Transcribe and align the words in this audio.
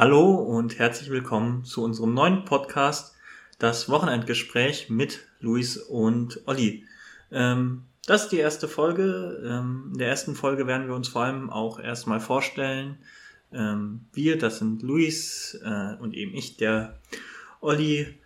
Hallo 0.00 0.32
und 0.32 0.78
herzlich 0.78 1.10
willkommen 1.10 1.62
zu 1.62 1.84
unserem 1.84 2.14
neuen 2.14 2.46
Podcast, 2.46 3.14
das 3.58 3.90
Wochenendgespräch 3.90 4.88
mit 4.88 5.26
Luis 5.40 5.76
und 5.76 6.40
Olli. 6.46 6.86
Ähm, 7.30 7.82
das 8.06 8.22
ist 8.22 8.32
die 8.32 8.38
erste 8.38 8.66
Folge. 8.66 9.42
Ähm, 9.44 9.90
in 9.92 9.98
der 9.98 10.08
ersten 10.08 10.34
Folge 10.34 10.66
werden 10.66 10.88
wir 10.88 10.94
uns 10.94 11.08
vor 11.08 11.24
allem 11.24 11.50
auch 11.50 11.78
erstmal 11.78 12.18
vorstellen. 12.18 12.96
Ähm, 13.52 14.06
wir, 14.14 14.38
das 14.38 14.58
sind 14.58 14.80
Luis 14.80 15.60
äh, 15.62 15.96
und 16.00 16.14
eben 16.14 16.34
ich, 16.34 16.56
der 16.56 16.98
Olli. 17.60 18.18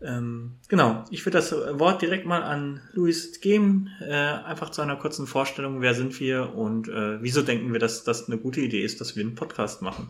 Ähm, 0.00 0.52
genau, 0.68 1.04
ich 1.10 1.26
würde 1.26 1.36
das 1.36 1.52
Wort 1.52 2.00
direkt 2.00 2.24
mal 2.24 2.42
an 2.42 2.80
Luis 2.94 3.42
geben, 3.42 3.90
äh, 4.00 4.14
einfach 4.14 4.70
zu 4.70 4.80
einer 4.80 4.96
kurzen 4.96 5.26
Vorstellung, 5.26 5.82
wer 5.82 5.92
sind 5.92 6.18
wir 6.20 6.54
und 6.54 6.88
äh, 6.88 7.20
wieso 7.20 7.42
denken 7.42 7.74
wir, 7.74 7.80
dass 7.80 8.02
das 8.02 8.28
eine 8.28 8.38
gute 8.38 8.62
Idee 8.62 8.82
ist, 8.82 9.02
dass 9.02 9.14
wir 9.14 9.22
einen 9.22 9.34
Podcast 9.34 9.82
machen. 9.82 10.08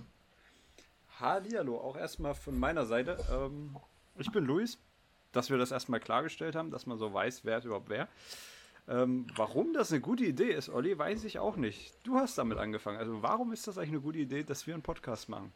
Hallihallo, 1.19 1.79
auch 1.79 1.97
erstmal 1.97 2.35
von 2.35 2.59
meiner 2.59 2.85
Seite. 2.85 3.17
Ähm, 3.33 3.77
ich 4.19 4.31
bin 4.33 4.45
Luis, 4.45 4.79
dass 5.33 5.49
wir 5.49 5.57
das 5.57 5.71
erstmal 5.71 6.01
klargestellt 6.01 6.55
haben, 6.55 6.71
dass 6.71 6.87
man 6.87 6.99
so 6.99 7.13
weiß, 7.13 7.41
wer 7.45 7.59
ist 7.59 7.65
überhaupt 7.65 7.89
wer. 7.89 8.09
Ähm, 8.89 9.27
warum 9.35 9.73
das 9.73 9.91
eine 9.91 10.01
gute 10.01 10.25
Idee 10.25 10.51
ist, 10.53 10.69
Olli, 10.69 10.97
weiß 10.97 11.25
ich 11.25 11.39
auch 11.39 11.57
nicht. 11.57 11.95
Du 12.05 12.17
hast 12.17 12.37
damit 12.37 12.59
angefangen. 12.59 12.99
Also 12.99 13.23
warum 13.23 13.53
ist 13.53 13.67
das 13.67 13.79
eigentlich 13.79 13.91
eine 13.91 14.01
gute 14.01 14.19
Idee, 14.19 14.45
dass 14.45 14.67
wir 14.67 14.75
einen 14.75 14.83
Podcast 14.83 15.29
machen? 15.29 15.53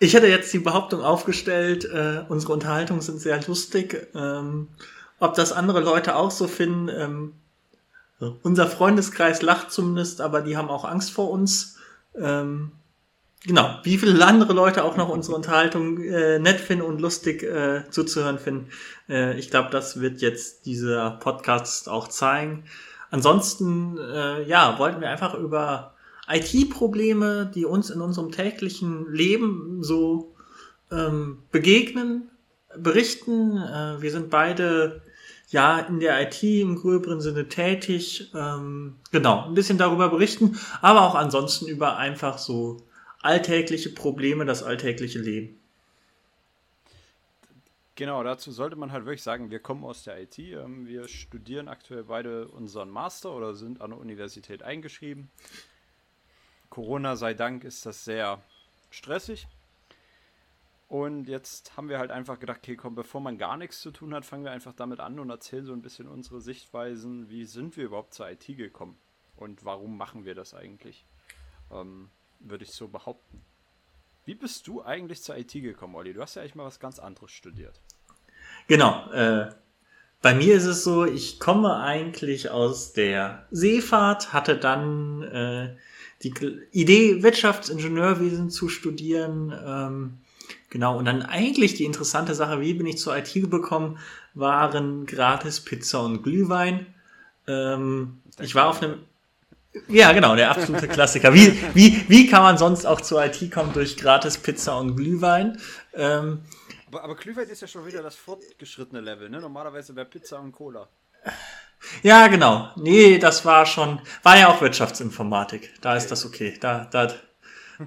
Ich 0.00 0.14
hätte 0.14 0.26
jetzt 0.26 0.52
die 0.54 0.58
Behauptung 0.58 1.02
aufgestellt, 1.02 1.84
äh, 1.84 2.24
unsere 2.28 2.54
Unterhaltungen 2.54 3.02
sind 3.02 3.20
sehr 3.20 3.40
lustig. 3.46 4.08
Ähm, 4.14 4.68
ob 5.18 5.34
das 5.34 5.52
andere 5.52 5.80
Leute 5.80 6.16
auch 6.16 6.30
so 6.30 6.48
finden, 6.48 6.88
ähm, 6.88 7.34
unser 8.42 8.66
Freundeskreis 8.66 9.42
lacht 9.42 9.70
zumindest, 9.70 10.20
aber 10.20 10.40
die 10.40 10.56
haben 10.56 10.70
auch 10.70 10.84
Angst 10.84 11.12
vor 11.12 11.30
uns. 11.30 11.76
Ähm, 12.16 12.72
Genau, 13.44 13.78
wie 13.84 13.98
viele 13.98 14.24
andere 14.26 14.52
Leute 14.52 14.82
auch 14.82 14.96
noch 14.96 15.08
unsere 15.08 15.36
Unterhaltung 15.36 16.02
äh, 16.02 16.40
nett 16.40 16.58
finden 16.58 16.84
und 16.84 17.00
lustig 17.00 17.44
äh, 17.44 17.84
zuzuhören 17.88 18.38
finden. 18.38 18.70
Äh, 19.08 19.38
ich 19.38 19.50
glaube, 19.50 19.70
das 19.70 20.00
wird 20.00 20.20
jetzt 20.20 20.66
dieser 20.66 21.12
Podcast 21.12 21.88
auch 21.88 22.08
zeigen. 22.08 22.64
Ansonsten, 23.10 23.96
äh, 23.96 24.42
ja, 24.42 24.78
wollten 24.78 25.00
wir 25.00 25.08
einfach 25.08 25.34
über 25.34 25.94
IT-Probleme, 26.28 27.50
die 27.54 27.64
uns 27.64 27.90
in 27.90 28.00
unserem 28.00 28.32
täglichen 28.32 29.10
Leben 29.12 29.82
so 29.82 30.34
ähm, 30.90 31.38
begegnen, 31.52 32.30
berichten. 32.76 33.56
Äh, 33.56 34.02
wir 34.02 34.10
sind 34.10 34.30
beide 34.30 35.00
ja 35.48 35.78
in 35.78 36.00
der 36.00 36.20
IT 36.20 36.42
im 36.42 36.74
gröberen 36.74 37.20
Sinne 37.20 37.48
tätig. 37.48 38.32
Ähm, 38.34 38.96
genau, 39.12 39.46
ein 39.46 39.54
bisschen 39.54 39.78
darüber 39.78 40.08
berichten, 40.08 40.58
aber 40.82 41.02
auch 41.02 41.14
ansonsten 41.14 41.66
über 41.66 41.96
einfach 41.96 42.38
so 42.38 42.82
alltägliche 43.20 43.90
Probleme, 43.90 44.44
das 44.44 44.62
alltägliche 44.62 45.18
Leben. 45.18 45.60
Genau, 47.98 48.22
dazu 48.22 48.52
sollte 48.52 48.76
man 48.76 48.92
halt 48.92 49.06
wirklich 49.06 49.24
sagen, 49.24 49.50
wir 49.50 49.58
kommen 49.58 49.82
aus 49.82 50.04
der 50.04 50.22
IT. 50.22 50.38
Ähm, 50.38 50.86
wir 50.86 51.08
studieren 51.08 51.66
aktuell 51.66 52.04
beide 52.04 52.46
unseren 52.46 52.90
Master 52.90 53.34
oder 53.34 53.54
sind 53.54 53.80
an 53.80 53.90
der 53.90 53.98
Universität 53.98 54.62
eingeschrieben. 54.62 55.30
Corona 56.70 57.16
sei 57.16 57.34
Dank 57.34 57.64
ist 57.64 57.86
das 57.86 58.04
sehr 58.04 58.40
stressig. 58.90 59.48
Und 60.86 61.28
jetzt 61.28 61.76
haben 61.76 61.88
wir 61.88 61.98
halt 61.98 62.12
einfach 62.12 62.38
gedacht, 62.38 62.58
okay, 62.58 62.76
komm, 62.76 62.94
bevor 62.94 63.20
man 63.20 63.36
gar 63.36 63.56
nichts 63.56 63.80
zu 63.80 63.90
tun 63.90 64.14
hat, 64.14 64.24
fangen 64.24 64.44
wir 64.44 64.52
einfach 64.52 64.74
damit 64.74 65.00
an 65.00 65.18
und 65.18 65.28
erzählen 65.28 65.66
so 65.66 65.72
ein 65.72 65.82
bisschen 65.82 66.06
unsere 66.06 66.40
Sichtweisen. 66.40 67.28
Wie 67.28 67.44
sind 67.44 67.76
wir 67.76 67.86
überhaupt 67.86 68.14
zur 68.14 68.30
IT 68.30 68.46
gekommen? 68.46 68.96
Und 69.36 69.64
warum 69.64 69.98
machen 69.98 70.24
wir 70.24 70.36
das 70.36 70.54
eigentlich? 70.54 71.04
Ähm, 71.72 72.10
würde 72.40 72.64
ich 72.64 72.72
so 72.72 72.88
behaupten. 72.88 73.42
Wie 74.24 74.34
bist 74.34 74.66
du 74.66 74.82
eigentlich 74.82 75.22
zur 75.22 75.36
IT 75.36 75.52
gekommen, 75.52 75.94
Olli? 75.94 76.12
Du 76.12 76.20
hast 76.20 76.34
ja 76.34 76.42
eigentlich 76.42 76.54
mal 76.54 76.66
was 76.66 76.80
ganz 76.80 76.98
anderes 76.98 77.30
studiert. 77.30 77.80
Genau. 78.66 79.10
Äh, 79.12 79.50
bei 80.20 80.34
mir 80.34 80.56
ist 80.56 80.66
es 80.66 80.84
so, 80.84 81.04
ich 81.04 81.38
komme 81.38 81.76
eigentlich 81.76 82.50
aus 82.50 82.92
der 82.92 83.46
Seefahrt, 83.50 84.32
hatte 84.32 84.56
dann 84.56 85.22
äh, 85.22 85.76
die 86.22 86.34
Idee, 86.72 87.22
Wirtschaftsingenieurwesen 87.22 88.50
zu 88.50 88.68
studieren. 88.68 89.54
Ähm, 89.64 90.18
genau, 90.70 90.98
und 90.98 91.04
dann 91.04 91.22
eigentlich 91.22 91.74
die 91.74 91.84
interessante 91.84 92.34
Sache, 92.34 92.60
wie 92.60 92.74
bin 92.74 92.86
ich 92.86 92.98
zur 92.98 93.16
IT 93.16 93.32
gekommen, 93.32 93.98
waren 94.34 95.06
gratis 95.06 95.60
Pizza 95.60 96.04
und 96.04 96.22
Glühwein. 96.22 96.86
Ähm, 97.46 98.20
ich 98.40 98.54
war 98.54 98.68
auf 98.68 98.82
einem 98.82 98.98
ja, 99.88 100.12
genau, 100.12 100.34
der 100.34 100.50
absolute 100.50 100.88
Klassiker. 100.88 101.34
Wie, 101.34 101.58
wie, 101.74 102.04
wie 102.08 102.28
kann 102.28 102.42
man 102.42 102.58
sonst 102.58 102.86
auch 102.86 103.00
zur 103.00 103.24
IT 103.24 103.50
kommen 103.50 103.72
durch 103.72 103.96
gratis 103.96 104.38
Pizza 104.38 104.78
und 104.78 104.96
Glühwein? 104.96 105.58
Ähm, 105.94 106.42
aber, 106.86 107.04
aber 107.04 107.16
Glühwein 107.16 107.48
ist 107.48 107.60
ja 107.60 107.68
schon 107.68 107.86
wieder 107.86 108.02
das 108.02 108.16
fortgeschrittene 108.16 109.00
Level, 109.00 109.28
ne? 109.28 109.40
Normalerweise 109.40 109.94
wäre 109.94 110.06
Pizza 110.06 110.40
und 110.40 110.52
Cola. 110.52 110.88
Ja, 112.02 112.26
genau. 112.26 112.70
Nee, 112.76 113.18
das 113.18 113.44
war 113.44 113.66
schon, 113.66 114.00
war 114.22 114.38
ja 114.38 114.48
auch 114.48 114.60
Wirtschaftsinformatik. 114.60 115.80
Da 115.80 115.96
ist 115.96 116.10
das 116.10 116.24
okay. 116.26 116.56
Da, 116.60 116.86
da, 116.90 117.12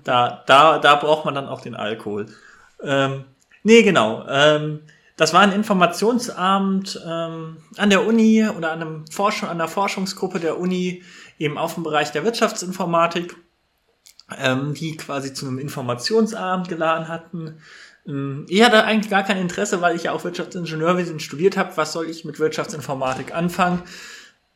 da, 0.04 0.44
da, 0.46 0.80
da 0.80 0.96
braucht 0.96 1.26
man 1.26 1.36
dann 1.36 1.48
auch 1.48 1.62
den 1.62 1.76
Alkohol. 1.76 2.28
Ähm, 2.84 3.26
nee, 3.64 3.84
genau. 3.84 4.26
Ähm, 4.30 4.82
das 5.18 5.34
war 5.34 5.42
ein 5.42 5.52
Informationsabend 5.52 7.02
ähm, 7.06 7.58
an 7.78 7.90
der 7.90 8.06
Uni 8.08 8.48
oder 8.48 8.72
an, 8.72 8.82
einem 8.82 9.08
Forschung, 9.08 9.50
an 9.50 9.60
einer 9.60 9.68
Forschungsgruppe 9.68 10.40
der 10.40 10.58
Uni 10.58 11.04
eben 11.40 11.58
auf 11.58 11.76
dem 11.76 11.84
Bereich 11.84 12.12
der 12.12 12.24
Wirtschaftsinformatik, 12.24 13.36
ähm, 14.38 14.74
die 14.74 14.98
quasi 14.98 15.34
zu 15.34 15.48
einem 15.48 15.60
Informationsabend 15.60 16.70
geladen 16.70 17.08
hatten. 17.08 17.58
Ähm, 18.08 18.46
ich 18.50 18.64
hatte 18.64 18.84
eigentlich 18.84 19.10
gar 19.10 19.24
kein 19.24 19.38
Interesse, 19.38 19.82
weil 19.82 19.96
ich 19.96 20.04
ja 20.04 20.12
auch 20.12 20.24
Wirtschaftsingenieurwesen 20.24 21.20
studiert 21.20 21.58
habe. 21.58 21.76
Was 21.76 21.94
soll 21.94 22.10
ich 22.10 22.26
mit 22.26 22.40
Wirtschaftsinformatik 22.40 23.34
anfangen? 23.34 23.84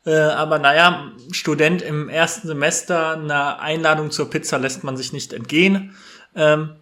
Äh, 0.04 0.14
aber 0.14 0.58
naja, 0.58 1.12
Student 1.32 1.82
im 1.82 2.08
ersten 2.08 2.46
Semester, 2.46 3.14
eine 3.14 3.58
Einladung 3.58 4.10
zur 4.10 4.30
Pizza 4.30 4.58
lässt 4.58 4.84
man 4.84 4.96
sich 4.96 5.12
nicht 5.12 5.32
entgehen. 5.32 5.96
Ähm, 6.34 6.76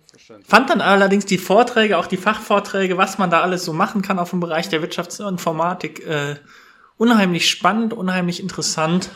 fand 0.47 0.71
dann 0.71 0.81
allerdings 0.81 1.25
die 1.25 1.39
Vorträge, 1.39 1.97
auch 1.99 2.07
die 2.07 2.17
Fachvorträge, 2.17 2.99
was 2.99 3.19
man 3.19 3.31
da 3.31 3.41
alles 3.41 3.65
so 3.65 3.73
machen 3.73 4.03
kann 4.03 4.19
auf 4.19 4.31
dem 4.31 4.41
Bereich 4.41 4.69
der 4.69 4.83
Wirtschaftsinformatik, 4.83 6.07
äh, 6.07 6.37
unheimlich 6.99 7.49
spannend, 7.49 7.95
unheimlich 7.95 8.41
interessant 8.41 9.11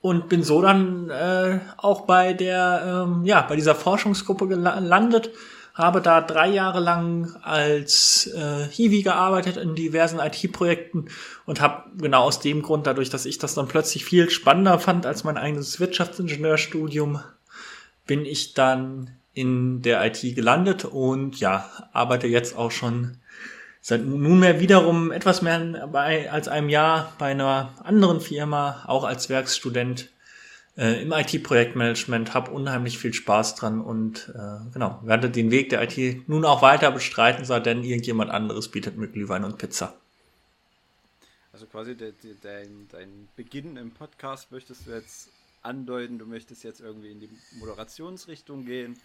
und 0.00 0.28
bin 0.28 0.42
so 0.42 0.62
dann 0.62 1.10
äh, 1.10 1.60
auch 1.76 2.02
bei 2.02 2.32
der 2.32 3.06
ähm, 3.06 3.24
ja 3.24 3.42
bei 3.42 3.56
dieser 3.56 3.74
Forschungsgruppe 3.74 4.48
gelandet 4.48 5.30
habe 5.74 6.00
da 6.00 6.20
drei 6.20 6.48
Jahre 6.48 6.80
lang 6.80 7.34
als 7.42 8.26
äh, 8.26 8.66
Hiwi 8.70 9.02
gearbeitet 9.02 9.56
in 9.56 9.74
diversen 9.74 10.18
IT-Projekten 10.18 11.06
und 11.46 11.60
habe 11.60 11.84
genau 11.96 12.24
aus 12.24 12.40
dem 12.40 12.62
Grund, 12.62 12.86
dadurch, 12.86 13.10
dass 13.10 13.26
ich 13.26 13.38
das 13.38 13.54
dann 13.54 13.68
plötzlich 13.68 14.04
viel 14.04 14.30
spannender 14.30 14.78
fand 14.78 15.06
als 15.06 15.24
mein 15.24 15.36
eigenes 15.36 15.80
Wirtschaftsingenieurstudium, 15.80 17.20
bin 18.06 18.24
ich 18.24 18.54
dann 18.54 19.10
in 19.32 19.80
der 19.82 20.04
IT 20.04 20.20
gelandet 20.34 20.84
und 20.84 21.38
ja, 21.38 21.68
arbeite 21.92 22.26
jetzt 22.26 22.56
auch 22.56 22.70
schon 22.70 23.18
seit 23.80 24.04
nunmehr 24.04 24.60
wiederum 24.60 25.10
etwas 25.10 25.42
mehr 25.42 25.88
als 26.30 26.48
einem 26.48 26.68
Jahr 26.68 27.12
bei 27.18 27.30
einer 27.30 27.74
anderen 27.82 28.20
Firma, 28.20 28.84
auch 28.86 29.04
als 29.04 29.28
Werkstudent 29.28 30.10
äh, 30.76 31.02
im 31.02 31.12
IT-Projektmanagement, 31.12 32.34
habe 32.34 32.50
unheimlich 32.50 32.98
viel 32.98 33.14
Spaß 33.14 33.54
dran 33.54 33.80
und 33.80 34.32
äh, 34.34 34.72
genau, 34.72 35.00
werde 35.02 35.30
den 35.30 35.50
Weg 35.50 35.70
der 35.70 35.82
IT 35.82 36.28
nun 36.28 36.44
auch 36.44 36.62
weiter 36.62 36.90
bestreiten, 36.90 37.44
sei 37.44 37.60
denn 37.60 37.82
irgendjemand 37.82 38.30
anderes 38.30 38.68
bietet 38.68 38.96
mir 38.96 39.08
Glühwein 39.08 39.44
und 39.44 39.58
Pizza. 39.58 39.94
Also 41.52 41.66
quasi 41.66 41.94
de, 41.94 42.12
de, 42.22 42.34
dein, 42.40 42.86
dein 42.90 43.28
Beginn 43.36 43.76
im 43.76 43.90
Podcast 43.90 44.52
möchtest 44.52 44.86
du 44.86 44.92
jetzt 44.92 45.28
andeuten, 45.62 46.18
du 46.18 46.26
möchtest 46.26 46.64
jetzt 46.64 46.80
irgendwie 46.80 47.10
in 47.10 47.20
die 47.20 47.30
Moderationsrichtung 47.58 48.64
gehen 48.64 48.96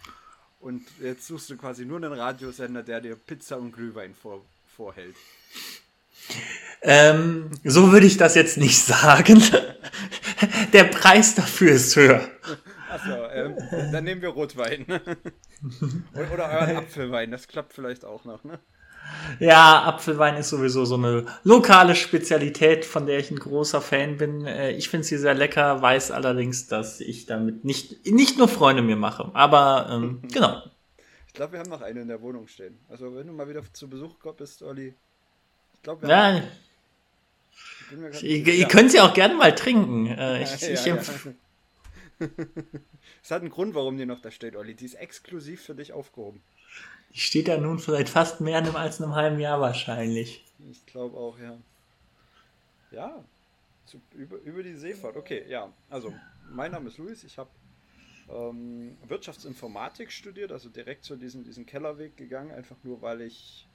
und 0.60 0.82
jetzt 1.00 1.26
suchst 1.26 1.50
du 1.50 1.56
quasi 1.56 1.84
nur 1.84 1.98
einen 1.98 2.12
Radiosender, 2.12 2.82
der 2.82 3.00
dir 3.00 3.16
Pizza 3.16 3.58
und 3.58 3.72
Glühwein 3.72 4.14
vor, 4.14 4.42
vorhält. 4.76 5.16
Ähm, 6.82 7.50
so 7.64 7.92
würde 7.92 8.06
ich 8.06 8.16
das 8.16 8.34
jetzt 8.34 8.58
nicht 8.58 8.78
sagen. 8.78 9.42
Der 10.72 10.84
Preis 10.84 11.34
dafür 11.34 11.72
ist 11.72 11.96
höher. 11.96 12.28
Achso, 12.90 13.26
ähm, 13.32 13.56
dann 13.92 14.04
nehmen 14.04 14.22
wir 14.22 14.30
Rotwein. 14.30 14.86
Oder 16.32 16.50
euren 16.50 16.76
Apfelwein, 16.76 17.30
das 17.30 17.48
klappt 17.48 17.72
vielleicht 17.72 18.04
auch 18.04 18.24
noch, 18.24 18.44
ne? 18.44 18.58
Ja, 19.38 19.84
Apfelwein 19.84 20.36
ist 20.36 20.48
sowieso 20.48 20.84
so 20.84 20.96
eine 20.96 21.26
lokale 21.44 21.94
Spezialität, 21.94 22.84
von 22.84 23.06
der 23.06 23.18
ich 23.18 23.30
ein 23.30 23.38
großer 23.38 23.80
Fan 23.80 24.16
bin. 24.16 24.44
Äh, 24.46 24.72
ich 24.72 24.88
finde 24.88 25.06
sie 25.06 25.18
sehr 25.18 25.34
lecker, 25.34 25.80
weiß 25.80 26.10
allerdings, 26.10 26.66
dass 26.66 27.00
ich 27.00 27.26
damit 27.26 27.64
nicht, 27.64 28.06
nicht 28.06 28.36
nur 28.36 28.48
Freunde 28.48 28.82
mir 28.82 28.96
mache. 28.96 29.30
Aber 29.34 29.88
ähm, 29.90 30.22
genau. 30.32 30.62
Ich 31.36 31.38
glaube, 31.38 31.52
wir 31.52 31.60
haben 31.60 31.68
noch 31.68 31.82
eine 31.82 32.00
in 32.00 32.08
der 32.08 32.22
Wohnung 32.22 32.48
stehen. 32.48 32.78
Also 32.88 33.14
wenn 33.14 33.26
du 33.26 33.34
mal 33.34 33.46
wieder 33.46 33.62
zu 33.74 33.90
Besuch 33.90 34.16
bist, 34.38 34.62
Olli, 34.62 34.94
glaube, 35.82 36.00
wir 36.00 36.08
ja. 36.08 36.42
Ihr, 38.22 38.54
ihr 38.54 38.68
könnt 38.68 38.90
sie 38.90 39.00
auch 39.00 39.12
gerne 39.12 39.34
mal 39.34 39.54
trinken. 39.54 40.06
Äh, 40.06 40.42
ich, 40.44 40.62
ja, 40.62 40.68
ich 40.70 40.86
ja, 40.86 40.96
Es 43.22 43.30
hat 43.30 43.42
einen 43.42 43.50
Grund, 43.50 43.74
warum 43.74 43.98
die 43.98 44.06
noch 44.06 44.22
da 44.22 44.30
steht, 44.30 44.56
Olli. 44.56 44.74
Die 44.74 44.86
ist 44.86 44.94
exklusiv 44.94 45.60
für 45.60 45.74
dich 45.74 45.92
aufgehoben. 45.92 46.40
Die 47.12 47.20
steht 47.20 47.48
da 47.48 47.58
nun 47.58 47.78
seit 47.80 48.08
fast 48.08 48.40
mehr 48.40 48.64
als 48.74 49.02
einem 49.02 49.14
halben 49.14 49.38
Jahr 49.38 49.60
wahrscheinlich. 49.60 50.42
Ich 50.70 50.86
glaube 50.86 51.18
auch, 51.18 51.38
ja. 51.38 51.58
Ja, 52.92 53.22
zu, 53.84 54.00
über, 54.14 54.38
über 54.38 54.62
die 54.62 54.74
Seefahrt. 54.74 55.18
Okay, 55.18 55.44
ja. 55.46 55.70
Also, 55.90 56.14
mein 56.48 56.72
Name 56.72 56.88
ist 56.88 56.96
Luis. 56.96 57.24
Ich 57.24 57.36
habe 57.36 57.50
ähm, 58.28 58.96
Wirtschaftsinformatik 59.06 60.10
studiert, 60.10 60.52
also 60.52 60.68
direkt 60.68 61.04
zu 61.04 61.16
diesem 61.16 61.44
diesen 61.44 61.66
Kellerweg 61.66 62.16
gegangen, 62.16 62.50
einfach 62.50 62.76
nur 62.82 63.02
weil 63.02 63.20
ich 63.22 63.68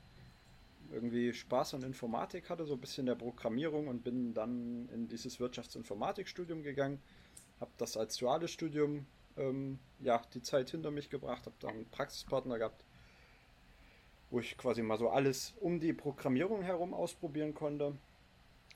irgendwie 0.92 1.33
Spaß 1.33 1.75
an 1.75 1.83
Informatik 1.83 2.50
hatte, 2.50 2.65
so 2.65 2.74
ein 2.74 2.81
bisschen 2.81 3.06
der 3.06 3.15
Programmierung 3.15 3.88
und 3.88 4.03
bin 4.03 4.33
dann 4.33 4.89
in 4.89 5.07
dieses 5.07 5.39
Wirtschaftsinformatikstudium 5.39 6.63
gegangen, 6.63 7.00
habe 7.59 7.71
das 7.77 7.95
als 7.95 8.18
duales 8.18 8.51
Studium 8.51 9.06
ähm, 9.38 9.80
ja 10.00 10.21
die 10.33 10.42
Zeit 10.42 10.69
hinter 10.69 10.92
mich 10.92 11.09
gebracht, 11.09 11.45
habe 11.45 11.56
dann 11.59 11.71
einen 11.71 11.89
Praxispartner 11.89 12.57
gehabt, 12.57 12.83
wo 14.30 14.39
ich 14.39 14.57
quasi 14.57 14.81
mal 14.81 14.98
so 14.98 15.09
alles 15.09 15.53
um 15.59 15.80
die 15.80 15.94
Programmierung 15.94 16.62
herum 16.62 16.94
ausprobieren 16.94 17.53
konnte 17.53 17.95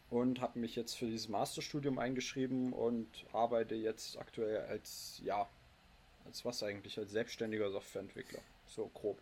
und 0.09 0.39
habe 0.39 0.59
mich 0.59 0.75
jetzt 0.75 0.95
für 0.95 1.05
dieses 1.05 1.29
Masterstudium 1.29 1.99
eingeschrieben 1.99 2.71
und 2.71 3.07
arbeite 3.33 3.75
jetzt 3.75 4.17
aktuell 4.17 4.65
als 4.65 5.21
ja 5.23 5.49
als 6.25 6.45
was 6.45 6.63
eigentlich 6.63 6.97
als 6.97 7.11
selbstständiger 7.11 7.69
Softwareentwickler 7.71 8.39
so 8.67 8.89
grob 8.93 9.19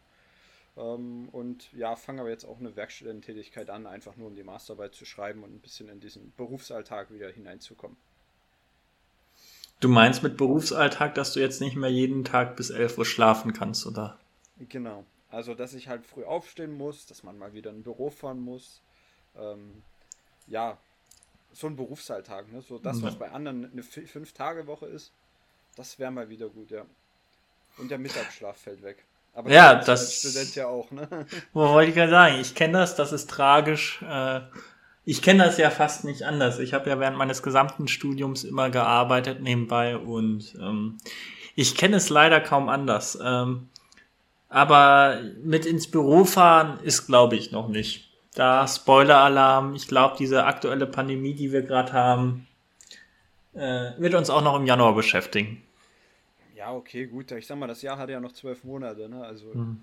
ähm, 0.76 1.30
und 1.32 1.72
ja, 1.74 1.96
fange 1.96 2.22
aber 2.22 2.30
jetzt 2.30 2.46
auch 2.46 2.60
eine 2.60 2.76
Werkstudententätigkeit 2.76 3.70
an, 3.70 3.86
einfach 3.86 4.16
nur 4.16 4.28
um 4.28 4.36
die 4.36 4.44
Masterarbeit 4.44 4.96
zu 4.96 5.06
schreiben 5.06 5.44
und 5.44 5.54
ein 5.54 5.60
bisschen 5.60 5.90
in 5.90 6.00
diesen 6.00 6.34
Berufsalltag 6.36 7.12
wieder 7.12 7.30
hineinzukommen. 7.30 7.98
Du 9.80 9.90
meinst 9.90 10.24
mit 10.24 10.38
Berufsalltag, 10.38 11.14
dass 11.16 11.34
du 11.34 11.42
jetzt 11.42 11.60
nicht 11.60 11.76
mehr 11.76 11.90
jeden 11.92 12.24
Tag 12.24 12.56
bis 12.56 12.70
11 12.70 12.98
Uhr 12.98 13.06
schlafen 13.06 13.54
kannst, 13.54 13.86
oder? 13.86 14.18
Genau. 14.70 15.06
Also, 15.30 15.56
dass 15.56 15.74
ich 15.74 15.90
halt 15.90 16.06
früh 16.06 16.24
aufstehen 16.24 16.72
muss, 16.72 17.06
dass 17.06 17.24
man 17.24 17.38
mal 17.38 17.54
wieder 17.54 17.72
in 17.72 17.80
ein 17.80 17.84
Büro 17.84 18.10
fahren 18.10 18.40
muss. 18.40 18.82
Ähm, 19.36 19.84
ja, 20.48 20.78
so 21.52 21.68
ein 21.68 21.76
Berufsalltag, 21.76 22.52
ne? 22.52 22.62
So 22.62 22.80
das, 22.80 23.02
was 23.02 23.18
bei 23.18 23.32
anderen 23.32 23.72
eine 23.72 23.84
Fünf-Tage-Woche 23.84 24.86
ist, 24.86 25.12
das 25.76 26.00
wäre 26.00 26.12
mal 26.12 26.30
wieder 26.30 26.48
gut, 26.48 26.72
ja. 26.72 26.86
Und 27.78 27.90
der 27.90 27.98
Mittagsschlaf 27.98 28.58
fällt 28.58 28.84
weg. 28.84 29.06
Aber 29.34 29.50
ja, 29.50 29.76
das. 29.76 30.20
Student 30.20 30.56
ja 30.56 30.68
auch, 30.68 30.92
ne? 30.92 31.08
Wo 31.54 31.70
wollte 31.70 31.90
ich 31.90 31.96
gerade 31.96 32.12
sagen? 32.12 32.40
Ich 32.40 32.54
kenne 32.54 32.74
das, 32.74 32.96
das 32.96 33.12
ist 33.12 33.30
tragisch. 33.30 34.02
Äh, 34.08 34.42
ich 35.06 35.22
kenne 35.22 35.44
das 35.44 35.58
ja 35.58 35.70
fast 35.70 36.06
nicht 36.06 36.24
anders. 36.24 36.60
Ich 36.60 36.74
habe 36.74 36.90
ja 36.90 37.00
während 37.00 37.18
meines 37.18 37.42
gesamten 37.42 37.88
Studiums 37.88 38.44
immer 38.44 38.70
gearbeitet 38.70 39.42
nebenbei 39.42 39.98
und 39.98 40.56
ähm, 40.62 40.98
ich 41.56 41.76
kenne 41.76 41.98
es 41.98 42.10
leider 42.10 42.40
kaum 42.40 42.70
anders. 42.70 43.18
Ähm, 43.22 43.70
aber 44.50 45.20
mit 45.44 45.66
ins 45.66 45.90
Büro 45.90 46.26
fahren 46.26 46.80
ist, 46.84 47.08
glaube 47.08 47.36
ich, 47.36 47.52
noch 47.52 47.68
nicht. 47.68 48.10
Da 48.36 48.68
Spoiler-Alarm. 48.68 49.76
Ich 49.76 49.88
glaube, 49.88 50.16
diese 50.18 50.46
aktuelle 50.46 50.86
Pandemie, 50.86 51.34
die 51.34 51.52
wir 51.52 51.64
gerade 51.64 51.94
haben, 51.94 52.48
äh, 53.54 53.92
wird 53.98 54.14
uns 54.16 54.30
auch 54.30 54.42
noch 54.42 54.58
im 54.58 54.66
Januar 54.66 54.96
beschäftigen. 54.96 55.62
Ja, 56.56 56.74
okay, 56.74 57.08
gut. 57.08 57.32
Ich 57.32 57.48
sag 57.48 57.58
mal, 57.58 57.68
das 57.68 57.82
Jahr 57.82 57.98
hat 57.98 58.10
ja 58.10 58.20
noch 58.20 58.32
zwölf 58.32 58.64
Monate, 58.64 59.10
ne? 59.10 59.24
Also 59.24 59.54
hm. 59.54 59.82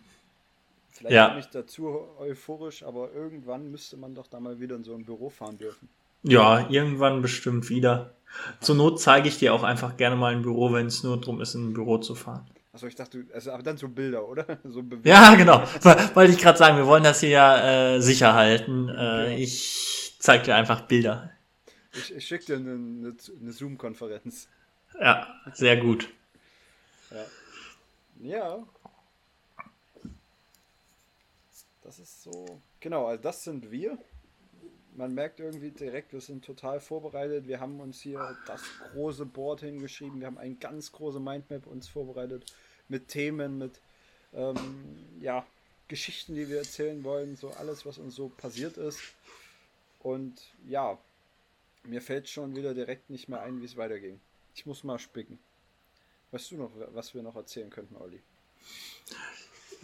vielleicht 0.91 1.15
ja. 1.15 1.29
bin 1.29 1.39
ich 1.39 1.49
dazu 1.49 2.09
euphorisch, 2.19 2.83
aber 2.83 3.13
irgendwann 3.13 3.71
müsste 3.71 3.97
man 3.97 4.15
doch 4.15 4.27
da 4.27 4.41
mal 4.41 4.61
wieder 4.61 4.77
in 4.77 4.85
so 4.85 4.95
ein 4.95 5.05
Büro 5.05 5.31
fahren 5.31 5.59
dürfen. 5.59 5.89
Ja, 6.23 6.69
irgendwann 6.69 7.23
bestimmt 7.23 7.71
wieder. 7.71 8.15
Zur 8.61 8.77
Not 8.77 9.01
zeige 9.01 9.29
ich 9.29 9.39
dir 9.39 9.55
auch 9.55 9.63
einfach 9.63 9.97
gerne 9.97 10.17
mal 10.17 10.33
ein 10.33 10.43
Büro, 10.43 10.73
wenn 10.73 10.87
es 10.87 11.03
nur 11.03 11.19
darum 11.19 11.41
ist, 11.41 11.55
in 11.55 11.71
ein 11.71 11.73
Büro 11.73 11.99
zu 11.99 12.15
fahren. 12.15 12.47
Achso, 12.73 12.87
ich 12.87 12.95
dachte, 12.95 13.25
also, 13.35 13.51
aber 13.51 13.63
dann 13.63 13.77
so 13.77 13.89
Bilder, 13.89 14.29
oder? 14.29 14.47
So 14.65 14.85
ja, 15.03 15.35
genau. 15.35 15.63
Wollte 16.15 16.33
ich 16.33 16.39
gerade 16.39 16.59
sagen, 16.59 16.77
wir 16.77 16.87
wollen 16.87 17.03
das 17.03 17.21
hier 17.21 17.31
ja 17.31 17.95
äh, 17.95 18.01
sicher 18.01 18.35
halten. 18.35 18.89
Äh. 18.89 19.37
Ich 19.37 20.15
zeige 20.21 20.45
dir 20.45 20.55
einfach 20.55 20.83
Bilder. 20.83 21.30
Ich, 21.93 22.15
ich 22.15 22.27
schicke 22.27 22.47
dir 22.47 22.57
eine, 22.57 22.73
eine, 22.73 23.17
eine 23.41 23.53
Zoom-Konferenz. 23.53 24.49
Ja, 24.99 25.41
sehr 25.55 25.77
gut. 25.77 26.09
Ja. 27.11 27.27
Ja. 28.23 28.67
Das 31.83 31.99
ist 31.99 32.23
so. 32.23 32.61
Genau, 32.81 33.07
also 33.07 33.23
das 33.23 33.45
sind 33.45 33.71
wir. 33.71 33.99
Man 34.95 35.15
merkt 35.15 35.41
irgendwie 35.41 35.71
direkt, 35.71 36.13
wir 36.13 36.21
sind 36.21 36.45
total 36.45 36.81
vorbereitet. 36.81 37.47
Wir 37.49 37.61
haben 37.61 37.81
uns 37.81 38.01
hier 38.01 38.37
das 38.47 38.63
große 38.93 39.25
Board 39.25 39.61
hingeschrieben. 39.61 40.21
Wir 40.21 40.27
haben 40.27 40.39
eine 40.39 40.55
ganz 40.57 40.93
große 40.93 41.21
Mindmap 41.21 41.67
uns 41.67 41.89
vorbereitet 41.89 42.53
mit 42.89 43.09
Themen, 43.09 43.59
mit 43.59 43.81
ähm, 44.33 44.57
ja, 45.21 45.47
Geschichten, 45.89 46.35
die 46.35 46.49
wir 46.49 46.59
erzählen 46.59 47.03
wollen, 47.03 47.37
so 47.37 47.51
alles, 47.51 47.87
was 47.87 47.99
uns 47.99 48.15
so 48.15 48.29
passiert 48.29 48.77
ist. 48.77 49.01
Und 50.01 50.41
ja, 50.69 50.99
mir 51.85 52.00
fällt 52.00 52.29
schon 52.29 52.55
wieder 52.56 52.75
direkt 52.75 53.11
nicht 53.11 53.29
mehr 53.29 53.41
ein, 53.41 53.61
wie 53.61 53.65
es 53.65 53.77
weiterging. 53.77 54.21
Ich 54.55 54.67
muss 54.67 54.85
mal 54.85 54.99
spicken. 54.99 55.38
Weißt 56.31 56.53
du 56.53 56.56
noch, 56.56 56.71
was 56.93 57.15
wir 57.15 57.23
noch 57.23 57.37
erzählen 57.37 57.71
könnten, 57.71 57.97
Olli? 57.97 58.21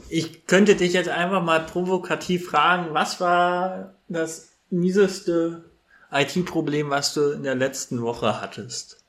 Ich 0.08 0.46
könnte 0.46 0.76
dich 0.76 0.92
jetzt 0.92 1.08
einfach 1.08 1.42
mal 1.42 1.60
provokativ 1.60 2.48
fragen, 2.48 2.92
was 2.92 3.20
war 3.20 3.94
das 4.08 4.52
mieseste 4.70 5.64
IT-Problem, 6.12 6.90
was 6.90 7.14
du 7.14 7.32
in 7.32 7.42
der 7.42 7.54
letzten 7.54 8.02
Woche 8.02 8.40
hattest? 8.40 9.02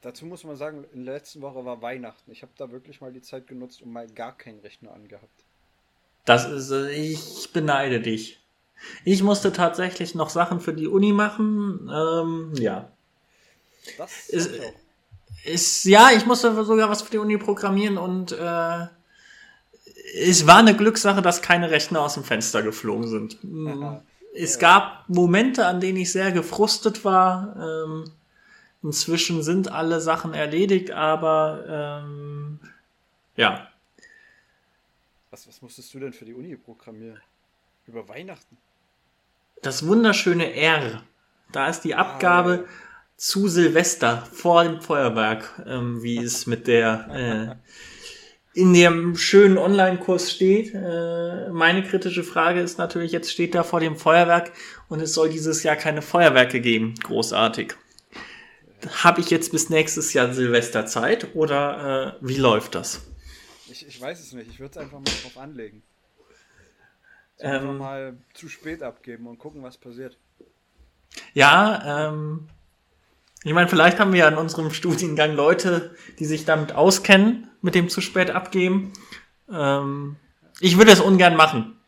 Dazu 0.00 0.26
muss 0.26 0.44
man 0.44 0.56
sagen, 0.56 0.84
in 0.92 1.04
der 1.04 1.14
letzten 1.14 1.42
Woche 1.42 1.64
war 1.64 1.82
Weihnachten. 1.82 2.30
Ich 2.30 2.42
habe 2.42 2.52
da 2.56 2.70
wirklich 2.70 3.00
mal 3.00 3.12
die 3.12 3.22
Zeit 3.22 3.46
genutzt 3.46 3.82
und 3.82 3.92
mal 3.92 4.08
gar 4.08 4.36
keinen 4.36 4.60
Rechner 4.60 4.92
angehabt. 4.92 5.44
Das 6.24 6.48
ist, 6.48 6.70
ich 6.70 7.52
beneide 7.52 8.00
dich. 8.00 8.37
Ich 9.04 9.22
musste 9.22 9.52
tatsächlich 9.52 10.14
noch 10.14 10.30
Sachen 10.30 10.60
für 10.60 10.72
die 10.72 10.86
Uni 10.86 11.12
machen. 11.12 11.90
Ähm, 11.92 12.52
ja. 12.54 12.90
Das 13.96 14.28
ist, 14.28 14.50
ist, 15.44 15.84
ja, 15.84 16.10
ich 16.14 16.26
musste 16.26 16.52
sogar 16.64 16.90
was 16.90 17.02
für 17.02 17.10
die 17.10 17.18
Uni 17.18 17.38
programmieren 17.38 17.98
und 17.98 18.32
äh, 18.32 18.86
es 20.14 20.46
war 20.46 20.58
eine 20.58 20.76
Glückssache, 20.76 21.22
dass 21.22 21.42
keine 21.42 21.70
Rechner 21.70 22.00
aus 22.00 22.14
dem 22.14 22.24
Fenster 22.24 22.62
geflogen 22.62 23.08
sind. 23.08 23.38
Aha. 23.66 24.02
Es 24.34 24.54
ja. 24.54 24.60
gab 24.60 25.08
Momente, 25.08 25.66
an 25.66 25.80
denen 25.80 25.98
ich 25.98 26.12
sehr 26.12 26.32
gefrustet 26.32 27.04
war. 27.04 27.56
Ähm, 27.56 28.04
inzwischen 28.82 29.42
sind 29.42 29.70
alle 29.70 30.00
Sachen 30.00 30.34
erledigt, 30.34 30.90
aber 30.90 32.02
ähm, 32.04 32.60
ja. 33.36 33.68
Was, 35.30 35.46
was 35.48 35.60
musstest 35.62 35.92
du 35.94 35.98
denn 36.00 36.12
für 36.12 36.24
die 36.24 36.34
Uni 36.34 36.56
programmieren? 36.56 37.20
Über 37.86 38.08
Weihnachten? 38.08 38.56
Das 39.62 39.86
wunderschöne 39.86 40.54
R. 40.54 41.02
Da 41.52 41.68
ist 41.68 41.82
die 41.82 41.94
Abgabe. 41.94 42.64
Ah, 42.66 42.70
zu 43.18 43.48
Silvester 43.48 44.26
vor 44.32 44.62
dem 44.62 44.80
Feuerwerk, 44.80 45.62
ähm, 45.66 46.02
wie 46.02 46.18
es 46.18 46.46
mit 46.46 46.66
der 46.66 47.58
äh, 47.58 48.58
in 48.58 48.72
dem 48.72 49.16
schönen 49.16 49.58
Online-Kurs 49.58 50.32
steht. 50.32 50.72
Äh, 50.72 51.50
meine 51.50 51.82
kritische 51.82 52.24
Frage 52.24 52.60
ist 52.60 52.78
natürlich, 52.78 53.12
jetzt 53.12 53.30
steht 53.30 53.54
da 53.54 53.62
vor 53.64 53.80
dem 53.80 53.96
Feuerwerk 53.96 54.52
und 54.88 55.00
es 55.00 55.12
soll 55.14 55.28
dieses 55.28 55.62
Jahr 55.64 55.76
keine 55.76 56.00
Feuerwerke 56.00 56.60
geben. 56.60 56.94
Großartig. 57.02 57.74
Habe 59.02 59.20
ich 59.20 59.30
jetzt 59.30 59.50
bis 59.50 59.68
nächstes 59.68 60.12
Jahr 60.12 60.32
Silvester 60.32 60.86
Zeit 60.86 61.34
oder 61.34 62.16
äh, 62.20 62.26
wie 62.26 62.36
läuft 62.36 62.76
das? 62.76 63.02
Ich, 63.70 63.86
ich 63.86 64.00
weiß 64.00 64.20
es 64.20 64.32
nicht. 64.32 64.50
Ich 64.50 64.60
würde 64.60 64.70
es 64.70 64.76
einfach 64.78 64.98
mal 64.98 65.04
drauf 65.22 65.36
anlegen. 65.36 65.82
Ähm, 67.40 67.54
einfach 67.54 67.74
mal 67.74 68.16
zu 68.34 68.48
spät 68.48 68.82
abgeben 68.82 69.26
und 69.26 69.38
gucken, 69.38 69.62
was 69.62 69.76
passiert. 69.76 70.16
Ja, 71.34 72.08
ähm, 72.08 72.48
ich 73.44 73.52
meine, 73.52 73.68
vielleicht 73.68 73.98
haben 74.00 74.12
wir 74.12 74.20
ja 74.20 74.28
in 74.28 74.36
unserem 74.36 74.70
Studiengang 74.70 75.34
Leute, 75.34 75.94
die 76.18 76.24
sich 76.24 76.44
damit 76.44 76.72
auskennen, 76.72 77.50
mit 77.62 77.74
dem 77.74 77.88
zu 77.88 78.00
spät 78.00 78.30
abgeben. 78.30 78.92
Ähm, 79.50 80.16
ich 80.60 80.76
würde 80.76 80.90
es 80.90 81.00
ungern 81.00 81.36
machen. 81.36 81.78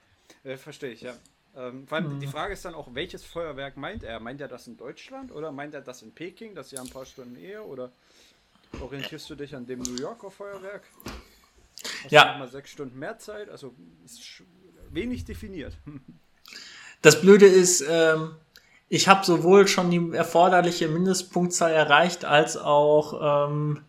Äh, 0.44 0.56
verstehe 0.56 0.92
ich, 0.92 1.02
ja. 1.02 1.12
Ähm, 1.56 1.86
vor 1.88 1.98
allem, 1.98 2.14
mhm. 2.14 2.20
die 2.20 2.28
Frage 2.28 2.52
ist 2.52 2.64
dann 2.64 2.74
auch, 2.74 2.94
welches 2.94 3.24
Feuerwerk 3.24 3.76
meint 3.76 4.04
er? 4.04 4.20
Meint 4.20 4.40
er 4.40 4.48
das 4.48 4.68
in 4.68 4.76
Deutschland 4.76 5.32
oder 5.32 5.50
meint 5.50 5.74
er 5.74 5.80
das 5.80 6.02
in 6.02 6.12
Peking, 6.12 6.54
das 6.54 6.70
ja 6.70 6.80
ein 6.80 6.88
paar 6.88 7.04
Stunden 7.04 7.36
eher? 7.36 7.66
Oder 7.66 7.90
orientierst 8.80 9.28
du 9.28 9.34
dich 9.34 9.54
an 9.54 9.66
dem 9.66 9.80
New 9.80 9.96
Yorker 9.96 10.30
Feuerwerk? 10.30 10.84
Hast 12.04 12.12
ja. 12.12 12.32
du 12.32 12.38
mal 12.38 12.48
sechs 12.48 12.70
Stunden 12.70 12.98
mehr 12.98 13.18
Zeit? 13.18 13.48
Also 13.48 13.74
ist 14.04 14.22
wenig 14.92 15.24
definiert. 15.24 15.76
Das 17.02 17.22
Blöde 17.22 17.46
ist, 17.46 17.82
ähm, 17.88 18.32
ich 18.90 19.08
habe 19.08 19.24
sowohl 19.24 19.66
schon 19.68 19.90
die 19.90 20.14
erforderliche 20.14 20.88
Mindestpunktzahl 20.88 21.72
erreicht, 21.72 22.24
als 22.24 22.56
auch 22.58 23.48
ähm, 23.48 23.80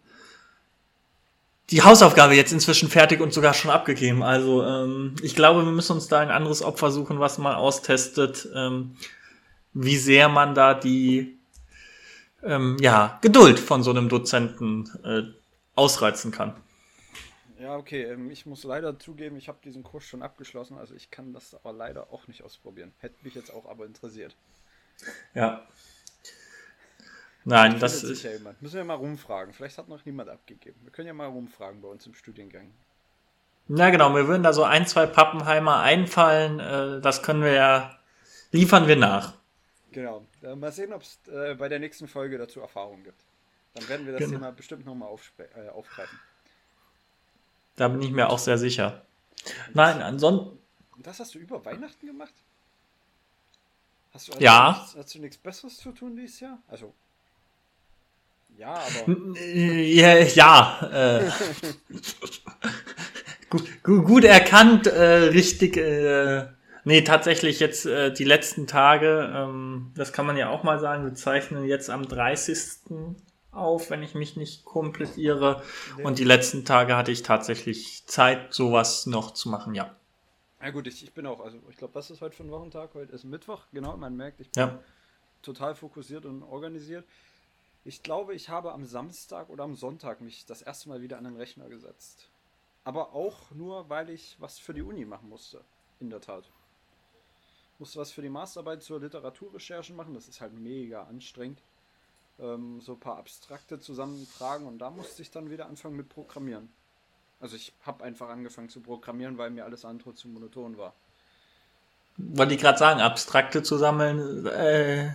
die 1.71 1.81
Hausaufgabe 1.81 2.35
jetzt 2.35 2.51
inzwischen 2.51 2.89
fertig 2.89 3.21
und 3.21 3.33
sogar 3.33 3.53
schon 3.53 3.71
abgegeben. 3.71 4.23
Also 4.23 4.63
ähm, 4.63 5.15
ich 5.23 5.35
glaube, 5.35 5.65
wir 5.65 5.71
müssen 5.71 5.93
uns 5.93 6.07
da 6.07 6.19
ein 6.19 6.29
anderes 6.29 6.61
Opfer 6.61 6.91
suchen, 6.91 7.19
was 7.19 7.37
mal 7.37 7.55
austestet, 7.55 8.47
ähm, 8.53 8.95
wie 9.73 9.97
sehr 9.97 10.29
man 10.29 10.53
da 10.53 10.73
die 10.73 11.37
ähm, 12.43 12.77
ja, 12.81 13.19
Geduld 13.21 13.59
von 13.59 13.83
so 13.83 13.91
einem 13.91 14.09
Dozenten 14.09 14.89
äh, 15.03 15.23
ausreizen 15.75 16.31
kann. 16.31 16.53
Ja, 17.61 17.75
okay. 17.75 18.03
Ähm, 18.03 18.31
ich 18.31 18.45
muss 18.45 18.63
leider 18.63 18.97
zugeben, 18.97 19.37
ich 19.37 19.47
habe 19.47 19.59
diesen 19.63 19.83
Kurs 19.83 20.03
schon 20.03 20.23
abgeschlossen, 20.23 20.77
also 20.77 20.95
ich 20.95 21.11
kann 21.11 21.31
das 21.31 21.53
aber 21.53 21.71
leider 21.71 22.11
auch 22.11 22.27
nicht 22.27 22.43
ausprobieren. 22.43 22.91
Hätte 22.99 23.15
mich 23.21 23.35
jetzt 23.35 23.53
auch 23.53 23.69
aber 23.69 23.85
interessiert. 23.85 24.35
Ja. 25.35 25.67
Nein, 27.45 27.79
das 27.79 28.03
ist. 28.03 28.23
Ja 28.23 28.31
jemand. 28.31 28.61
Müssen 28.61 28.77
wir 28.77 28.83
mal 28.83 28.95
rumfragen. 28.95 29.53
Vielleicht 29.53 29.77
hat 29.77 29.87
noch 29.87 30.05
niemand 30.05 30.29
abgegeben. 30.29 30.79
Wir 30.83 30.91
können 30.91 31.07
ja 31.07 31.13
mal 31.13 31.27
rumfragen 31.27 31.81
bei 31.81 31.87
uns 31.87 32.05
im 32.07 32.15
Studiengang. 32.15 32.71
Na 33.67 33.89
genau, 33.91 34.09
mir 34.09 34.27
würden 34.27 34.43
da 34.43 34.53
so 34.53 34.63
ein, 34.63 34.87
zwei 34.87 35.05
Pappenheimer 35.05 35.79
einfallen. 35.81 36.59
Äh, 36.59 37.01
das 37.01 37.21
können 37.21 37.43
wir 37.43 37.53
ja, 37.53 37.99
liefern 38.51 38.87
wir 38.87 38.95
nach. 38.95 39.35
Genau. 39.91 40.25
Mal 40.41 40.71
sehen, 40.71 40.93
ob 40.93 41.03
es 41.03 41.19
äh, 41.27 41.53
bei 41.55 41.67
der 41.67 41.79
nächsten 41.79 42.07
Folge 42.07 42.37
dazu 42.37 42.59
Erfahrungen 42.59 43.03
gibt. 43.03 43.23
Dann 43.75 43.87
werden 43.87 44.05
wir 44.05 44.13
das 44.13 44.21
genau. 44.21 44.33
Thema 44.33 44.51
bestimmt 44.51 44.85
nochmal 44.85 45.09
äh, 45.37 45.69
aufgreifen. 45.69 46.19
Da 47.75 47.87
bin 47.87 48.01
ich 48.01 48.11
mir 48.11 48.29
auch 48.29 48.39
sehr 48.39 48.57
sicher. 48.57 49.05
Nein, 49.73 50.01
ansonsten. 50.01 50.57
Das 50.97 51.19
hast 51.19 51.33
du 51.33 51.39
über 51.39 51.63
Weihnachten 51.65 52.05
gemacht? 52.05 52.33
Hast 54.13 54.27
du, 54.27 54.33
also 54.33 54.43
ja. 54.43 54.77
Nichts, 54.77 54.95
hast 54.97 55.15
du 55.15 55.19
nichts 55.19 55.37
Besseres 55.37 55.77
zu 55.77 55.91
tun 55.91 56.15
dieses 56.15 56.39
Jahr? 56.39 56.59
Also. 56.67 56.93
Ja, 58.57 58.73
aber. 58.73 59.35
Ja, 59.39 60.17
ja 60.17 60.89
äh, 60.91 61.31
gut, 63.49 63.83
gut, 63.83 64.05
gut, 64.05 64.23
erkannt, 64.25 64.87
äh, 64.87 65.29
richtig. 65.29 65.77
Äh, 65.77 66.47
nee, 66.83 67.01
tatsächlich 67.01 67.59
jetzt 67.59 67.85
äh, 67.85 68.11
die 68.13 68.25
letzten 68.25 68.67
Tage, 68.67 69.31
ähm, 69.33 69.91
das 69.95 70.11
kann 70.11 70.25
man 70.25 70.35
ja 70.37 70.49
auch 70.49 70.63
mal 70.63 70.79
sagen, 70.79 71.05
wir 71.05 71.15
zeichnen 71.15 71.63
jetzt 71.65 71.89
am 71.89 72.07
30 72.07 72.57
auf, 73.51 73.89
wenn 73.89 74.01
ich 74.01 74.15
mich 74.15 74.37
nicht 74.37 74.65
komplett 74.65 75.17
irre. 75.17 75.61
Und 76.03 76.19
die 76.19 76.23
letzten 76.23 76.65
Tage 76.65 76.95
hatte 76.95 77.11
ich 77.11 77.23
tatsächlich 77.23 78.05
Zeit, 78.07 78.53
sowas 78.53 79.05
noch 79.05 79.31
zu 79.31 79.49
machen, 79.49 79.75
ja. 79.75 79.95
Ja 80.61 80.69
gut, 80.69 80.87
ich, 80.87 81.03
ich 81.03 81.13
bin 81.13 81.25
auch, 81.25 81.39
also 81.39 81.57
ich 81.69 81.77
glaube, 81.77 81.95
was 81.95 82.11
ist 82.11 82.21
heute 82.21 82.35
für 82.35 82.43
ein 82.43 82.51
Wochentag? 82.51 82.93
Heute 82.93 83.13
ist 83.13 83.23
Mittwoch, 83.23 83.63
genau, 83.73 83.97
man 83.97 84.15
merkt, 84.15 84.39
ich 84.39 84.51
bin 84.51 84.63
ja. 84.63 84.79
total 85.41 85.75
fokussiert 85.75 86.25
und 86.25 86.43
organisiert. 86.43 87.05
Ich 87.83 88.03
glaube, 88.03 88.35
ich 88.35 88.49
habe 88.49 88.71
am 88.73 88.85
Samstag 88.85 89.49
oder 89.49 89.63
am 89.63 89.75
Sonntag 89.75 90.21
mich 90.21 90.45
das 90.45 90.61
erste 90.61 90.89
Mal 90.89 91.01
wieder 91.01 91.17
an 91.17 91.23
den 91.23 91.35
Rechner 91.35 91.67
gesetzt. 91.67 92.29
Aber 92.83 93.13
auch 93.13 93.49
nur, 93.51 93.89
weil 93.89 94.11
ich 94.11 94.35
was 94.39 94.59
für 94.59 94.73
die 94.73 94.83
Uni 94.83 95.03
machen 95.03 95.29
musste. 95.29 95.61
In 95.99 96.09
der 96.09 96.21
Tat. 96.21 96.49
Musste 97.79 97.99
was 97.99 98.11
für 98.11 98.21
die 98.21 98.29
Masterarbeit 98.29 98.83
zur 98.83 98.99
Literaturrecherche 98.99 99.93
machen. 99.93 100.13
Das 100.13 100.27
ist 100.27 100.41
halt 100.41 100.53
mega 100.53 101.03
anstrengend 101.03 101.61
ähm, 102.41 102.81
so 102.81 102.93
ein 102.93 102.99
paar 102.99 103.17
Abstrakte 103.17 103.79
zusammentragen 103.79 104.67
und 104.67 104.79
da 104.79 104.89
musste 104.89 105.21
ich 105.21 105.31
dann 105.31 105.49
wieder 105.49 105.67
anfangen 105.67 105.95
mit 105.95 106.09
Programmieren. 106.09 106.69
Also 107.39 107.55
ich 107.55 107.73
habe 107.83 108.03
einfach 108.03 108.29
angefangen 108.29 108.69
zu 108.69 108.81
programmieren, 108.81 109.37
weil 109.37 109.49
mir 109.49 109.65
alles 109.65 109.83
andere 109.83 110.13
zu 110.13 110.27
monoton 110.27 110.77
war. 110.77 110.93
Wollte 112.17 112.53
ich 112.53 112.61
gerade 112.61 112.77
sagen, 112.77 113.01
Abstrakte 113.01 113.63
zu 113.63 113.77
sammeln, 113.77 114.45
äh, 114.45 115.13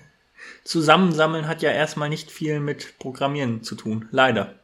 zusammensammeln 0.65 1.47
hat 1.47 1.63
ja 1.63 1.71
erstmal 1.71 2.09
nicht 2.09 2.31
viel 2.31 2.59
mit 2.59 2.99
Programmieren 2.99 3.63
zu 3.63 3.77
tun, 3.77 4.09
leider. 4.11 4.55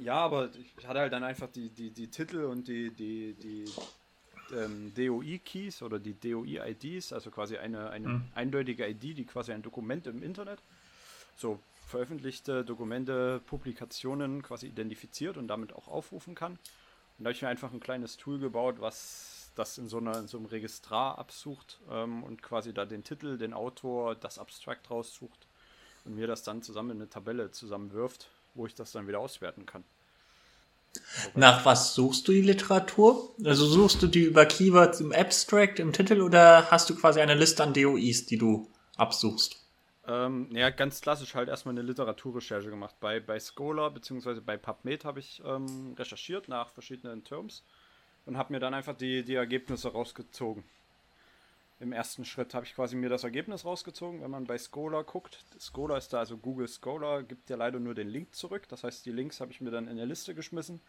Ja, 0.00 0.16
aber 0.16 0.50
ich 0.78 0.86
hatte 0.86 1.00
halt 1.00 1.12
dann 1.12 1.24
einfach 1.24 1.48
die, 1.48 1.70
die, 1.70 1.90
die 1.90 2.08
Titel 2.08 2.44
und 2.44 2.66
die, 2.66 2.90
die, 2.90 3.34
die 3.34 3.64
ähm, 4.52 4.92
DOI-Keys 4.96 5.82
oder 5.82 5.98
die 5.98 6.14
DOI-IDs, 6.14 7.12
also 7.12 7.30
quasi 7.30 7.56
eine, 7.56 7.90
eine 7.90 8.06
hm. 8.06 8.24
eindeutige 8.34 8.88
ID, 8.88 9.16
die 9.16 9.24
quasi 9.24 9.52
ein 9.52 9.62
Dokument 9.62 10.06
im 10.06 10.22
Internet 10.22 10.60
so 11.38 11.58
veröffentlichte 11.86 12.64
Dokumente, 12.64 13.40
Publikationen 13.46 14.42
quasi 14.42 14.66
identifiziert 14.66 15.36
und 15.36 15.48
damit 15.48 15.72
auch 15.72 15.88
aufrufen 15.88 16.34
kann. 16.34 16.52
Und 16.52 17.24
da 17.24 17.24
habe 17.24 17.32
ich 17.32 17.42
mir 17.42 17.48
einfach 17.48 17.72
ein 17.72 17.80
kleines 17.80 18.16
Tool 18.16 18.38
gebaut, 18.38 18.76
was 18.80 19.50
das 19.54 19.78
in 19.78 19.88
so, 19.88 19.98
einer, 19.98 20.18
in 20.18 20.28
so 20.28 20.36
einem 20.36 20.46
Registrar 20.46 21.18
absucht 21.18 21.80
ähm, 21.90 22.22
und 22.22 22.42
quasi 22.42 22.72
da 22.72 22.84
den 22.84 23.02
Titel, 23.02 23.38
den 23.38 23.54
Autor, 23.54 24.14
das 24.14 24.38
Abstract 24.38 24.90
raussucht 24.90 25.46
und 26.04 26.14
mir 26.14 26.26
das 26.26 26.42
dann 26.42 26.62
zusammen 26.62 26.90
in 26.90 26.96
eine 26.98 27.10
Tabelle 27.10 27.50
zusammenwirft, 27.50 28.28
wo 28.54 28.66
ich 28.66 28.74
das 28.74 28.92
dann 28.92 29.08
wieder 29.08 29.18
auswerten 29.18 29.66
kann. 29.66 29.84
Nach 31.34 31.64
was 31.64 31.94
suchst 31.94 32.28
du 32.28 32.32
die 32.32 32.42
Literatur? 32.42 33.34
Also 33.44 33.66
suchst 33.66 34.02
du 34.02 34.06
die 34.06 34.22
über 34.22 34.46
Keywords 34.46 35.00
im 35.00 35.12
Abstract, 35.12 35.80
im 35.80 35.92
Titel 35.92 36.20
oder 36.20 36.70
hast 36.70 36.88
du 36.88 36.94
quasi 36.94 37.20
eine 37.20 37.34
Liste 37.34 37.62
an 37.62 37.74
DOIs, 37.74 38.26
die 38.26 38.38
du 38.38 38.68
absuchst? 38.96 39.67
Ähm, 40.08 40.48
ja, 40.52 40.70
ganz 40.70 41.02
klassisch 41.02 41.34
halt 41.34 41.50
erstmal 41.50 41.74
eine 41.74 41.82
Literaturrecherche 41.82 42.70
gemacht. 42.70 42.96
Bei, 42.98 43.20
bei 43.20 43.38
Scholar 43.38 43.90
bzw. 43.90 44.40
bei 44.40 44.56
PubMed 44.56 45.04
habe 45.04 45.20
ich 45.20 45.42
ähm, 45.44 45.94
recherchiert 45.98 46.48
nach 46.48 46.70
verschiedenen 46.70 47.24
Terms 47.24 47.62
und 48.24 48.38
habe 48.38 48.54
mir 48.54 48.58
dann 48.58 48.72
einfach 48.72 48.96
die, 48.96 49.22
die 49.22 49.34
Ergebnisse 49.34 49.92
rausgezogen. 49.92 50.64
Im 51.80 51.92
ersten 51.92 52.24
Schritt 52.24 52.54
habe 52.54 52.64
ich 52.64 52.74
quasi 52.74 52.96
mir 52.96 53.10
das 53.10 53.22
Ergebnis 53.22 53.66
rausgezogen. 53.66 54.22
Wenn 54.22 54.30
man 54.30 54.46
bei 54.46 54.58
Scholar 54.58 55.04
guckt, 55.04 55.44
Scholar 55.60 55.98
ist 55.98 56.12
da, 56.12 56.20
also 56.20 56.38
Google 56.38 56.68
Scholar 56.68 57.22
gibt 57.22 57.50
ja 57.50 57.56
leider 57.56 57.78
nur 57.78 57.94
den 57.94 58.08
Link 58.08 58.34
zurück. 58.34 58.66
Das 58.68 58.84
heißt, 58.84 59.04
die 59.04 59.12
Links 59.12 59.40
habe 59.40 59.52
ich 59.52 59.60
mir 59.60 59.70
dann 59.70 59.88
in 59.88 59.98
der 59.98 60.06
Liste 60.06 60.34
geschmissen. 60.34 60.80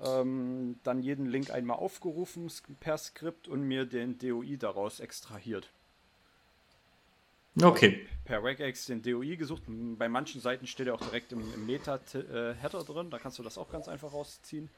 Ähm, 0.00 0.78
dann 0.84 1.02
jeden 1.02 1.26
Link 1.26 1.50
einmal 1.50 1.78
aufgerufen 1.78 2.50
per 2.78 2.96
Skript 2.98 3.48
und 3.48 3.62
mir 3.62 3.84
den 3.84 4.16
DOI 4.16 4.56
daraus 4.56 5.00
extrahiert. 5.00 5.68
Okay. 7.60 8.06
Per 8.24 8.44
Regex 8.44 8.86
den 8.86 9.02
DOI 9.02 9.36
gesucht. 9.36 9.62
Bei 9.66 10.08
manchen 10.08 10.40
Seiten 10.40 10.66
steht 10.66 10.86
er 10.86 10.94
auch 10.94 11.00
direkt 11.00 11.32
im, 11.32 11.40
im 11.54 11.66
Meta-Header 11.66 12.84
drin. 12.84 13.10
Da 13.10 13.18
kannst 13.18 13.38
du 13.38 13.42
das 13.42 13.58
auch 13.58 13.70
ganz 13.70 13.88
einfach 13.88 14.12
rausziehen. 14.12 14.68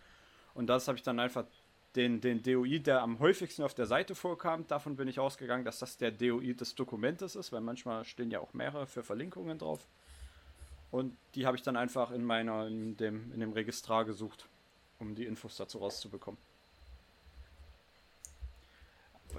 Und 0.55 0.67
das 0.69 0.89
habe 0.89 0.97
ich 0.97 1.03
dann 1.03 1.19
einfach 1.19 1.45
den, 1.97 2.21
den 2.21 2.43
DOI, 2.43 2.79
der 2.79 3.03
am 3.03 3.19
häufigsten 3.19 3.63
auf 3.63 3.75
der 3.75 3.87
Seite 3.87 4.15
vorkam. 4.15 4.67
Davon 4.69 4.97
bin 4.97 5.09
ich 5.09 5.19
ausgegangen, 5.19 5.65
dass 5.65 5.81
das 5.81 5.97
der 5.97 6.13
DOI 6.13 6.55
des 6.55 6.75
Dokumentes 6.75 7.35
ist, 7.35 7.53
weil 7.53 7.61
manchmal 7.61 8.05
stehen 8.05 8.31
ja 8.31 8.41
auch 8.41 8.53
mehrere 8.55 8.87
für 8.87 9.03
Verlinkungen 9.03 9.59
drauf. 9.59 9.87
Und 10.91 11.17
die 11.35 11.47
habe 11.47 11.57
ich 11.57 11.63
dann 11.63 11.77
einfach 11.77 12.11
in 12.11 12.25
meiner, 12.25 12.67
in 12.67 12.97
dem, 12.97 13.33
in 13.33 13.41
dem 13.41 13.53
Registrar 13.53 14.05
gesucht, 14.05 14.49
um 14.99 15.15
die 15.15 15.25
Infos 15.25 15.57
dazu 15.57 15.79
rauszubekommen. 15.79 16.41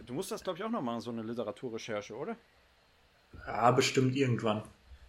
Du 0.05 0.13
musst 0.13 0.31
das, 0.31 0.43
glaube 0.43 0.57
ich, 0.57 0.63
auch 0.63 0.69
noch 0.69 0.81
machen, 0.81 1.01
so 1.01 1.11
eine 1.11 1.21
Literaturrecherche, 1.23 2.15
oder? 2.15 2.37
Ja, 3.45 3.71
bestimmt 3.71 4.15
irgendwann. 4.15 4.63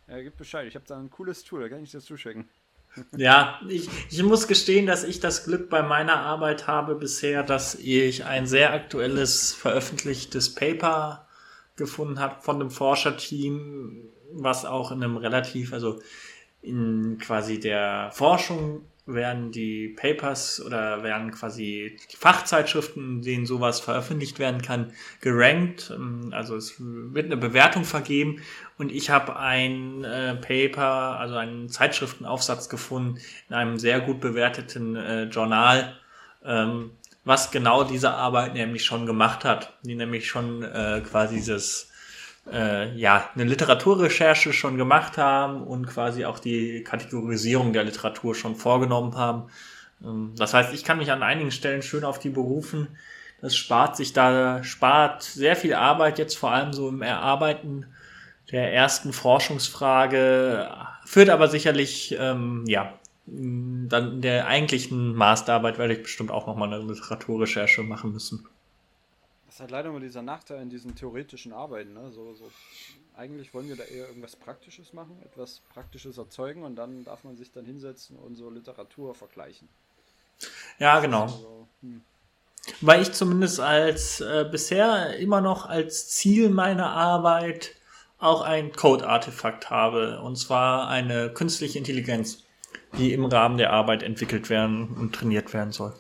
Ja, 0.09 0.21
gib 0.21 0.37
Bescheid. 0.37 0.67
Ich 0.67 0.75
habe 0.75 0.85
da 0.87 0.99
ein 0.99 1.11
cooles 1.11 1.45
Tool, 1.45 1.63
da 1.63 1.69
kann 1.69 1.83
ich 1.83 1.91
dir 1.91 2.01
zuschicken. 2.01 2.49
Ja, 3.17 3.59
ich, 3.71 3.89
ich 4.11 4.23
muss 4.23 4.47
gestehen, 4.47 4.85
dass 4.85 5.03
ich 5.03 5.19
das 5.19 5.45
Glück 5.45 5.71
bei 5.71 5.83
meiner 5.83 6.17
Arbeit 6.19 6.67
habe 6.67 6.95
bisher, 6.95 7.43
dass 7.43 7.75
ich 7.75 8.27
ein 8.27 8.47
sehr 8.47 8.75
aktuelles 8.75 9.55
veröffentlichtes 9.55 10.55
Paper 10.55 11.27
gefunden 11.77 12.21
habe 12.21 12.43
von 12.43 12.57
einem 12.57 12.71
Forscherteam, 12.71 14.11
was 14.33 14.67
auch 14.67 14.93
in 14.93 15.03
einem 15.03 15.17
relativ, 15.17 15.73
also 15.73 16.03
in 16.61 17.17
quasi 17.17 17.61
der 17.61 18.11
Forschung 18.13 18.85
werden 19.05 19.51
die 19.51 19.89
Papers 19.89 20.65
oder 20.65 21.03
werden 21.03 21.33
quasi 21.33 21.99
die 22.13 22.17
Fachzeitschriften, 22.17 23.17
in 23.17 23.23
denen 23.23 23.47
sowas 23.47 23.81
veröffentlicht 23.81 24.39
werden 24.39 24.63
kann, 24.63 24.93
gerankt. 25.21 25.91
Ähm, 25.95 26.33
also 26.33 26.57
es 26.57 26.77
wird 26.79 27.27
eine 27.27 27.37
Bewertung 27.37 27.85
vergeben 27.85 28.43
und 28.79 28.93
ich 28.93 29.11
habe 29.11 29.37
ein 29.37 30.05
äh, 30.05 30.37
Paper, 30.37 31.19
also 31.19 31.37
einen 31.37 31.69
Zeitschriftenaufsatz 31.69 32.69
gefunden 32.69 33.19
in 33.49 33.55
einem 33.55 33.79
sehr 33.79 34.01
gut 34.01 34.21
bewerteten 34.21 34.97
äh, 34.97 35.25
Journal, 35.25 35.97
ähm, 36.45 36.93
was 37.25 37.51
genau 37.51 37.85
diese 37.85 38.11
Arbeit 38.11 38.55
nämlich 38.55 38.85
schon 38.85 39.07
gemacht 39.07 39.45
hat, 39.45 39.79
die 39.83 39.95
nämlich 39.95 40.29
schon 40.29 40.63
äh, 40.63 41.03
quasi 41.09 41.37
dieses 41.37 41.92
äh, 42.51 42.95
ja, 42.97 43.29
eine 43.35 43.45
Literaturrecherche 43.45 44.53
schon 44.53 44.77
gemacht 44.77 45.19
haben 45.19 45.63
und 45.63 45.87
quasi 45.87 46.25
auch 46.25 46.39
die 46.39 46.83
Kategorisierung 46.83 47.73
der 47.73 47.85
Literatur 47.85 48.35
schon 48.35 48.57
vorgenommen 48.57 49.17
haben. 49.17 49.45
Ähm, 50.05 50.33
das 50.37 50.55
heißt, 50.55 50.75
ich 50.75 50.85
kann 50.85 50.99
mich 50.99 51.13
an 51.13 51.23
einigen 51.23 51.51
Stellen 51.51 51.83
schön 51.83 52.05
auf 52.05 52.19
die 52.19 52.31
berufen. 52.31 52.89
Das 53.41 53.57
spart 53.57 53.97
sich 53.97 54.13
da, 54.13 54.63
spart 54.63 55.23
sehr 55.23 55.57
viel 55.57 55.75
Arbeit 55.75 56.19
jetzt 56.19 56.37
vor 56.39 56.53
allem 56.53 56.73
so 56.73 56.89
im 56.89 57.03
Erarbeiten 57.03 57.87
der 58.51 58.73
ersten 58.73 59.13
Forschungsfrage, 59.13 60.69
führt 61.05 61.31
aber 61.31 61.49
sicherlich, 61.49 62.17
ähm, 62.19 62.65
ja, 62.67 62.93
dann 63.27 64.15
in 64.15 64.21
der 64.21 64.47
eigentlichen 64.47 65.15
Masterarbeit 65.15 65.79
werde 65.79 65.95
ich 65.95 66.03
bestimmt 66.03 66.31
auch 66.31 66.47
nochmal 66.47 66.73
eine 66.73 66.85
Literaturrecherche 66.85 67.83
machen 67.83 68.13
müssen. 68.13 68.47
Halt 69.63 69.71
leider 69.71 69.91
immer 69.91 70.01
dieser 70.01 70.23
Nachteil 70.23 70.61
in 70.61 70.71
diesen 70.71 70.97
theoretischen 70.97 71.53
Arbeiten. 71.53 71.95
Ne? 71.95 72.11
So, 72.11 72.35
so, 72.35 72.51
eigentlich 73.17 73.55
wollen 73.55 73.69
wir 73.69 73.77
da 73.77 73.85
eher 73.85 74.09
irgendwas 74.09 74.35
Praktisches 74.35 74.93
machen, 74.93 75.17
etwas 75.25 75.61
Praktisches 75.73 76.19
erzeugen 76.19 76.65
und 76.65 76.75
dann 76.75 77.05
darf 77.05 77.23
man 77.23 77.37
sich 77.37 77.53
dann 77.53 77.65
hinsetzen 77.65 78.17
und 78.17 78.35
so 78.35 78.51
Literatur 78.51 79.15
vergleichen. 79.15 79.69
Ja, 80.81 80.99
genau. 80.99 81.23
Also, 81.23 81.69
hm. 81.81 82.03
Weil 82.81 83.03
ich 83.03 83.13
zumindest 83.13 83.61
als 83.61 84.21
äh, 84.21 84.49
bisher 84.51 85.17
immer 85.19 85.41
noch 85.41 85.67
als 85.67 86.09
Ziel 86.09 86.51
meiner 86.51 86.91
Arbeit 86.91 87.77
auch 88.19 88.41
ein 88.43 88.73
Code-Artefakt 88.73 89.71
habe, 89.71 90.21
und 90.23 90.35
zwar 90.35 90.89
eine 90.89 91.33
künstliche 91.33 91.79
Intelligenz, 91.79 92.43
die 92.99 93.13
im 93.13 93.27
Rahmen 93.27 93.59
der 93.59 93.73
Arbeit 93.73 94.03
entwickelt 94.03 94.51
werden 94.51 94.89
und 94.97 95.15
trainiert 95.15 95.55
werden 95.55 95.71
soll. 95.71 95.95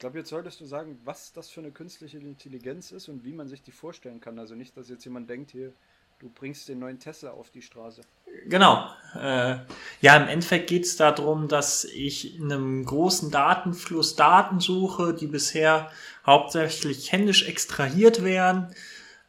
Ich 0.00 0.02
glaube, 0.02 0.16
jetzt 0.16 0.30
solltest 0.30 0.58
du 0.62 0.64
sagen, 0.64 0.98
was 1.04 1.34
das 1.34 1.50
für 1.50 1.60
eine 1.60 1.72
künstliche 1.72 2.16
Intelligenz 2.16 2.90
ist 2.90 3.10
und 3.10 3.22
wie 3.22 3.34
man 3.34 3.48
sich 3.48 3.62
die 3.62 3.70
vorstellen 3.70 4.18
kann. 4.18 4.38
Also 4.38 4.54
nicht, 4.54 4.74
dass 4.74 4.88
jetzt 4.88 5.04
jemand 5.04 5.28
denkt, 5.28 5.50
hier, 5.50 5.74
du 6.20 6.30
bringst 6.30 6.70
den 6.70 6.78
neuen 6.78 6.98
Tesla 6.98 7.32
auf 7.32 7.50
die 7.50 7.60
Straße. 7.60 8.00
Genau. 8.46 8.88
Äh, 9.14 9.58
ja, 10.00 10.16
im 10.16 10.26
Endeffekt 10.28 10.70
geht 10.70 10.86
es 10.86 10.96
darum, 10.96 11.48
dass 11.48 11.84
ich 11.84 12.38
in 12.38 12.50
einem 12.50 12.82
großen 12.86 13.30
Datenfluss 13.30 14.16
Daten 14.16 14.58
suche, 14.58 15.12
die 15.12 15.26
bisher 15.26 15.90
hauptsächlich 16.24 17.12
händisch 17.12 17.46
extrahiert 17.46 18.24
werden. 18.24 18.74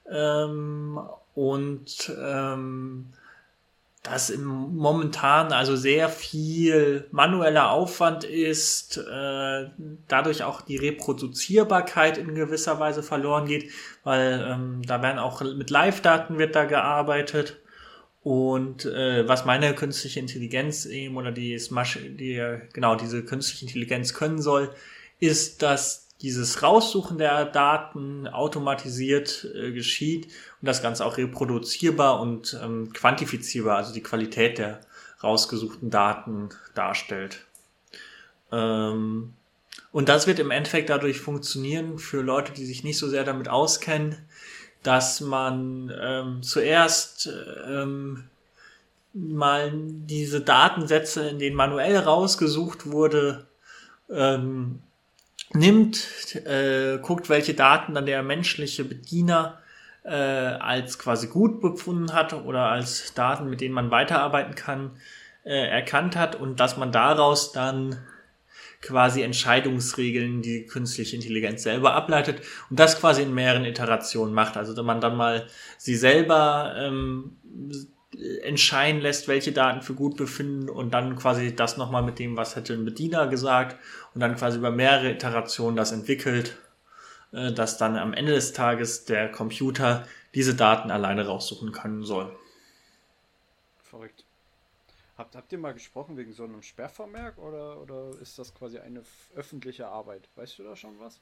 Ähm, 0.09 1.01
und 1.35 2.15
ähm, 2.17 3.11
dass 4.03 4.35
momentan 4.35 5.53
also 5.53 5.75
sehr 5.75 6.09
viel 6.09 7.07
manueller 7.11 7.69
Aufwand 7.69 8.23
ist, 8.23 8.97
äh, 8.97 9.69
dadurch 10.07 10.43
auch 10.43 10.61
die 10.61 10.77
Reproduzierbarkeit 10.77 12.17
in 12.17 12.33
gewisser 12.33 12.79
Weise 12.79 13.03
verloren 13.03 13.45
geht, 13.45 13.69
weil 14.03 14.43
ähm, 14.49 14.81
da 14.87 15.03
werden 15.03 15.19
auch 15.19 15.41
mit 15.41 15.69
Live-Daten 15.69 16.39
wird 16.39 16.55
da 16.55 16.65
gearbeitet. 16.65 17.57
Und 18.23 18.85
äh, 18.85 19.27
was 19.27 19.45
meine 19.45 19.73
künstliche 19.73 20.19
Intelligenz 20.19 20.85
eben 20.85 21.17
oder 21.17 21.31
die, 21.31 21.57
die 21.57 22.57
genau 22.73 22.95
diese 22.95 23.23
künstliche 23.23 23.65
Intelligenz 23.65 24.13
können 24.13 24.41
soll, 24.41 24.69
ist, 25.19 25.61
dass 25.61 26.07
dieses 26.21 26.61
Raussuchen 26.61 27.17
der 27.17 27.45
Daten 27.45 28.27
automatisiert 28.27 29.47
äh, 29.55 29.71
geschieht 29.71 30.25
und 30.25 30.67
das 30.67 30.81
Ganze 30.81 31.05
auch 31.05 31.17
reproduzierbar 31.17 32.19
und 32.19 32.57
ähm, 32.61 32.93
quantifizierbar, 32.93 33.77
also 33.77 33.93
die 33.93 34.03
Qualität 34.03 34.57
der 34.57 34.81
rausgesuchten 35.23 35.89
Daten 35.89 36.49
darstellt. 36.73 37.45
Ähm, 38.51 39.33
und 39.91 40.09
das 40.09 40.27
wird 40.27 40.39
im 40.39 40.51
Endeffekt 40.51 40.89
dadurch 40.89 41.19
funktionieren 41.19 41.97
für 41.97 42.21
Leute, 42.21 42.53
die 42.53 42.65
sich 42.65 42.83
nicht 42.83 42.97
so 42.97 43.09
sehr 43.09 43.23
damit 43.23 43.49
auskennen, 43.49 44.17
dass 44.83 45.21
man 45.21 45.93
ähm, 45.99 46.43
zuerst 46.43 47.29
ähm, 47.67 48.23
mal 49.13 49.71
diese 49.73 50.41
Datensätze, 50.41 51.27
in 51.29 51.39
denen 51.39 51.55
manuell 51.55 51.97
rausgesucht 51.97 52.89
wurde, 52.89 53.47
ähm, 54.09 54.79
nimmt, 55.53 56.35
äh, 56.45 56.99
guckt, 57.01 57.29
welche 57.29 57.53
Daten 57.53 57.93
dann 57.93 58.05
der 58.05 58.23
menschliche 58.23 58.83
Bediener 58.83 59.59
äh, 60.03 60.11
als 60.13 60.97
quasi 60.97 61.27
gut 61.27 61.61
befunden 61.61 62.13
hat 62.13 62.33
oder 62.33 62.69
als 62.69 63.13
Daten, 63.13 63.49
mit 63.49 63.61
denen 63.61 63.75
man 63.75 63.91
weiterarbeiten 63.91 64.55
kann, 64.55 64.91
äh, 65.43 65.67
erkannt 65.67 66.15
hat 66.15 66.35
und 66.35 66.59
dass 66.59 66.77
man 66.77 66.91
daraus 66.91 67.51
dann 67.51 67.97
quasi 68.81 69.21
Entscheidungsregeln, 69.21 70.41
die 70.41 70.65
künstliche 70.65 71.15
Intelligenz 71.15 71.63
selber 71.63 71.93
ableitet 71.93 72.41
und 72.69 72.79
das 72.79 72.99
quasi 72.99 73.21
in 73.21 73.33
mehreren 73.33 73.65
Iterationen 73.65 74.33
macht. 74.33 74.57
Also 74.57 74.75
wenn 74.75 74.85
man 74.85 75.01
dann 75.01 75.15
mal 75.15 75.47
sie 75.77 75.95
selber 75.95 76.73
ähm, 76.77 77.37
entscheiden 78.41 79.01
lässt, 79.01 79.27
welche 79.27 79.51
Daten 79.51 79.81
für 79.81 79.93
gut 79.93 80.15
befinden 80.15 80.69
und 80.69 80.93
dann 80.93 81.15
quasi 81.15 81.55
das 81.55 81.77
nochmal 81.77 82.03
mit 82.03 82.19
dem, 82.19 82.37
was 82.37 82.55
hätte 82.55 82.73
ein 82.73 82.85
Bediener 82.85 83.27
gesagt 83.27 83.77
und 84.13 84.21
dann 84.21 84.35
quasi 84.35 84.57
über 84.57 84.71
mehrere 84.71 85.11
Iterationen 85.11 85.75
das 85.75 85.91
entwickelt, 85.91 86.57
äh, 87.31 87.51
dass 87.51 87.77
dann 87.77 87.97
am 87.97 88.13
Ende 88.13 88.33
des 88.33 88.53
Tages 88.53 89.05
der 89.05 89.31
Computer 89.31 90.07
diese 90.35 90.55
Daten 90.55 90.91
alleine 90.91 91.25
raussuchen 91.25 91.71
können 91.71 92.03
soll. 92.03 92.35
Verrückt. 93.83 94.23
Habt, 95.17 95.35
habt 95.35 95.51
ihr 95.51 95.57
mal 95.57 95.73
gesprochen 95.73 96.17
wegen 96.17 96.33
so 96.33 96.43
einem 96.43 96.61
Sperrvermerk 96.61 97.37
oder, 97.37 97.81
oder 97.81 98.11
ist 98.21 98.39
das 98.39 98.53
quasi 98.53 98.79
eine 98.79 99.03
öffentliche 99.35 99.87
Arbeit? 99.87 100.29
Weißt 100.35 100.59
du 100.59 100.63
da 100.63 100.75
schon 100.75 100.99
was? 100.99 101.19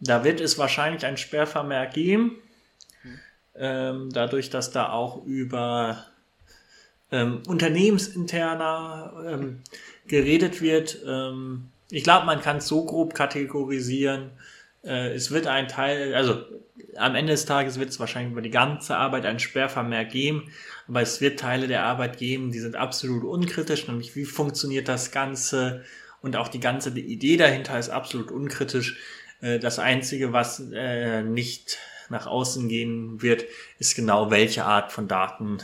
Da 0.00 0.24
wird 0.24 0.40
es 0.40 0.58
wahrscheinlich 0.58 1.04
ein 1.06 1.16
Sperrvermerk 1.16 1.92
geben. 1.92 2.42
Hm. 3.02 3.20
Ähm, 3.56 4.10
dadurch, 4.12 4.50
dass 4.50 4.70
da 4.70 4.90
auch 4.90 5.24
über 5.24 6.04
ähm, 7.12 7.42
unternehmensinterner 7.46 9.12
ähm, 9.26 9.60
geredet 10.06 10.60
wird. 10.60 10.98
Ähm, 11.06 11.70
ich 11.90 12.02
glaube, 12.02 12.26
man 12.26 12.40
kann 12.40 12.56
es 12.56 12.66
so 12.66 12.84
grob 12.84 13.14
kategorisieren. 13.14 14.30
Äh, 14.82 15.12
es 15.14 15.30
wird 15.30 15.46
ein 15.46 15.68
Teil, 15.68 16.14
also 16.14 16.42
am 16.96 17.14
Ende 17.14 17.32
des 17.32 17.44
Tages 17.46 17.78
wird 17.78 17.90
es 17.90 18.00
wahrscheinlich 18.00 18.32
über 18.32 18.42
die 18.42 18.50
ganze 18.50 18.96
Arbeit 18.96 19.26
ein 19.26 19.38
Sperrvermerk 19.38 20.10
geben, 20.10 20.50
aber 20.88 21.02
es 21.02 21.20
wird 21.20 21.38
Teile 21.38 21.68
der 21.68 21.84
Arbeit 21.84 22.18
geben, 22.18 22.52
die 22.52 22.60
sind 22.60 22.76
absolut 22.76 23.24
unkritisch, 23.24 23.86
nämlich 23.86 24.16
wie 24.16 24.24
funktioniert 24.24 24.88
das 24.88 25.10
Ganze 25.10 25.84
und 26.20 26.36
auch 26.36 26.48
die 26.48 26.60
ganze 26.60 26.90
Idee 26.98 27.36
dahinter 27.36 27.78
ist 27.78 27.90
absolut 27.90 28.30
unkritisch. 28.30 28.98
Äh, 29.40 29.58
das 29.58 29.78
Einzige, 29.78 30.32
was 30.32 30.60
äh, 30.72 31.22
nicht 31.22 31.78
nach 32.10 32.26
außen 32.26 32.68
gehen 32.68 33.22
wird, 33.22 33.44
ist 33.78 33.94
genau 33.94 34.30
welche 34.30 34.64
Art 34.64 34.92
von 34.92 35.08
Daten 35.08 35.58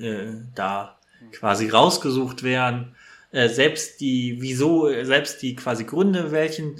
äh, 0.00 0.32
da 0.54 0.98
quasi 1.32 1.68
rausgesucht 1.68 2.42
werden. 2.42 2.94
Äh, 3.30 3.48
selbst 3.48 4.00
die, 4.00 4.36
wieso, 4.40 4.88
selbst 5.04 5.40
die 5.42 5.56
quasi 5.56 5.84
Gründe, 5.84 6.32
welchen, 6.32 6.76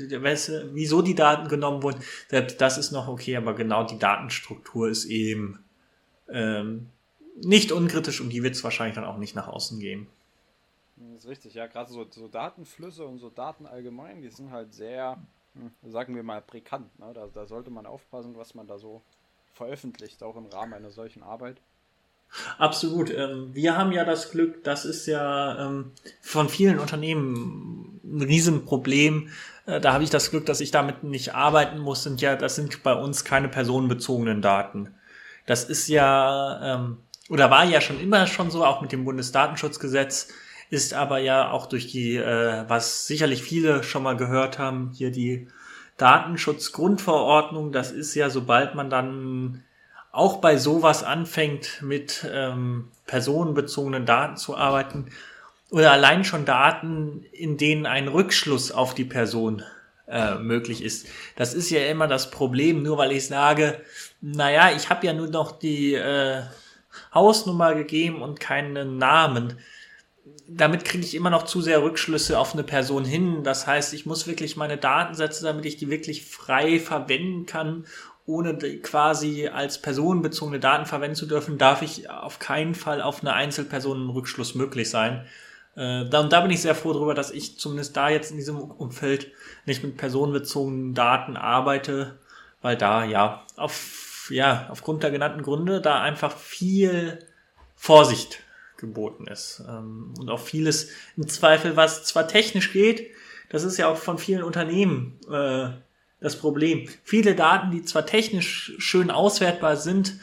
wieso 0.74 1.00
die 1.00 1.14
Daten 1.14 1.48
genommen 1.48 1.82
wurden, 1.82 2.02
selbst 2.28 2.60
das 2.60 2.78
ist 2.78 2.92
noch 2.92 3.08
okay, 3.08 3.36
aber 3.36 3.54
genau 3.54 3.84
die 3.84 3.98
Datenstruktur 3.98 4.88
ist 4.88 5.06
eben 5.06 5.64
ähm, 6.28 6.88
nicht 7.42 7.72
unkritisch 7.72 8.20
und 8.20 8.30
die 8.30 8.42
wird 8.42 8.54
es 8.54 8.64
wahrscheinlich 8.64 8.94
dann 8.94 9.04
auch 9.04 9.16
nicht 9.16 9.34
nach 9.34 9.48
außen 9.48 9.80
gehen. 9.80 10.06
Das 10.96 11.24
ist 11.24 11.30
richtig, 11.30 11.54
ja, 11.54 11.66
gerade 11.66 11.90
so, 11.90 12.06
so 12.10 12.28
Datenflüsse 12.28 13.04
und 13.04 13.18
so 13.18 13.30
Daten 13.30 13.66
allgemein, 13.66 14.20
die 14.20 14.28
sind 14.28 14.50
halt 14.50 14.74
sehr, 14.74 15.18
sagen 15.82 16.14
wir 16.14 16.22
mal, 16.22 16.40
präkant. 16.40 16.98
Ne? 16.98 17.12
Da, 17.14 17.28
da 17.32 17.46
sollte 17.46 17.70
man 17.70 17.86
aufpassen, 17.86 18.36
was 18.36 18.54
man 18.54 18.66
da 18.66 18.78
so 18.78 19.02
veröffentlicht, 19.52 20.22
auch 20.22 20.36
im 20.36 20.46
Rahmen 20.46 20.72
einer 20.72 20.90
solchen 20.90 21.22
Arbeit. 21.22 21.60
Absolut. 22.56 23.10
Ähm, 23.10 23.54
wir 23.54 23.76
haben 23.76 23.92
ja 23.92 24.04
das 24.04 24.30
Glück, 24.30 24.64
das 24.64 24.86
ist 24.86 25.06
ja 25.06 25.66
ähm, 25.66 25.92
von 26.22 26.48
vielen 26.48 26.78
Unternehmen 26.78 28.00
ein 28.02 28.22
Riesenproblem. 28.22 29.28
Äh, 29.66 29.80
da 29.80 29.92
habe 29.92 30.04
ich 30.04 30.10
das 30.10 30.30
Glück, 30.30 30.46
dass 30.46 30.60
ich 30.60 30.70
damit 30.70 31.04
nicht 31.04 31.34
arbeiten 31.34 31.78
muss. 31.78 32.06
Und 32.06 32.22
ja, 32.22 32.34
das 32.36 32.56
sind 32.56 32.82
bei 32.82 32.94
uns 32.94 33.24
keine 33.24 33.48
personenbezogenen 33.48 34.40
Daten. 34.40 34.94
Das 35.44 35.64
ist 35.64 35.88
ja 35.88 36.76
ähm, 36.76 36.98
oder 37.32 37.50
war 37.50 37.64
ja 37.64 37.80
schon 37.80 37.98
immer 37.98 38.26
schon 38.26 38.50
so, 38.50 38.64
auch 38.64 38.82
mit 38.82 38.92
dem 38.92 39.04
Bundesdatenschutzgesetz, 39.04 40.28
ist 40.72 40.94
aber 40.94 41.18
ja 41.18 41.50
auch 41.50 41.66
durch 41.66 41.88
die, 41.88 42.16
äh, 42.16 42.64
was 42.66 43.06
sicherlich 43.06 43.42
viele 43.42 43.84
schon 43.84 44.02
mal 44.02 44.16
gehört 44.16 44.58
haben, 44.58 44.90
hier 44.94 45.10
die 45.10 45.46
Datenschutzgrundverordnung. 45.98 47.72
Das 47.72 47.92
ist 47.92 48.14
ja, 48.14 48.30
sobald 48.30 48.74
man 48.74 48.88
dann 48.88 49.64
auch 50.12 50.38
bei 50.38 50.56
sowas 50.56 51.04
anfängt, 51.04 51.82
mit 51.82 52.26
ähm, 52.32 52.88
personenbezogenen 53.06 54.06
Daten 54.06 54.38
zu 54.38 54.56
arbeiten 54.56 55.10
oder 55.70 55.92
allein 55.92 56.24
schon 56.24 56.46
Daten, 56.46 57.26
in 57.32 57.58
denen 57.58 57.84
ein 57.84 58.08
Rückschluss 58.08 58.72
auf 58.72 58.94
die 58.94 59.04
Person 59.04 59.62
äh, 60.08 60.36
möglich 60.36 60.82
ist. 60.82 61.06
Das 61.36 61.52
ist 61.52 61.68
ja 61.68 61.84
immer 61.84 62.08
das 62.08 62.30
Problem, 62.30 62.82
nur 62.82 62.96
weil 62.96 63.12
ich 63.12 63.26
sage, 63.26 63.78
naja, 64.22 64.70
ich 64.74 64.88
habe 64.88 65.06
ja 65.06 65.12
nur 65.12 65.28
noch 65.28 65.52
die 65.52 65.92
äh, 65.92 66.40
Hausnummer 67.12 67.74
gegeben 67.74 68.22
und 68.22 68.40
keinen 68.40 68.96
Namen. 68.96 69.58
Damit 70.48 70.84
kriege 70.84 71.04
ich 71.04 71.14
immer 71.14 71.30
noch 71.30 71.44
zu 71.44 71.60
sehr 71.60 71.82
Rückschlüsse 71.82 72.38
auf 72.38 72.52
eine 72.52 72.62
Person 72.62 73.04
hin. 73.04 73.42
Das 73.42 73.66
heißt, 73.66 73.92
ich 73.94 74.06
muss 74.06 74.26
wirklich 74.26 74.56
meine 74.56 74.76
Datensätze, 74.76 75.44
damit 75.44 75.64
ich 75.64 75.76
die 75.76 75.90
wirklich 75.90 76.26
frei 76.26 76.78
verwenden 76.78 77.46
kann 77.46 77.86
ohne 78.26 78.56
quasi 78.80 79.48
als 79.48 79.80
personenbezogene 79.82 80.60
Daten 80.60 80.86
verwenden 80.86 81.16
zu 81.16 81.26
dürfen, 81.26 81.58
darf 81.58 81.82
ich 81.82 82.08
auf 82.08 82.38
keinen 82.38 82.74
Fall 82.74 83.02
auf 83.02 83.20
eine 83.20 83.32
Einzelperson 83.32 84.10
Rückschluss 84.10 84.54
möglich 84.54 84.90
sein. 84.90 85.26
Äh, 85.74 86.08
da, 86.08 86.20
und 86.20 86.32
da 86.32 86.40
bin 86.40 86.50
ich 86.50 86.62
sehr 86.62 86.74
froh 86.74 86.92
darüber, 86.92 87.14
dass 87.14 87.30
ich 87.30 87.58
zumindest 87.58 87.96
da 87.96 88.10
jetzt 88.10 88.30
in 88.30 88.36
diesem 88.36 88.58
Umfeld 88.58 89.32
nicht 89.66 89.82
mit 89.82 89.96
personenbezogenen 89.96 90.94
Daten 90.94 91.36
arbeite, 91.36 92.18
weil 92.60 92.76
da 92.76 93.04
ja 93.04 93.44
auf, 93.56 94.28
ja, 94.30 94.68
aufgrund 94.70 95.02
der 95.02 95.10
genannten 95.10 95.42
Gründe 95.42 95.80
da 95.80 96.00
einfach 96.00 96.36
viel 96.36 97.18
Vorsicht 97.74 98.41
geboten 98.82 99.26
ist. 99.26 99.62
Ähm, 99.66 100.12
und 100.20 100.28
auch 100.28 100.40
vieles 100.40 100.90
im 101.16 101.26
Zweifel, 101.26 101.76
was 101.76 102.04
zwar 102.04 102.28
technisch 102.28 102.74
geht, 102.74 103.10
das 103.48 103.64
ist 103.64 103.78
ja 103.78 103.88
auch 103.88 103.96
von 103.96 104.18
vielen 104.18 104.42
Unternehmen 104.42 105.18
äh, 105.30 105.70
das 106.20 106.36
Problem. 106.36 106.88
Viele 107.04 107.34
Daten, 107.34 107.70
die 107.70 107.82
zwar 107.82 108.04
technisch 108.04 108.74
schön 108.78 109.10
auswertbar 109.10 109.76
sind, 109.76 110.18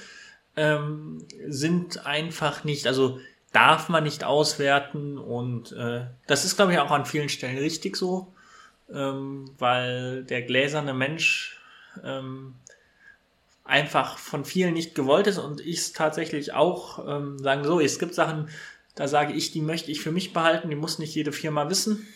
ähm, 0.56 1.26
sind 1.48 2.06
einfach 2.06 2.64
nicht, 2.64 2.86
also 2.86 3.20
darf 3.52 3.90
man 3.90 4.04
nicht 4.04 4.24
auswerten 4.24 5.18
und 5.18 5.72
äh, 5.72 6.06
das 6.28 6.46
ist, 6.46 6.56
glaube 6.56 6.74
ich, 6.74 6.80
auch 6.80 6.92
an 6.92 7.06
vielen 7.06 7.30
Stellen 7.30 7.58
richtig 7.58 7.96
so, 7.96 8.34
ähm, 8.94 9.46
weil 9.58 10.24
der 10.24 10.44
gläserne 10.44 10.94
Mensch 10.94 11.60
einfach 13.70 14.18
von 14.18 14.46
vielen 14.46 14.74
nicht 14.74 14.96
gewollt 14.96 15.28
ist 15.28 15.38
und 15.38 15.62
ich 15.62 15.78
es 15.78 15.94
tatsächlich 15.94 16.54
auch 16.54 17.08
ähm, 17.08 17.40
sagen 17.40 17.64
so, 17.64 17.80
es 17.80 18.00
gibt 18.00 18.14
Sachen, 18.14 18.50
da 18.96 19.08
sage 19.08 19.34
ich, 19.34 19.52
die 19.52 19.62
möchte 19.62 19.92
ich 19.92 20.02
für 20.02 20.12
mich 20.12 20.34
behalten, 20.34 20.70
die 20.70 20.76
muss 20.76 21.00
nicht 21.00 21.16
jede 21.16 21.32
Firma 21.32 21.70
wissen. 21.70 22.08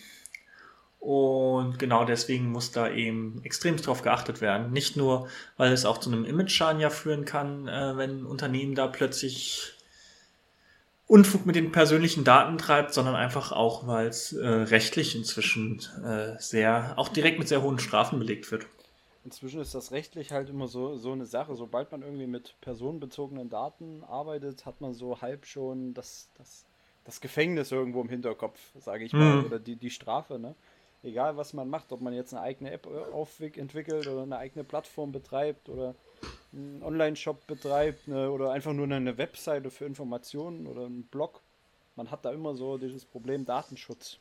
Und 0.99 1.79
genau 1.79 2.05
deswegen 2.05 2.49
muss 2.51 2.71
da 2.71 2.89
eben 2.89 3.41
extrem 3.43 3.75
drauf 3.75 4.03
geachtet 4.03 4.39
werden. 4.39 4.71
Nicht 4.71 4.95
nur, 4.95 5.27
weil 5.57 5.73
es 5.73 5.85
auch 5.85 5.97
zu 5.97 6.09
einem 6.09 6.23
Image-Schaden 6.23 6.79
ja 6.79 6.89
führen 6.89 7.25
kann, 7.25 7.67
äh, 7.67 7.97
wenn 7.97 8.21
ein 8.21 8.25
Unternehmen 8.25 8.73
da 8.73 8.87
plötzlich 8.87 9.73
Unfug 11.05 11.45
mit 11.45 11.57
den 11.57 11.73
persönlichen 11.73 12.23
Daten 12.23 12.57
treibt, 12.57 12.93
sondern 12.93 13.15
einfach 13.15 13.51
auch, 13.51 13.85
weil 13.85 14.07
es 14.07 14.31
äh, 14.31 14.47
rechtlich 14.47 15.15
inzwischen 15.15 15.81
äh, 16.05 16.39
sehr, 16.39 16.93
auch 16.95 17.09
direkt 17.09 17.37
mit 17.37 17.49
sehr 17.49 17.61
hohen 17.61 17.79
Strafen 17.79 18.19
belegt 18.19 18.49
wird. 18.51 18.65
Inzwischen 19.25 19.61
ist 19.61 19.73
das 19.73 19.91
rechtlich 19.91 20.31
halt 20.31 20.49
immer 20.49 20.67
so, 20.67 20.97
so 20.97 21.11
eine 21.13 21.25
Sache. 21.25 21.55
Sobald 21.55 21.91
man 21.91 22.01
irgendwie 22.01 22.27
mit 22.27 22.55
personenbezogenen 22.59 23.49
Daten 23.49 24.03
arbeitet, 24.03 24.65
hat 24.65 24.81
man 24.81 24.93
so 24.93 25.21
halb 25.21 25.45
schon 25.45 25.93
das, 25.93 26.29
das, 26.37 26.65
das 27.05 27.21
Gefängnis 27.21 27.71
irgendwo 27.71 28.01
im 28.01 28.09
Hinterkopf, 28.09 28.59
sage 28.79 29.05
ich 29.05 29.13
mal, 29.13 29.37
mhm. 29.37 29.45
oder 29.45 29.59
die, 29.59 29.75
die 29.77 29.89
Strafe, 29.89 30.39
ne? 30.39 30.55
Egal 31.03 31.35
was 31.35 31.51
man 31.51 31.69
macht, 31.69 31.91
ob 31.91 31.99
man 31.99 32.13
jetzt 32.13 32.33
eine 32.33 32.41
eigene 32.41 32.71
App 32.71 32.87
äh, 32.87 33.59
entwickelt 33.59 34.07
oder 34.07 34.23
eine 34.23 34.37
eigene 34.37 34.63
Plattform 34.63 35.11
betreibt 35.11 35.67
oder 35.67 35.95
einen 36.53 36.81
Online-Shop 36.81 37.45
betreibt 37.45 38.07
ne, 38.07 38.31
oder 38.31 38.51
einfach 38.51 38.71
nur 38.71 38.85
eine 38.85 39.17
Webseite 39.17 39.69
für 39.69 39.85
Informationen 39.85 40.65
oder 40.65 40.85
einen 40.85 41.03
Blog. 41.03 41.41
Man 41.97 42.09
hat 42.09 42.23
da 42.23 42.31
immer 42.31 42.55
so 42.55 42.77
dieses 42.77 43.03
Problem 43.03 43.43
Datenschutz. 43.43 44.17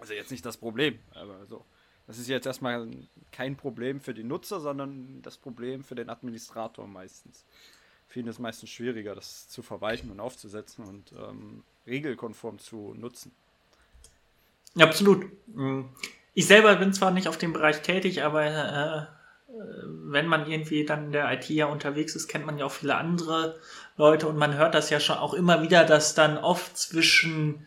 Also 0.00 0.14
jetzt 0.14 0.32
nicht 0.32 0.44
das 0.44 0.56
Problem, 0.56 0.98
aber 1.14 1.46
so. 1.46 1.64
Das 2.08 2.18
ist 2.18 2.26
jetzt 2.26 2.46
erstmal 2.46 2.88
kein 3.30 3.54
Problem 3.54 4.00
für 4.00 4.14
die 4.14 4.24
Nutzer, 4.24 4.58
sondern 4.58 5.20
das 5.22 5.36
Problem 5.36 5.84
für 5.84 5.94
den 5.94 6.08
Administrator 6.08 6.88
meistens. 6.88 7.44
Ist 8.14 8.26
es 8.26 8.38
meistens 8.40 8.70
schwieriger, 8.70 9.14
das 9.14 9.48
zu 9.48 9.62
verwalten 9.62 10.10
und 10.10 10.18
aufzusetzen 10.18 10.84
und 10.84 11.12
ähm, 11.12 11.62
regelkonform 11.86 12.58
zu 12.58 12.94
nutzen. 12.98 13.30
Absolut. 14.76 15.26
Ich 16.34 16.46
selber 16.46 16.74
bin 16.76 16.92
zwar 16.92 17.12
nicht 17.12 17.28
auf 17.28 17.38
dem 17.38 17.52
Bereich 17.52 17.82
tätig, 17.82 18.24
aber 18.24 18.44
äh, 18.44 19.06
wenn 19.86 20.26
man 20.26 20.50
irgendwie 20.50 20.84
dann 20.84 21.06
in 21.06 21.12
der 21.12 21.32
IT 21.32 21.48
ja 21.48 21.66
unterwegs 21.66 22.16
ist, 22.16 22.28
kennt 22.28 22.46
man 22.46 22.58
ja 22.58 22.64
auch 22.64 22.72
viele 22.72 22.96
andere 22.96 23.60
Leute 23.96 24.26
und 24.26 24.36
man 24.36 24.56
hört 24.56 24.74
das 24.74 24.90
ja 24.90 24.98
schon 24.98 25.18
auch 25.18 25.34
immer 25.34 25.62
wieder, 25.62 25.84
dass 25.84 26.14
dann 26.14 26.38
oft 26.38 26.76
zwischen 26.76 27.66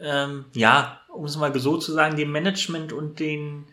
ähm, 0.00 0.46
ja, 0.54 1.00
um 1.08 1.24
es 1.24 1.36
mal 1.36 1.56
so 1.58 1.76
zu 1.78 1.92
sagen, 1.92 2.16
dem 2.16 2.30
Management 2.32 2.92
und 2.92 3.20
den 3.20 3.66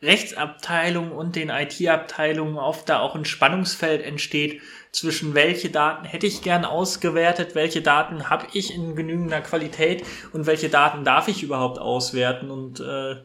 Rechtsabteilungen 0.00 1.12
und 1.12 1.34
den 1.34 1.50
IT-Abteilungen 1.50 2.56
oft 2.56 2.88
da 2.88 3.00
auch 3.00 3.16
ein 3.16 3.24
Spannungsfeld 3.24 4.02
entsteht 4.02 4.62
zwischen 4.92 5.34
welche 5.34 5.70
Daten 5.70 6.04
hätte 6.04 6.26
ich 6.26 6.42
gern 6.42 6.64
ausgewertet, 6.64 7.54
welche 7.54 7.82
Daten 7.82 8.30
habe 8.30 8.46
ich 8.52 8.72
in 8.72 8.94
genügender 8.94 9.40
Qualität 9.40 10.04
und 10.32 10.46
welche 10.46 10.68
Daten 10.68 11.04
darf 11.04 11.28
ich 11.28 11.42
überhaupt 11.42 11.78
auswerten. 11.78 12.50
Und 12.50 12.80
äh, 12.80 13.16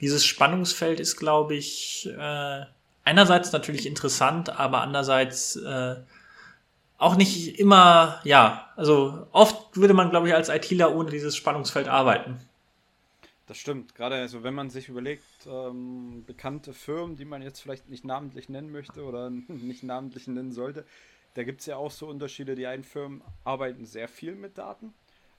dieses 0.00 0.24
Spannungsfeld 0.24 1.00
ist, 1.00 1.16
glaube 1.16 1.54
ich, 1.54 2.08
äh, 2.18 2.64
einerseits 3.04 3.52
natürlich 3.52 3.86
interessant, 3.86 4.50
aber 4.50 4.82
andererseits 4.82 5.56
äh, 5.56 5.96
auch 6.98 7.16
nicht 7.16 7.58
immer, 7.58 8.20
ja, 8.24 8.68
also 8.76 9.26
oft 9.32 9.76
würde 9.76 9.94
man, 9.94 10.10
glaube 10.10 10.28
ich, 10.28 10.34
als 10.34 10.48
ITler 10.48 10.94
ohne 10.94 11.10
dieses 11.10 11.36
Spannungsfeld 11.36 11.88
arbeiten. 11.88 12.38
Das 13.46 13.56
stimmt, 13.56 13.94
gerade 13.94 14.16
also 14.16 14.42
wenn 14.42 14.52
man 14.52 14.68
sich 14.68 14.90
überlegt, 14.90 15.24
ähm, 15.46 16.24
bekannte 16.26 16.74
Firmen, 16.74 17.16
die 17.16 17.24
man 17.24 17.40
jetzt 17.40 17.60
vielleicht 17.60 17.88
nicht 17.88 18.04
namentlich 18.04 18.50
nennen 18.50 18.70
möchte 18.70 19.04
oder 19.04 19.30
nicht 19.48 19.84
namentlich 19.84 20.26
nennen 20.26 20.52
sollte, 20.52 20.84
da 21.34 21.44
gibt 21.44 21.60
es 21.60 21.66
ja 21.66 21.76
auch 21.76 21.92
so 21.92 22.08
Unterschiede. 22.08 22.56
Die 22.56 22.66
einen 22.66 22.84
Firmen 22.84 23.22
arbeiten 23.44 23.86
sehr 23.86 24.08
viel 24.08 24.34
mit 24.34 24.58
Daten, 24.58 24.92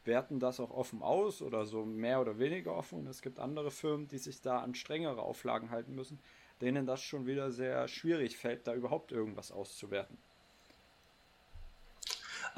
werten 0.05 0.39
das 0.39 0.59
auch 0.59 0.71
offen 0.71 1.03
aus 1.03 1.41
oder 1.41 1.65
so 1.65 1.85
mehr 1.85 2.21
oder 2.21 2.39
weniger 2.39 2.73
offen 2.73 2.99
und 2.99 3.07
es 3.07 3.21
gibt 3.21 3.37
andere 3.37 3.69
Firmen, 3.69 4.07
die 4.07 4.17
sich 4.17 4.41
da 4.41 4.59
an 4.59 4.75
strengere 4.75 5.21
Auflagen 5.21 5.69
halten 5.69 5.93
müssen, 5.93 6.19
denen 6.61 6.85
das 6.85 7.01
schon 7.01 7.27
wieder 7.27 7.51
sehr 7.51 7.87
schwierig 7.89 8.37
fällt, 8.37 8.65
da 8.65 8.73
überhaupt 8.73 9.11
irgendwas 9.11 9.51
auszuwerten. 9.51 10.17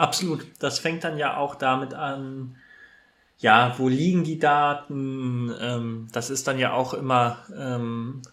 Absolut. 0.02 0.48
Das 0.58 0.80
fängt 0.80 1.04
dann 1.04 1.20
ja 1.20 1.38
auch 1.38 1.54
damit 1.54 1.94
an, 1.94 2.56
ja, 3.38 3.76
wo 3.78 3.88
liegen 3.88 4.24
die 4.24 4.40
Daten? 4.40 5.54
Ähm, 5.62 6.08
das 6.12 6.32
ist 6.32 6.48
dann 6.48 6.58
ja 6.58 6.74
auch 6.74 6.96
immer, 6.96 7.38
ähm, 7.56 8.24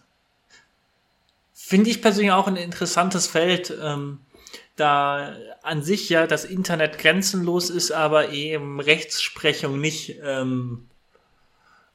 finde 1.53 1.91
ich 1.91 2.01
persönlich 2.01 2.31
auch 2.31 2.47
ein 2.47 2.55
interessantes 2.55 3.27
Feld, 3.27 3.71
ähm, 3.83 4.19
da 4.77 5.33
an 5.61 5.83
sich 5.83 6.09
ja 6.09 6.25
das 6.25 6.43
Internet 6.43 6.97
grenzenlos 6.97 7.69
ist, 7.69 7.91
aber 7.91 8.29
eben 8.29 8.79
Rechtsprechung 8.79 9.79
nicht. 9.79 10.17
Ähm, 10.23 10.87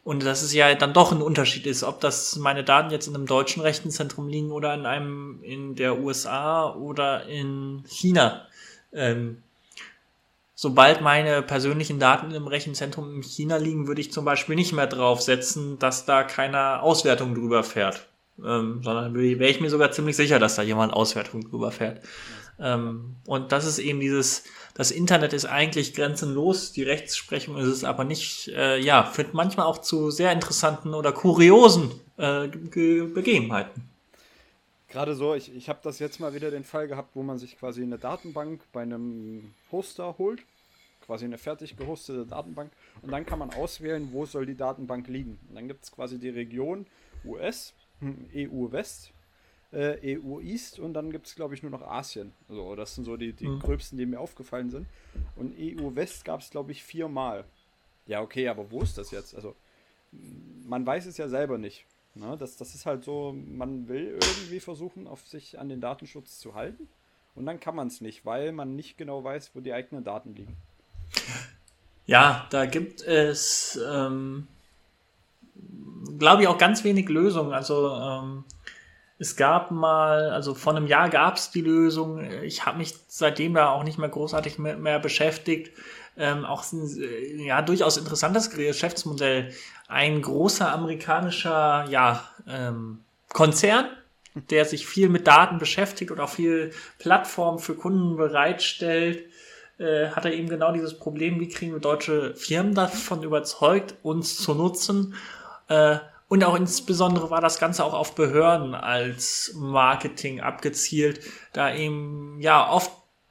und 0.05 0.25
dass 0.25 0.43
es 0.43 0.55
ja 0.55 0.73
dann 0.77 0.93
doch 0.93 1.11
ein 1.11 1.21
Unterschied 1.23 1.67
ist, 1.67 1.83
ob 1.83 2.01
das 2.01 2.37
meine 2.37 2.63
Daten 2.63 2.93
jetzt 2.93 3.09
in 3.09 3.17
einem 3.17 3.27
deutschen 3.27 3.63
Rechenzentrum 3.63 4.29
liegen 4.29 4.53
oder 4.53 4.73
in 4.75 4.87
einem 4.87 5.43
in 5.43 5.75
der 5.75 5.99
USA 5.99 6.73
oder 6.73 7.27
in 7.27 7.83
China. 7.89 8.47
Ähm, 8.93 9.43
sobald 10.55 11.01
meine 11.01 11.43
persönlichen 11.43 11.99
Daten 11.99 12.33
im 12.33 12.47
Rechenzentrum 12.47 13.17
in 13.17 13.23
China 13.23 13.57
liegen, 13.57 13.87
würde 13.87 14.01
ich 14.01 14.13
zum 14.13 14.25
Beispiel 14.25 14.55
nicht 14.55 14.73
mehr 14.73 14.87
drauf 14.87 15.21
setzen, 15.21 15.79
dass 15.79 16.07
da 16.07 16.23
keiner 16.23 16.83
Auswertung 16.83 17.35
drüber 17.35 17.65
fährt. 17.65 18.09
Ähm, 18.39 18.81
sondern 18.83 19.15
wäre 19.15 19.51
ich 19.51 19.61
mir 19.61 19.71
sogar 19.71 19.93
ziemlich 19.93 20.17
sicher, 20.17 20.41
dass 20.41 20.57
da 20.57 20.63
jemand 20.63 20.93
Auswertung 20.93 21.49
drüber 21.49 21.71
fährt. 21.71 22.01
Ähm, 22.59 23.17
und 23.27 23.53
das 23.53 23.65
ist 23.65 23.79
eben 23.79 24.01
dieses, 24.01 24.45
das 24.75 24.91
Internet 24.91 25.33
ist 25.33 25.45
eigentlich 25.45 25.95
grenzenlos, 25.95 26.73
die 26.73 26.83
Rechtsprechung 26.83 27.57
ist 27.57 27.67
es 27.67 27.85
aber 27.85 28.05
nicht, 28.05 28.49
äh, 28.49 28.79
ja, 28.79 29.05
führt 29.05 29.35
manchmal 29.35 29.67
auch 29.67 29.79
zu 29.79 30.11
sehr 30.11 30.33
interessanten 30.33 30.95
oder 30.95 31.13
kuriosen 31.13 31.93
äh, 32.17 32.49
Begebenheiten. 32.49 33.89
Gerade 34.95 35.17
so, 35.17 35.35
ich, 35.35 35.53
ich 35.53 35.69
habe 35.69 35.81
das 35.83 35.99
jetzt 35.99 36.21
mal 36.21 36.35
wieder 36.35 36.53
den 36.53 36.63
Fall 36.63 36.87
gehabt, 36.87 37.17
wo 37.17 37.25
man 37.25 37.37
sich 37.37 37.59
quasi 37.59 37.83
eine 37.83 37.99
Datenbank 37.99 38.61
bei 38.73 38.83
einem 38.83 39.53
Hoster 39.73 40.19
holt, 40.19 40.41
quasi 41.05 41.25
eine 41.25 41.37
fertig 41.37 41.77
gehostete 41.77 42.25
Datenbank, 42.25 42.71
und 43.03 43.11
dann 43.11 43.27
kann 43.27 43.41
man 43.41 43.53
auswählen, 43.53 44.11
wo 44.13 44.25
soll 44.25 44.47
die 44.47 44.55
Datenbank 44.55 45.09
liegen. 45.09 45.37
Und 45.49 45.57
dann 45.57 45.67
gibt 45.67 45.83
es 45.83 45.91
quasi 45.91 46.21
die 46.21 46.29
Region 46.29 46.87
US, 47.25 47.75
hm, 47.99 48.29
EU 48.37 48.71
West, 48.71 49.11
äh, 49.73 50.17
EU 50.17 50.39
East 50.39 50.79
und 50.79 50.95
dann 50.95 51.11
gibt 51.11 51.27
es, 51.27 51.35
glaube 51.35 51.55
ich, 51.57 51.65
nur 51.65 51.73
noch 51.73 51.83
Asien. 51.83 52.33
Also 52.49 52.77
das 52.77 52.95
sind 52.95 53.03
so 53.03 53.17
die, 53.17 53.33
die 53.33 53.49
mhm. 53.49 53.59
gröbsten, 53.59 53.99
die 53.99 54.07
mir 54.07 54.21
aufgefallen 54.21 54.71
sind. 54.71 54.87
Und 55.35 55.57
EU 55.59 55.93
West 55.97 56.25
gab 56.25 56.39
es, 56.39 56.51
glaube 56.51 56.71
ich, 56.71 56.85
viermal. 56.85 57.43
Ja, 58.07 58.23
okay, 58.23 58.47
aber 58.47 58.71
wo 58.71 58.81
ist 58.81 58.97
das 58.97 59.11
jetzt? 59.11 59.35
Also 59.35 59.57
man 60.13 60.87
weiß 60.87 61.07
es 61.07 61.17
ja 61.17 61.27
selber 61.27 61.59
nicht. 61.59 61.85
Ne, 62.17 62.37
das, 62.39 62.57
das 62.57 62.75
ist 62.75 62.87
halt 62.87 63.05
so, 63.05 63.33
man 63.33 63.89
will 63.89 64.19
irgendwie 64.23 64.61
versuchen, 64.61 65.09
auf 65.09 65.27
sich 65.27 65.59
an 65.59 65.69
den 65.69 65.81
Datenschutz 65.81 66.39
zu 66.39 66.55
halten. 66.55 66.89
Und 67.35 67.47
dann 67.47 67.59
kann 67.59 67.75
man 67.75 67.89
es 67.89 68.01
nicht, 68.01 68.25
weil 68.25 68.53
man 68.53 68.77
nicht 68.77 68.97
genau 68.97 69.25
weiß, 69.25 69.51
wo 69.55 69.61
die 69.61 69.73
eigenen 69.73 70.05
Daten 70.05 70.35
liegen. 70.37 70.57
Ja, 72.07 72.47
da 72.51 72.67
gibt 72.67 73.01
es, 73.03 73.81
ähm, 73.91 74.47
glaube 76.19 76.43
ich, 76.43 76.49
auch 76.49 76.59
ganz 76.59 76.85
wenig 76.85 77.09
Lösungen. 77.09 77.53
Also 77.53 77.91
ähm, 77.91 78.45
es 79.19 79.37
gab 79.37 79.71
mal, 79.71 80.31
also 80.31 80.55
vor 80.55 80.75
einem 80.75 80.87
Jahr 80.87 81.09
gab 81.09 81.37
es 81.37 81.51
die 81.51 81.61
Lösung. 81.61 82.25
Ich 82.43 82.67
habe 82.67 82.79
mich 82.79 82.95
seitdem 83.07 83.55
da 83.55 83.71
auch 83.71 83.85
nicht 83.85 83.99
mehr 83.99 84.09
großartig 84.09 84.59
mehr, 84.59 84.77
mehr 84.77 84.99
beschäftigt. 84.99 85.73
Ähm, 86.17 86.45
auch 86.45 86.65
ein 86.73 86.87
äh, 87.01 87.45
ja 87.47 87.63
durchaus 87.63 87.97
interessantes 87.97 88.51
Geschäftsmodell 88.51 89.53
ein 89.89 90.23
großer 90.23 90.73
amerikanischer 90.73 91.87
ja, 91.89 92.25
ähm, 92.49 93.01
Konzern, 93.33 93.87
der 94.35 94.65
sich 94.65 94.87
viel 94.87 95.09
mit 95.09 95.27
Daten 95.27 95.59
beschäftigt 95.59 96.11
und 96.11 96.21
auch 96.21 96.31
viel 96.31 96.73
Plattform 96.99 97.59
für 97.59 97.75
Kunden 97.75 98.17
bereitstellt, 98.17 99.25
äh, 99.79 100.09
hat 100.09 100.25
er 100.25 100.33
eben 100.33 100.49
genau 100.49 100.73
dieses 100.73 100.99
Problem, 100.99 101.41
wie 101.41 101.49
kriegen 101.49 101.73
wir 101.73 101.81
deutsche 101.81 102.35
Firmen 102.35 102.75
davon 102.75 103.23
überzeugt, 103.23 103.95
uns 104.03 104.37
zu 104.37 104.55
nutzen. 104.55 105.15
Äh, 105.69 105.99
und 106.29 106.43
auch 106.45 106.57
insbesondere 106.57 107.31
war 107.31 107.41
das 107.41 107.59
Ganze 107.59 107.85
auch 107.85 107.93
auf 107.93 108.15
Behörden 108.15 108.75
als 108.75 109.53
Marketing 109.57 110.41
abgezielt, 110.41 111.21
da 111.53 111.75
eben 111.75 112.41
ja 112.41 112.71
oft 112.71 112.91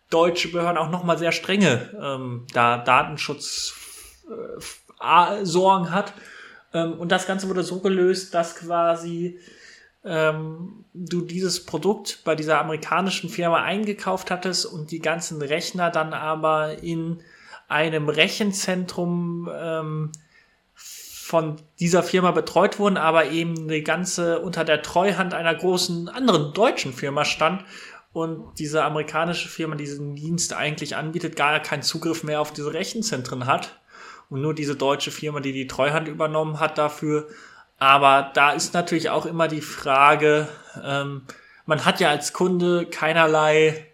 deutsche 0.09 0.49
Behörden 0.49 0.77
auch 0.77 0.91
nochmal 0.91 1.17
sehr 1.17 1.31
strenge 1.31 1.89
ähm, 1.99 2.45
da 2.53 2.77
Datenschutz 2.77 3.73
äh, 4.29 5.43
Sorgen 5.43 5.91
hat. 5.91 6.13
Ähm, 6.73 6.93
und 6.93 7.11
das 7.11 7.25
Ganze 7.25 7.49
wurde 7.49 7.63
so 7.63 7.79
gelöst, 7.79 8.33
dass 8.33 8.55
quasi 8.55 9.39
ähm, 10.05 10.85
du 10.93 11.21
dieses 11.21 11.65
Produkt 11.65 12.19
bei 12.23 12.35
dieser 12.35 12.59
amerikanischen 12.59 13.29
Firma 13.29 13.63
eingekauft 13.63 14.29
hattest 14.29 14.65
und 14.65 14.91
die 14.91 14.99
ganzen 14.99 15.41
Rechner 15.41 15.89
dann 15.89 16.13
aber 16.13 16.83
in 16.83 17.21
einem 17.67 18.09
Rechenzentrum 18.09 19.49
ähm, 19.51 20.11
von 21.33 21.55
dieser 21.79 22.03
Firma 22.03 22.29
betreut 22.29 22.77
wurden, 22.77 22.95
aber 22.95 23.31
eben 23.31 23.67
die 23.67 23.83
ganze 23.83 24.37
unter 24.41 24.63
der 24.63 24.83
Treuhand 24.83 25.33
einer 25.33 25.55
großen 25.55 26.07
anderen 26.07 26.53
deutschen 26.53 26.93
Firma 26.93 27.25
stand 27.25 27.65
und 28.11 28.59
diese 28.59 28.83
amerikanische 28.83 29.49
Firma, 29.49 29.73
die 29.73 29.85
diesen 29.85 30.13
Dienst 30.13 30.53
eigentlich 30.53 30.95
anbietet, 30.95 31.35
gar 31.35 31.59
keinen 31.59 31.81
Zugriff 31.81 32.23
mehr 32.23 32.39
auf 32.39 32.53
diese 32.53 32.71
Rechenzentren 32.71 33.47
hat 33.47 33.79
und 34.29 34.43
nur 34.43 34.53
diese 34.53 34.75
deutsche 34.75 35.09
Firma, 35.09 35.39
die 35.39 35.53
die 35.53 35.65
Treuhand 35.65 36.07
übernommen 36.07 36.59
hat 36.59 36.77
dafür. 36.77 37.27
Aber 37.79 38.29
da 38.35 38.51
ist 38.51 38.75
natürlich 38.75 39.09
auch 39.09 39.25
immer 39.25 39.47
die 39.47 39.61
Frage, 39.61 40.47
ähm, 40.83 41.23
man 41.65 41.83
hat 41.83 41.99
ja 41.99 42.11
als 42.11 42.33
Kunde 42.33 42.85
keinerlei 42.85 43.87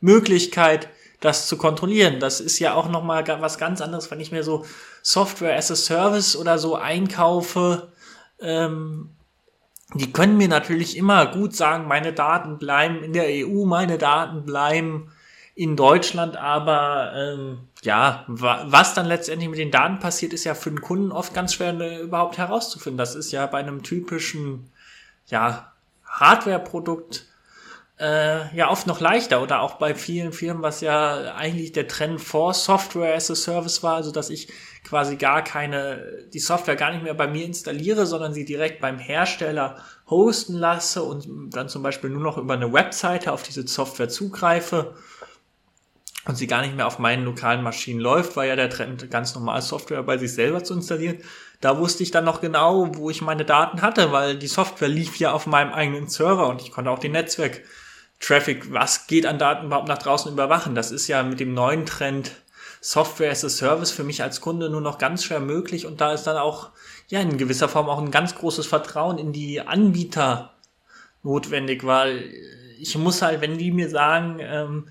Möglichkeit, 0.00 0.88
das 1.20 1.48
zu 1.48 1.56
kontrollieren. 1.56 2.20
Das 2.20 2.40
ist 2.40 2.60
ja 2.60 2.74
auch 2.74 2.88
nochmal 2.88 3.26
was 3.40 3.58
ganz 3.58 3.80
anderes, 3.80 4.12
wenn 4.12 4.20
ich 4.20 4.30
mir 4.30 4.44
so 4.44 4.64
Software 5.04 5.54
as 5.54 5.70
a 5.70 5.76
Service 5.76 6.34
oder 6.34 6.58
so 6.58 6.76
einkaufe. 6.76 7.92
Ähm, 8.40 9.10
die 9.92 10.10
können 10.10 10.38
mir 10.38 10.48
natürlich 10.48 10.96
immer 10.96 11.26
gut 11.26 11.54
sagen, 11.54 11.86
meine 11.86 12.14
Daten 12.14 12.58
bleiben 12.58 13.04
in 13.04 13.12
der 13.12 13.26
EU, 13.28 13.66
meine 13.66 13.98
Daten 13.98 14.44
bleiben 14.44 15.12
in 15.54 15.76
Deutschland, 15.76 16.36
aber 16.38 17.12
ähm, 17.14 17.58
ja, 17.82 18.24
wa 18.26 18.64
was 18.66 18.94
dann 18.94 19.06
letztendlich 19.06 19.50
mit 19.50 19.58
den 19.58 19.70
Daten 19.70 20.00
passiert, 20.00 20.32
ist 20.32 20.44
ja 20.44 20.54
für 20.54 20.70
den 20.70 20.80
Kunden 20.80 21.12
oft 21.12 21.34
ganz 21.34 21.52
schwer 21.52 21.74
ne, 21.74 22.00
überhaupt 22.00 22.38
herauszufinden. 22.38 22.98
Das 22.98 23.14
ist 23.14 23.30
ja 23.30 23.46
bei 23.46 23.58
einem 23.58 23.82
typischen 23.82 24.70
ja, 25.26 25.70
Hardware-Produkt 26.06 27.26
äh, 27.98 28.54
ja 28.56 28.70
oft 28.70 28.86
noch 28.86 29.00
leichter 29.00 29.40
oder 29.42 29.60
auch 29.60 29.74
bei 29.74 29.94
vielen 29.94 30.32
Firmen, 30.32 30.62
was 30.62 30.80
ja 30.80 31.34
eigentlich 31.34 31.72
der 31.72 31.86
Trend 31.86 32.20
vor 32.20 32.52
Software 32.52 33.14
as 33.14 33.30
a 33.30 33.36
Service 33.36 33.82
war, 33.82 33.96
also 33.96 34.10
dass 34.10 34.30
ich 34.30 34.52
quasi 34.82 35.16
gar 35.16 35.42
keine, 35.42 36.26
die 36.32 36.40
Software 36.40 36.76
gar 36.76 36.92
nicht 36.92 37.04
mehr 37.04 37.14
bei 37.14 37.28
mir 37.28 37.44
installiere, 37.44 38.06
sondern 38.06 38.34
sie 38.34 38.44
direkt 38.44 38.80
beim 38.80 38.98
Hersteller 38.98 39.76
hosten 40.08 40.54
lasse 40.54 41.02
und 41.02 41.54
dann 41.54 41.68
zum 41.68 41.82
Beispiel 41.82 42.10
nur 42.10 42.22
noch 42.22 42.36
über 42.36 42.54
eine 42.54 42.72
Webseite 42.72 43.32
auf 43.32 43.44
diese 43.44 43.66
Software 43.66 44.08
zugreife 44.08 44.94
und 46.26 46.36
sie 46.36 46.46
gar 46.46 46.62
nicht 46.62 46.74
mehr 46.74 46.86
auf 46.86 46.98
meinen 46.98 47.24
lokalen 47.24 47.62
Maschinen 47.62 48.00
läuft, 48.00 48.36
war 48.36 48.44
ja 48.44 48.56
der 48.56 48.70
Trend, 48.70 49.10
ganz 49.10 49.34
normal 49.34 49.62
Software 49.62 50.02
bei 50.02 50.18
sich 50.18 50.32
selber 50.32 50.64
zu 50.64 50.74
installieren. 50.74 51.18
Da 51.60 51.78
wusste 51.78 52.02
ich 52.02 52.10
dann 52.10 52.24
noch 52.24 52.40
genau, 52.40 52.88
wo 52.96 53.08
ich 53.10 53.22
meine 53.22 53.44
Daten 53.44 53.82
hatte, 53.82 54.10
weil 54.10 54.36
die 54.36 54.48
Software 54.48 54.88
lief 54.88 55.16
ja 55.18 55.32
auf 55.32 55.46
meinem 55.46 55.72
eigenen 55.72 56.08
Server 56.08 56.48
und 56.48 56.60
ich 56.60 56.72
konnte 56.72 56.90
auch 56.90 56.98
den 56.98 57.12
Netzwerk 57.12 57.62
Traffic, 58.20 58.72
was 58.72 59.06
geht 59.06 59.26
an 59.26 59.38
Daten 59.38 59.66
überhaupt 59.66 59.88
nach 59.88 59.98
draußen 59.98 60.32
überwachen. 60.32 60.74
Das 60.74 60.90
ist 60.90 61.08
ja 61.08 61.22
mit 61.22 61.40
dem 61.40 61.54
neuen 61.54 61.86
Trend 61.86 62.32
Software 62.80 63.30
as 63.30 63.44
a 63.44 63.48
Service 63.48 63.90
für 63.90 64.04
mich 64.04 64.22
als 64.22 64.42
Kunde 64.42 64.68
nur 64.68 64.82
noch 64.82 64.98
ganz 64.98 65.24
schwer 65.24 65.40
möglich 65.40 65.86
und 65.86 66.02
da 66.02 66.12
ist 66.12 66.24
dann 66.24 66.36
auch 66.36 66.70
ja 67.08 67.18
in 67.20 67.38
gewisser 67.38 67.68
Form 67.68 67.88
auch 67.88 67.98
ein 67.98 68.10
ganz 68.10 68.34
großes 68.34 68.66
Vertrauen 68.66 69.16
in 69.16 69.32
die 69.32 69.62
Anbieter 69.62 70.54
notwendig, 71.22 71.84
weil 71.84 72.30
ich 72.78 72.96
muss 72.98 73.22
halt, 73.22 73.40
wenn 73.40 73.56
die 73.56 73.72
mir 73.72 73.88
sagen, 73.88 74.38
ähm, 74.40 74.88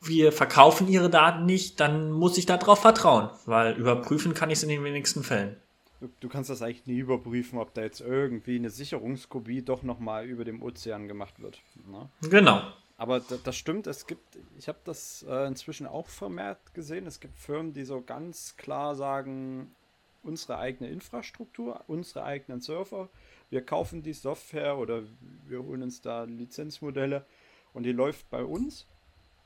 wir 0.00 0.32
verkaufen 0.32 0.88
ihre 0.88 1.10
Daten 1.10 1.44
nicht, 1.44 1.80
dann 1.80 2.10
muss 2.10 2.38
ich 2.38 2.46
darauf 2.46 2.80
vertrauen, 2.80 3.28
weil 3.44 3.74
überprüfen 3.74 4.32
kann 4.32 4.50
ich 4.50 4.58
es 4.58 4.62
in 4.62 4.70
den 4.70 4.84
wenigsten 4.84 5.22
Fällen. 5.22 5.56
Du, 6.00 6.10
du, 6.20 6.28
kannst 6.28 6.50
das 6.50 6.60
eigentlich 6.60 6.86
nie 6.86 6.98
überprüfen, 6.98 7.58
ob 7.58 7.72
da 7.74 7.82
jetzt 7.82 8.00
irgendwie 8.00 8.56
eine 8.56 8.70
Sicherungskopie 8.70 9.62
doch 9.62 9.82
nochmal 9.82 10.26
über 10.26 10.44
dem 10.44 10.62
Ozean 10.62 11.08
gemacht 11.08 11.40
wird. 11.40 11.60
Ne? 11.86 12.08
Genau. 12.28 12.62
Aber 12.96 13.20
das 13.20 13.56
stimmt, 13.56 13.86
es 13.86 14.06
gibt, 14.06 14.38
ich 14.56 14.68
habe 14.68 14.78
das 14.84 15.24
äh, 15.28 15.46
inzwischen 15.46 15.86
auch 15.86 16.06
vermehrt 16.06 16.74
gesehen, 16.74 17.06
es 17.06 17.18
gibt 17.18 17.36
Firmen, 17.38 17.72
die 17.72 17.84
so 17.84 18.00
ganz 18.00 18.56
klar 18.56 18.94
sagen, 18.94 19.74
unsere 20.22 20.58
eigene 20.58 20.90
Infrastruktur, 20.90 21.82
unsere 21.88 22.24
eigenen 22.24 22.60
Server, 22.60 23.08
wir 23.50 23.64
kaufen 23.64 24.02
die 24.02 24.12
Software 24.12 24.78
oder 24.78 25.02
wir 25.46 25.62
holen 25.62 25.82
uns 25.82 26.00
da 26.00 26.24
Lizenzmodelle 26.24 27.24
und 27.72 27.82
die 27.82 27.92
läuft 27.92 28.30
bei 28.30 28.44
uns 28.44 28.86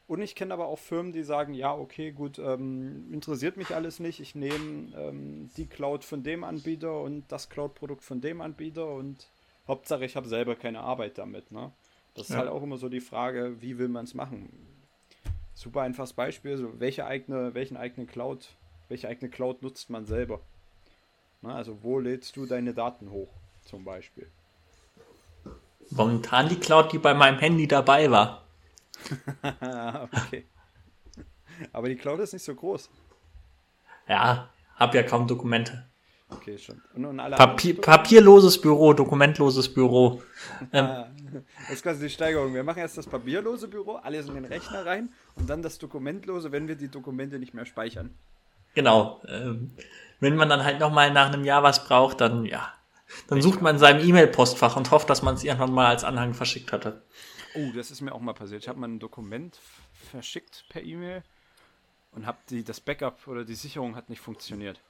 und 0.09 0.23
ich 0.23 0.35
kenne 0.35 0.55
aber 0.55 0.67
auch 0.67 0.79
Firmen, 0.79 1.13
die 1.13 1.23
sagen, 1.23 1.53
ja, 1.53 1.75
okay, 1.75 2.13
gut, 2.13 2.39
ähm, 2.39 3.13
interessiert 3.13 3.59
mich 3.59 3.75
alles 3.75 4.01
nicht. 4.01 4.21
Ich 4.21 4.35
nehme 4.35 4.91
ähm, 4.97 5.51
die 5.59 5.67
Cloud 5.67 6.03
von 6.03 6.23
dem 6.23 6.45
Anbieter 6.45 7.03
und 7.03 7.25
das 7.29 7.51
Cloud-Produkt 7.51 8.03
von 8.03 8.23
dem 8.23 8.41
Anbieter 8.41 8.91
und 8.91 9.29
Hauptsache, 9.69 10.07
ich 10.07 10.17
habe 10.17 10.27
selber 10.27 10.57
keine 10.57 10.81
Arbeit 10.81 11.19
damit. 11.19 11.53
Ne? 11.53 11.73
Das 12.15 12.31
ja. 12.31 12.35
ist 12.35 12.39
halt 12.39 12.49
auch 12.49 12.63
immer 12.63 12.79
so 12.79 12.89
die 12.89 13.03
Frage, 13.03 13.61
wie 13.61 13.77
will 13.77 13.89
man 13.89 14.07
es 14.07 14.15
machen? 14.15 14.49
Super 15.53 15.83
einfaches 15.83 16.15
Beispiel, 16.15 16.57
so 16.57 16.81
welche 16.81 17.05
eigene, 17.05 17.53
welchen 17.53 17.77
eigenen 17.77 18.07
Cloud, 18.07 18.49
welche 18.89 19.09
eigene 19.09 19.31
Cloud 19.31 19.61
nutzt 19.61 19.91
man 19.91 20.07
selber? 20.07 20.41
Ne? 21.43 21.53
Also 21.53 21.83
wo 21.83 21.99
lädst 21.99 22.35
du 22.39 22.47
deine 22.47 22.73
Daten 22.73 23.11
hoch, 23.11 23.29
zum 23.67 23.85
Beispiel? 23.85 24.27
Momentan 25.91 26.49
die 26.49 26.57
Cloud, 26.57 26.95
die 26.95 26.99
bei 26.99 27.13
meinem 27.13 27.39
Handy 27.39 27.69
dabei 27.69 28.11
war. 28.11 28.48
okay. 30.13 30.47
Aber 31.73 31.89
die 31.89 31.97
Cloud 31.97 32.21
ist 32.21 32.33
nicht 32.33 32.45
so 32.45 32.55
groß. 32.55 32.91
Ja, 34.09 34.49
hab 34.77 34.95
ja 34.95 35.03
kaum 35.03 35.27
Dokumente. 35.27 35.85
Okay, 36.31 36.59
schon. 36.59 36.83
Papier, 37.37 37.81
papierloses 37.81 38.61
Büro, 38.61 38.93
dokumentloses 38.93 39.73
Büro. 39.73 40.23
Ähm, 40.73 41.05
das 41.63 41.75
ist 41.75 41.83
quasi 41.83 42.01
die 42.01 42.11
Steigerung. 42.11 42.55
Wir 42.55 42.63
machen 42.63 42.79
erst 42.79 42.97
das 42.97 43.07
papierlose 43.07 43.69
Büro, 43.69 43.97
alles 43.97 44.29
in 44.29 44.35
den 44.35 44.45
Rechner 44.45 44.87
rein 44.87 45.11
und 45.35 45.51
dann 45.51 45.63
das 45.63 45.79
dokumentlose, 45.79 46.53
wenn 46.53 46.69
wir 46.69 46.77
die 46.77 46.89
Dokumente 46.89 47.39
nicht 47.39 47.55
mehr 47.55 47.67
speichern. 47.67 48.15
Genau. 48.75 49.21
Ähm, 49.29 49.73
wenn 50.21 50.37
man 50.37 50.49
dann 50.49 50.65
halt 50.65 50.81
nochmal 50.81 51.13
nach 51.13 51.27
einem 51.27 51.45
Jahr 51.45 51.63
was 51.63 51.85
braucht, 51.85 52.21
dann 52.21 52.45
ja. 52.45 52.73
Dann 53.29 53.43
sucht 53.43 53.63
man 53.63 53.77
in 53.77 53.79
seinem 53.79 54.07
E-Mail-Postfach 54.07 54.77
und 54.77 54.91
hofft, 54.91 55.11
dass 55.11 55.23
man 55.23 55.35
es 55.35 55.45
irgendwann 55.45 55.73
mal 55.73 55.89
als 55.89 56.05
Anhang 56.05 56.35
verschickt 56.35 56.73
hatte. 56.73 57.03
Oh, 57.55 57.71
das 57.75 57.91
ist 57.91 58.01
mir 58.01 58.15
auch 58.15 58.21
mal 58.21 58.35
passiert. 58.35 58.63
Ich 58.63 58.69
habe 58.69 58.79
mal 58.79 58.89
ein 58.89 58.99
Dokument 58.99 59.59
verschickt 60.11 60.65
per 60.69 60.83
E-Mail 60.83 61.23
und 62.13 62.27
habe 62.27 62.39
die 62.51 62.65
das 62.65 62.81
Backup 62.81 63.27
oder 63.27 63.45
die 63.45 63.55
Sicherung 63.55 63.97
hat 63.97 64.11
nicht 64.11 64.21
funktioniert. 64.21 64.81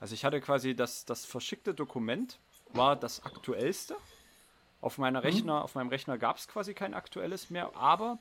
Also 0.00 0.14
ich 0.14 0.24
hatte 0.24 0.40
quasi 0.40 0.74
das 0.74 1.04
das 1.04 1.24
verschickte 1.24 1.74
Dokument 1.74 2.38
war 2.72 2.96
das 2.96 3.24
aktuellste. 3.24 3.96
Auf 4.80 4.96
meiner 4.96 5.20
mhm. 5.20 5.26
Rechner, 5.26 5.56
mhm. 5.56 5.62
auf 5.62 5.74
meinem 5.74 5.88
Rechner 5.88 6.18
gab 6.18 6.38
es 6.38 6.48
quasi 6.48 6.74
kein 6.74 6.94
aktuelles 6.94 7.50
mehr, 7.50 7.76
aber 7.76 8.18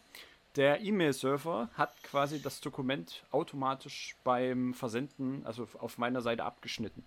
der 0.55 0.81
E-Mail-Server 0.81 1.69
hat 1.75 2.03
quasi 2.03 2.41
das 2.41 2.59
Dokument 2.59 3.23
automatisch 3.31 4.15
beim 4.23 4.73
Versenden, 4.73 5.45
also 5.45 5.67
auf 5.79 5.97
meiner 5.97 6.21
Seite 6.21 6.43
abgeschnitten. 6.43 7.05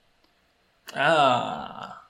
Ah. 0.94 2.00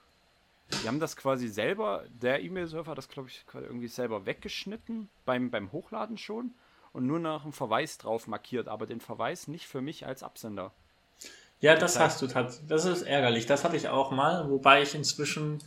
Die 0.81 0.87
haben 0.87 0.99
das 0.99 1.15
quasi 1.15 1.47
selber, 1.47 2.03
der 2.09 2.41
E-Mail-Server 2.41 2.91
hat 2.91 2.97
das, 2.97 3.09
glaube 3.09 3.29
ich, 3.29 3.45
irgendwie 3.53 3.87
selber 3.87 4.25
weggeschnitten, 4.25 5.09
beim, 5.25 5.49
beim 5.49 5.71
Hochladen 5.71 6.17
schon 6.17 6.51
und 6.93 7.05
nur 7.05 7.19
nach 7.19 7.43
einem 7.43 7.53
Verweis 7.53 7.97
drauf 7.97 8.27
markiert, 8.27 8.67
aber 8.67 8.85
den 8.85 9.01
Verweis 9.01 9.47
nicht 9.47 9.67
für 9.67 9.81
mich 9.81 10.05
als 10.05 10.23
Absender. 10.23 10.71
Ja, 11.59 11.75
das, 11.75 11.93
das 11.93 12.01
heißt, 12.01 12.13
hast 12.13 12.21
du 12.21 12.27
tatsächlich. 12.27 12.69
Das 12.69 12.85
ist 12.85 13.03
ärgerlich. 13.03 13.45
Das 13.45 13.63
hatte 13.63 13.77
ich 13.77 13.87
auch 13.87 14.11
mal, 14.11 14.49
wobei 14.49 14.81
ich 14.81 14.95
inzwischen. 14.95 15.59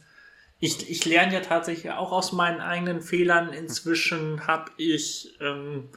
Ich, 0.59 0.91
ich 0.91 1.05
lerne 1.05 1.35
ja 1.35 1.41
tatsächlich 1.41 1.93
auch 1.93 2.13
aus 2.13 2.33
meinen 2.33 2.61
eigenen 2.61 3.01
Fehlern. 3.01 3.53
Inzwischen 3.53 4.47
habe 4.47 4.71
ich 4.77 5.37
ähm, 5.41 5.89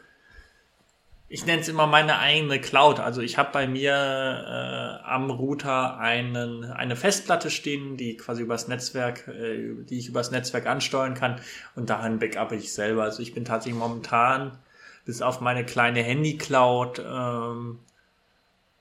ich 1.29 1.45
nenne 1.45 1.61
es 1.61 1.67
immer 1.67 1.85
meine 1.85 2.17
eigene 2.17 2.59
Cloud. 2.59 2.99
Also 2.99 3.21
ich 3.21 3.37
habe 3.37 3.51
bei 3.53 3.67
mir 3.67 3.93
äh, 3.93 5.07
am 5.07 5.29
Router 5.29 5.97
einen, 5.99 6.65
eine 6.65 6.95
Festplatte 6.95 7.51
stehen, 7.51 7.97
die 7.97 8.17
quasi 8.17 8.41
übers 8.41 8.67
Netzwerk, 8.67 9.27
äh, 9.27 9.75
die 9.83 9.99
ich 9.99 10.09
übers 10.09 10.31
Netzwerk 10.31 10.65
ansteuern 10.65 11.13
kann 11.13 11.39
und 11.75 11.91
dahin 11.91 12.17
backup 12.17 12.51
ich 12.51 12.73
selber. 12.73 13.03
Also 13.03 13.21
ich 13.21 13.35
bin 13.35 13.45
tatsächlich 13.45 13.79
momentan 13.79 14.57
bis 15.05 15.21
auf 15.21 15.39
meine 15.39 15.63
kleine 15.65 16.01
Handy-Cloud 16.01 16.99
ähm, 17.07 17.79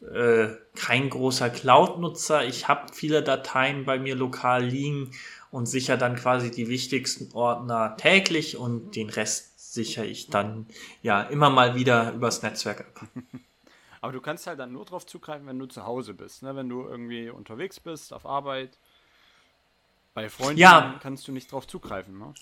äh, 0.01 0.49
kein 0.75 1.11
großer 1.11 1.51
Cloud-Nutzer. 1.51 2.47
Ich 2.47 2.67
habe 2.67 2.93
viele 2.95 3.23
Dateien 3.23 3.85
bei 3.85 3.99
mir 3.99 4.15
lokal 4.15 4.65
liegen 4.65 5.11
und 5.51 5.67
sicher 5.67 5.99
dann 5.99 6.17
quasi 6.17 6.51
die 6.51 6.69
wichtigsten 6.69 7.31
Ordner 7.35 7.97
täglich 7.99 8.57
und 8.57 8.97
den 8.97 9.11
Rest 9.11 9.58
sichere 9.72 10.07
ich 10.07 10.31
dann 10.31 10.66
ja 11.02 11.22
immer 11.22 11.50
mal 11.50 11.74
wieder 11.74 12.12
übers 12.12 12.42
Netzwerk 12.42 12.81
ab. 12.81 13.09
Aber 14.00 14.12
du 14.12 14.20
kannst 14.20 14.46
halt 14.46 14.61
dann 14.61 14.72
nur 14.72 14.85
darauf 14.85 15.07
zugreifen, 15.07 15.46
wenn 15.46 15.59
du 15.59 15.66
zu 15.66 15.85
Hause 15.85 16.14
bist, 16.14 16.42
ne? 16.42 16.54
wenn 16.54 16.68
du 16.68 16.87
irgendwie 16.87 17.31
unterwegs 17.31 17.81
bist, 17.81 18.12
auf 18.12 18.26
Arbeit. 18.26 18.78
Bei 20.14 20.28
Freunden 20.28 20.59
ja. 20.59 20.98
kannst 21.02 21.26
du 21.28 21.33
nicht 21.33 21.50
drauf 21.50 21.66
zugreifen. 21.66 22.18
Ne? 22.18 22.33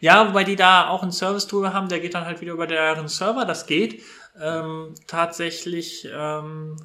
Ja, 0.00 0.28
wobei 0.28 0.44
die 0.44 0.56
da 0.56 0.88
auch 0.88 1.02
ein 1.02 1.12
Service-Tool 1.12 1.72
haben, 1.72 1.88
der 1.88 2.00
geht 2.00 2.14
dann 2.14 2.24
halt 2.24 2.40
wieder 2.40 2.52
über 2.52 2.66
deren 2.66 3.08
Server, 3.08 3.44
das 3.44 3.66
geht. 3.66 4.02
Ähm, 4.40 4.94
tatsächlich 5.06 6.08
ähm, 6.12 6.76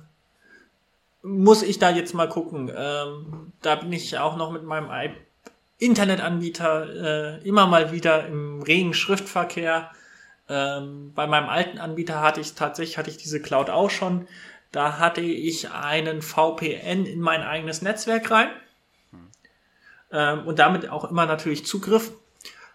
muss 1.23 1.63
ich 1.63 1.79
da 1.79 1.89
jetzt 1.89 2.13
mal 2.13 2.29
gucken. 2.29 2.71
Ähm, 2.75 3.53
da 3.61 3.75
bin 3.75 3.91
ich 3.93 4.17
auch 4.19 4.35
noch 4.35 4.51
mit 4.51 4.63
meinem 4.63 4.89
Internetanbieter 5.77 7.39
äh, 7.41 7.47
immer 7.47 7.67
mal 7.67 7.91
wieder 7.91 8.27
im 8.27 8.61
regen 8.61 8.93
Schriftverkehr. 8.93 9.91
Ähm, 10.47 11.11
bei 11.13 11.27
meinem 11.27 11.49
alten 11.49 11.79
Anbieter 11.79 12.21
hatte 12.21 12.41
ich 12.41 12.53
tatsächlich 12.53 12.97
hatte 12.97 13.09
ich 13.09 13.17
diese 13.17 13.41
Cloud 13.41 13.69
auch 13.69 13.89
schon. 13.89 14.27
Da 14.71 14.99
hatte 14.99 15.21
ich 15.21 15.71
einen 15.71 16.21
VPN 16.21 17.05
in 17.05 17.19
mein 17.19 17.41
eigenes 17.41 17.81
Netzwerk 17.81 18.29
rein 18.31 18.49
ähm, 20.11 20.45
und 20.45 20.59
damit 20.59 20.89
auch 20.89 21.09
immer 21.09 21.25
natürlich 21.25 21.65
Zugriff. 21.65 22.11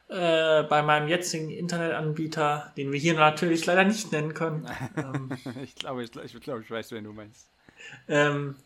äh, 0.09 0.65
bei 0.65 0.83
meinem 0.83 1.09
jetzigen 1.09 1.51
Internetanbieter, 1.51 2.73
den 2.77 2.91
wir 2.91 2.99
hier 2.99 3.15
natürlich 3.15 3.65
leider 3.67 3.85
nicht 3.85 4.11
nennen 4.11 4.35
können. 4.35 4.67
ähm, 4.97 5.31
ich 5.63 5.77
glaube, 5.77 6.03
ich, 6.03 6.17
ich, 6.17 6.41
glaub, 6.41 6.61
ich 6.61 6.71
weiß, 6.71 6.91
wen 6.91 7.05
du 7.05 7.13
meinst. 7.13 7.49
Ähm, 8.09 8.57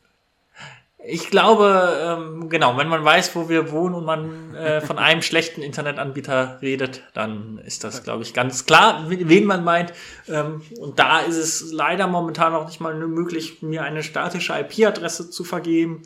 ich 1.06 1.30
glaube, 1.30 1.98
ähm, 2.00 2.48
genau, 2.48 2.76
wenn 2.76 2.88
man 2.88 3.04
weiß, 3.04 3.36
wo 3.36 3.48
wir 3.48 3.70
wohnen 3.70 3.94
und 3.94 4.04
man 4.04 4.54
äh, 4.54 4.80
von 4.86 4.98
einem 4.98 5.22
schlechten 5.22 5.62
Internetanbieter 5.62 6.58
redet, 6.62 7.02
dann 7.12 7.58
ist 7.58 7.84
das, 7.84 8.02
glaube 8.02 8.22
ich, 8.22 8.32
ganz 8.32 8.64
klar, 8.64 9.04
wen 9.08 9.44
man 9.44 9.64
meint. 9.64 9.92
Ähm, 10.28 10.62
und 10.78 10.98
da 10.98 11.20
ist 11.20 11.36
es 11.36 11.72
leider 11.72 12.06
momentan 12.06 12.52
noch 12.52 12.66
nicht 12.66 12.80
mal 12.80 12.94
möglich, 12.94 13.62
mir 13.62 13.82
eine 13.82 14.02
statische 14.02 14.54
IP-Adresse 14.54 15.30
zu 15.30 15.44
vergeben, 15.44 16.02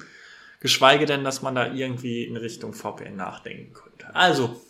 geschweige 0.60 1.06
denn, 1.06 1.22
dass 1.24 1.42
man 1.42 1.54
da 1.54 1.72
irgendwie 1.72 2.24
in 2.24 2.36
Richtung 2.36 2.72
VPN 2.72 3.16
nachdenken 3.16 3.72
könnte. 3.72 4.14
Also. 4.14 4.60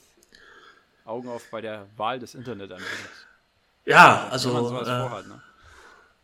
Augen 1.04 1.28
auf 1.28 1.44
bei 1.50 1.62
der 1.62 1.86
Wahl 1.96 2.18
des 2.18 2.34
Internetanbieters. 2.34 3.26
Ja, 3.86 4.28
also. 4.30 4.54
Wenn 4.54 4.62
man 4.62 4.68
sowas 4.68 4.88
äh, 4.88 5.00
vorhat, 5.00 5.26
ne? 5.28 5.42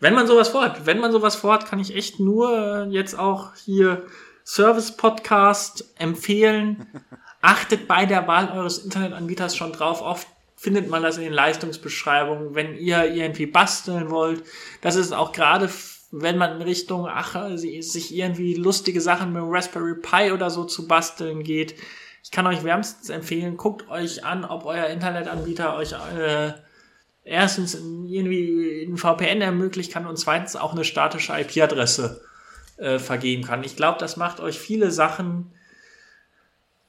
Wenn 0.05 0.13
man 0.13 0.27
sowas 0.27 0.51
vorhat, 0.51 0.85
wenn 0.85 1.01
man 1.01 1.13
sowas 1.13 1.35
vorhat, 1.35 1.65
kann 1.65 1.79
ich 1.79 1.97
echt 1.97 2.21
nur 2.21 2.89
jetzt 2.91 3.19
auch 3.19 3.55
hier 3.55 4.05
Service 4.45 4.95
Podcast 4.99 5.95
empfehlen. 5.99 6.87
Achtet 7.41 7.89
bei 7.89 8.05
der 8.05 8.29
Wahl 8.29 8.53
eures 8.55 8.77
Internetanbieters 8.77 9.57
schon 9.57 9.73
drauf. 9.73 10.03
Oft 10.03 10.29
findet 10.57 10.91
man 10.91 11.03
das 11.03 11.17
in 11.17 11.23
den 11.23 11.33
Leistungsbeschreibungen, 11.33 12.55
wenn 12.55 12.77
ihr 12.77 13.15
irgendwie 13.15 13.47
basteln 13.47 14.11
wollt. 14.11 14.43
Das 14.83 14.97
ist 14.97 15.15
auch 15.15 15.33
gerade, 15.33 15.71
wenn 16.11 16.37
man 16.37 16.57
in 16.57 16.63
Richtung, 16.63 17.09
ach, 17.09 17.57
sich 17.57 18.15
irgendwie 18.15 18.57
lustige 18.57 19.01
Sachen 19.01 19.33
mit 19.33 19.43
Raspberry 19.47 19.95
Pi 19.95 20.33
oder 20.33 20.51
so 20.51 20.65
zu 20.65 20.87
basteln 20.87 21.43
geht. 21.43 21.77
Ich 22.23 22.31
kann 22.31 22.47
euch 22.47 22.63
wärmstens 22.63 23.09
empfehlen, 23.09 23.57
guckt 23.57 23.89
euch 23.89 24.23
an, 24.23 24.45
ob 24.45 24.67
euer 24.67 24.89
Internetanbieter 24.89 25.75
euch 25.75 25.93
äh, 25.93 26.53
erstens 27.25 27.75
irgendwie 27.75 28.85
ein 28.85 28.97
VPN 28.97 29.41
ermöglichen 29.41 29.93
kann 29.93 30.07
und 30.07 30.19
zweitens 30.19 30.57
auch 30.57 30.73
eine 30.73 30.85
statische 30.85 31.33
IP-Adresse 31.33 32.21
äh, 32.77 32.99
vergeben 32.99 33.45
kann. 33.45 33.65
Ich 33.65 33.77
glaube, 33.77 33.99
das 33.99 34.17
macht 34.17 34.41
euch 34.41 34.59
viele 34.59 34.91
Sachen 34.91 35.51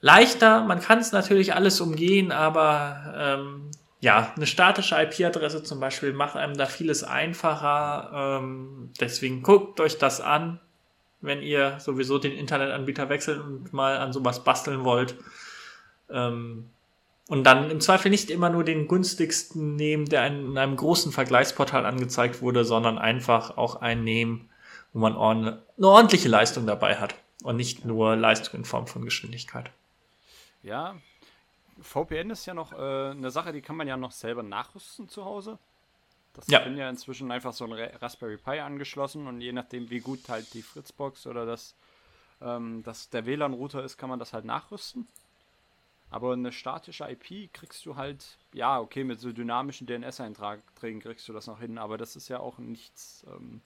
leichter. 0.01 0.63
Man 0.65 0.81
kann 0.81 0.99
es 0.99 1.11
natürlich 1.11 1.55
alles 1.55 1.79
umgehen, 1.81 2.31
aber 2.31 3.13
ähm, 3.17 3.71
ja, 4.01 4.33
eine 4.35 4.45
statische 4.45 4.95
IP-Adresse 5.01 5.63
zum 5.63 5.79
Beispiel 5.79 6.13
macht 6.13 6.35
einem 6.35 6.57
da 6.57 6.65
vieles 6.65 7.03
einfacher. 7.03 8.39
Ähm, 8.39 8.91
deswegen 8.99 9.41
guckt 9.41 9.79
euch 9.79 9.97
das 9.97 10.21
an, 10.21 10.59
wenn 11.21 11.41
ihr 11.41 11.79
sowieso 11.79 12.19
den 12.19 12.33
Internetanbieter 12.33 13.09
wechseln 13.09 13.41
und 13.41 13.73
mal 13.73 13.97
an 13.97 14.13
sowas 14.13 14.43
basteln 14.43 14.83
wollt. 14.83 15.15
Ähm, 16.09 16.69
und 17.27 17.43
dann 17.43 17.71
im 17.71 17.81
Zweifel 17.81 18.11
nicht 18.11 18.29
immer 18.29 18.49
nur 18.49 18.63
den 18.63 18.87
günstigsten 18.87 19.75
nehmen, 19.75 20.05
der 20.05 20.27
in 20.27 20.57
einem 20.57 20.75
großen 20.75 21.11
Vergleichsportal 21.11 21.85
angezeigt 21.85 22.41
wurde, 22.41 22.65
sondern 22.65 22.97
einfach 22.97 23.57
auch 23.57 23.81
einen 23.81 24.03
nehmen, 24.03 24.49
wo 24.93 24.99
man 24.99 25.17
eine 25.17 25.61
ordentliche 25.81 26.29
Leistung 26.29 26.67
dabei 26.67 26.97
hat 26.97 27.15
und 27.43 27.55
nicht 27.55 27.83
nur 27.83 28.15
Leistung 28.15 28.59
in 28.59 28.65
Form 28.65 28.87
von 28.87 29.03
Geschwindigkeit. 29.03 29.71
Ja, 30.61 30.95
VPN 31.81 32.29
ist 32.29 32.45
ja 32.45 32.53
noch 32.53 32.73
äh, 32.73 33.11
eine 33.11 33.31
Sache, 33.31 33.51
die 33.53 33.61
kann 33.61 33.75
man 33.75 33.87
ja 33.87 33.97
noch 33.97 34.11
selber 34.11 34.43
nachrüsten 34.43 35.09
zu 35.09 35.25
Hause. 35.25 35.57
Das 36.33 36.47
ja. 36.47 36.59
bin 36.59 36.77
ja 36.77 36.89
inzwischen 36.89 37.31
einfach 37.31 37.53
so 37.53 37.65
ein 37.65 37.73
Raspberry 37.73 38.37
Pi 38.37 38.59
angeschlossen 38.59 39.27
und 39.27 39.41
je 39.41 39.53
nachdem, 39.53 39.89
wie 39.89 39.99
gut 39.99 40.27
halt 40.27 40.53
die 40.53 40.61
Fritzbox 40.61 41.27
oder 41.27 41.45
das, 41.45 41.75
ähm, 42.41 42.83
das 42.83 43.09
der 43.09 43.25
WLAN-Router 43.25 43.83
ist, 43.83 43.97
kann 43.97 44.09
man 44.09 44.19
das 44.19 44.33
halt 44.33 44.45
nachrüsten. 44.45 45.07
Aber 46.09 46.33
eine 46.33 46.51
statische 46.51 47.05
IP 47.09 47.51
kriegst 47.53 47.85
du 47.85 47.95
halt, 47.95 48.37
ja, 48.53 48.79
okay, 48.79 49.03
mit 49.03 49.19
so 49.19 49.31
dynamischen 49.31 49.87
DNS-Einträgen 49.87 51.01
kriegst 51.01 51.27
du 51.27 51.33
das 51.33 51.47
noch 51.47 51.59
hin, 51.59 51.77
aber 51.77 51.97
das 51.97 52.15
ist 52.15 52.29
ja 52.29 52.39
auch 52.39 52.57
nichts, 52.57 53.25
ähm, 53.27 53.61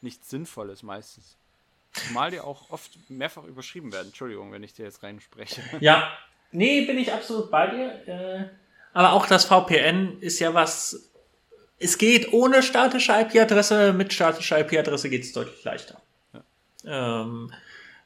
nichts 0.00 0.30
Sinnvolles 0.30 0.82
meistens. 0.82 1.36
Zumal 1.92 2.30
die 2.30 2.40
auch 2.40 2.70
oft 2.70 3.10
mehrfach 3.10 3.44
überschrieben 3.44 3.92
werden. 3.92 4.08
Entschuldigung, 4.08 4.52
wenn 4.52 4.62
ich 4.62 4.72
dir 4.72 4.84
jetzt 4.84 5.02
reinspreche. 5.02 5.62
Ja, 5.80 6.12
nee, 6.52 6.84
bin 6.84 6.98
ich 6.98 7.12
absolut 7.12 7.50
bei 7.50 7.66
dir. 7.68 8.08
Äh, 8.08 8.48
aber 8.92 9.12
auch 9.12 9.26
das 9.26 9.44
VPN 9.44 10.20
ist 10.20 10.38
ja 10.38 10.54
was. 10.54 11.10
Es 11.78 11.98
geht 11.98 12.32
ohne 12.32 12.62
statische 12.62 13.12
IP-Adresse, 13.12 13.92
mit 13.92 14.12
statischer 14.12 14.58
IP-Adresse 14.60 15.08
geht 15.10 15.22
es 15.22 15.32
deutlich 15.32 15.62
leichter. 15.62 16.02
Ja. 16.82 17.22
Ähm, 17.22 17.52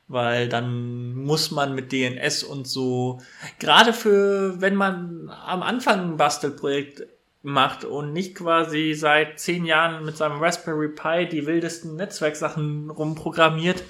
weil 0.08 0.48
dann 0.48 1.14
muss 1.14 1.50
man 1.50 1.74
mit 1.74 1.92
DNS 1.92 2.44
und 2.44 2.66
so, 2.66 3.20
gerade 3.58 3.92
für, 3.92 4.60
wenn 4.60 4.74
man 4.74 5.30
am 5.30 5.62
Anfang 5.62 6.12
ein 6.12 6.16
Bastelprojekt 6.16 7.06
macht 7.42 7.84
und 7.84 8.12
nicht 8.12 8.36
quasi 8.36 8.94
seit 8.94 9.40
zehn 9.40 9.64
Jahren 9.64 10.04
mit 10.04 10.16
seinem 10.16 10.40
Raspberry 10.40 10.88
Pi 10.88 11.28
die 11.28 11.46
wildesten 11.46 11.96
Netzwerksachen 11.96 12.90
rumprogrammiert, 12.90 13.82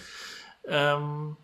ähm, 0.66 1.36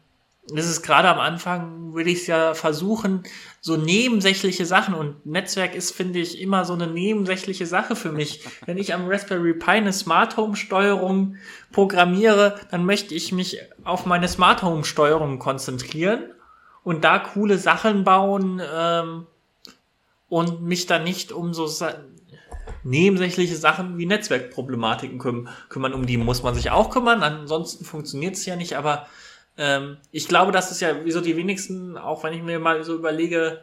das 0.53 0.67
ist 0.67 0.83
gerade 0.83 1.09
am 1.09 1.19
Anfang, 1.19 1.95
würde 1.95 2.11
ich 2.11 2.21
es 2.21 2.27
ja 2.27 2.55
versuchen, 2.55 3.23
so 3.61 3.77
nebensächliche 3.77 4.65
Sachen 4.65 4.95
und 4.95 5.27
Netzwerk 5.27 5.75
ist, 5.75 5.95
finde 5.95 6.21
ich, 6.21 6.41
immer 6.41 6.65
so 6.65 6.73
eine 6.73 6.87
nebensächliche 6.87 7.67
Sache 7.67 7.97
für 7.97 8.13
mich. 8.13 8.45
Wenn 8.67 8.79
ich 8.79 8.95
am 8.95 9.09
Raspberry 9.09 9.55
Pi 9.55 9.71
eine 9.73 9.93
Smart 9.93 10.37
Home 10.37 10.57
Steuerung 10.57 11.37
programmiere, 11.73 12.59
dann 12.71 12.87
möchte 12.87 13.15
ich 13.15 13.33
mich 13.33 13.59
auf 13.85 14.07
meine 14.07 14.29
Smart 14.29 14.63
Home 14.63 14.85
Steuerung 14.85 15.39
konzentrieren 15.39 16.33
und 16.83 17.05
da 17.05 17.19
coole 17.19 17.59
Sachen 17.59 18.05
bauen 18.05 18.63
ähm, 18.73 19.27
und 20.29 20.63
mich 20.63 20.87
dann 20.87 21.05
nicht 21.05 21.33
um 21.33 21.53
so 21.53 21.67
Sa 21.67 21.95
nebensächliche 22.85 23.57
Sachen 23.57 23.99
wie 23.99 24.07
Netzwerkproblematiken 24.07 25.19
küm 25.19 25.49
kümmern. 25.69 25.95
Um 25.95 26.07
die 26.07 26.17
muss 26.17 26.43
man 26.43 26.55
sich 26.55 26.71
auch 26.71 26.91
kümmern, 26.91 27.23
ansonsten 27.23 27.85
funktioniert 27.85 28.37
es 28.37 28.47
ja 28.47 28.57
nicht, 28.57 28.77
aber 28.77 29.07
ähm, 29.59 29.99
ich 30.13 30.29
glaube, 30.29 30.53
das 30.53 30.71
ist 30.71 30.81
ja 30.81 31.05
wieso 31.05 31.21
die 31.21 31.37
wenigsten, 31.37 31.99
auch 31.99 32.23
wenn 32.23 32.33
ich 32.33 32.43
mir 32.43 32.61
mal 32.61 32.85
so 32.85 32.95
überlege, 32.95 33.61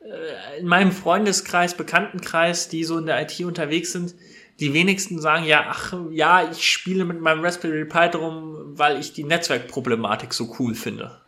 äh, 0.00 0.58
in 0.58 0.66
meinem 0.66 0.90
Freundeskreis, 0.90 1.76
Bekanntenkreis, 1.76 2.68
die 2.68 2.82
so 2.82 2.98
in 2.98 3.06
der 3.06 3.20
IT 3.20 3.38
unterwegs 3.44 3.92
sind, 3.92 4.14
die 4.58 4.72
wenigsten 4.72 5.20
sagen 5.20 5.44
ja, 5.44 5.66
ach 5.68 5.94
ja, 6.10 6.50
ich 6.50 6.70
spiele 6.70 7.04
mit 7.04 7.20
meinem 7.20 7.44
Raspberry 7.44 7.84
Pi 7.84 8.08
drum, 8.10 8.78
weil 8.78 8.98
ich 8.98 9.12
die 9.12 9.24
Netzwerkproblematik 9.24 10.32
so 10.32 10.56
cool 10.58 10.74
finde. 10.74 11.20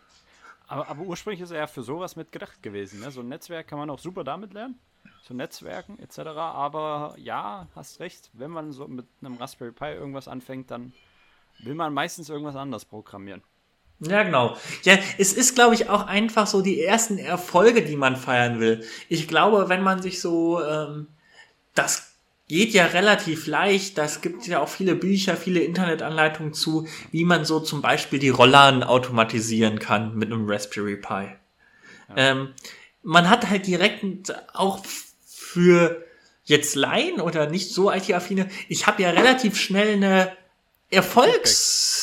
Aber, 0.66 0.88
aber 0.88 1.02
ursprünglich 1.02 1.42
ist 1.42 1.50
er 1.50 1.58
ja 1.58 1.66
für 1.66 1.82
sowas 1.82 2.16
mitgedacht 2.16 2.62
gewesen. 2.62 3.00
Ne? 3.00 3.10
So 3.10 3.20
ein 3.20 3.28
Netzwerk 3.28 3.68
kann 3.68 3.78
man 3.78 3.90
auch 3.90 3.98
super 3.98 4.24
damit 4.24 4.54
lernen. 4.54 4.78
So 5.22 5.34
Netzwerken 5.34 5.98
etc. 5.98 6.18
Aber 6.20 7.14
ja, 7.18 7.68
hast 7.74 8.00
recht, 8.00 8.30
wenn 8.32 8.50
man 8.50 8.72
so 8.72 8.88
mit 8.88 9.06
einem 9.20 9.36
Raspberry 9.36 9.72
Pi 9.72 9.92
irgendwas 9.92 10.26
anfängt, 10.28 10.70
dann 10.70 10.92
will 11.60 11.74
man 11.74 11.92
meistens 11.92 12.30
irgendwas 12.30 12.56
anderes 12.56 12.84
programmieren. 12.84 13.42
Ja, 14.00 14.22
genau. 14.22 14.56
Ja, 14.82 14.98
es 15.18 15.32
ist, 15.32 15.54
glaube 15.54 15.74
ich, 15.74 15.88
auch 15.88 16.06
einfach 16.06 16.46
so 16.46 16.60
die 16.60 16.82
ersten 16.82 17.18
Erfolge, 17.18 17.82
die 17.82 17.96
man 17.96 18.16
feiern 18.16 18.60
will. 18.60 18.84
Ich 19.08 19.28
glaube, 19.28 19.68
wenn 19.68 19.82
man 19.82 20.02
sich 20.02 20.20
so, 20.20 20.62
ähm, 20.62 21.06
das 21.74 22.14
geht 22.48 22.72
ja 22.72 22.86
relativ 22.86 23.46
leicht. 23.46 23.96
Das 23.98 24.20
gibt 24.20 24.46
ja 24.46 24.60
auch 24.60 24.68
viele 24.68 24.94
Bücher, 24.94 25.36
viele 25.36 25.60
Internetanleitungen 25.60 26.52
zu, 26.52 26.86
wie 27.10 27.24
man 27.24 27.44
so 27.44 27.60
zum 27.60 27.82
Beispiel 27.82 28.18
die 28.18 28.28
Rollladen 28.28 28.82
automatisieren 28.82 29.78
kann 29.78 30.16
mit 30.16 30.30
einem 30.30 30.48
Raspberry 30.48 30.96
Pi. 30.96 31.28
Ja. 32.08 32.16
Ähm, 32.16 32.54
man 33.02 33.30
hat 33.30 33.48
halt 33.48 33.66
direkt 33.66 34.04
auch 34.54 34.84
für 35.26 36.04
jetzt 36.44 36.74
Laien 36.74 37.20
oder 37.20 37.48
nicht 37.48 37.72
so 37.72 37.90
IT-affine, 37.90 38.48
ich 38.68 38.86
habe 38.86 39.02
ja 39.02 39.10
relativ 39.10 39.58
schnell 39.58 39.94
eine 39.94 40.32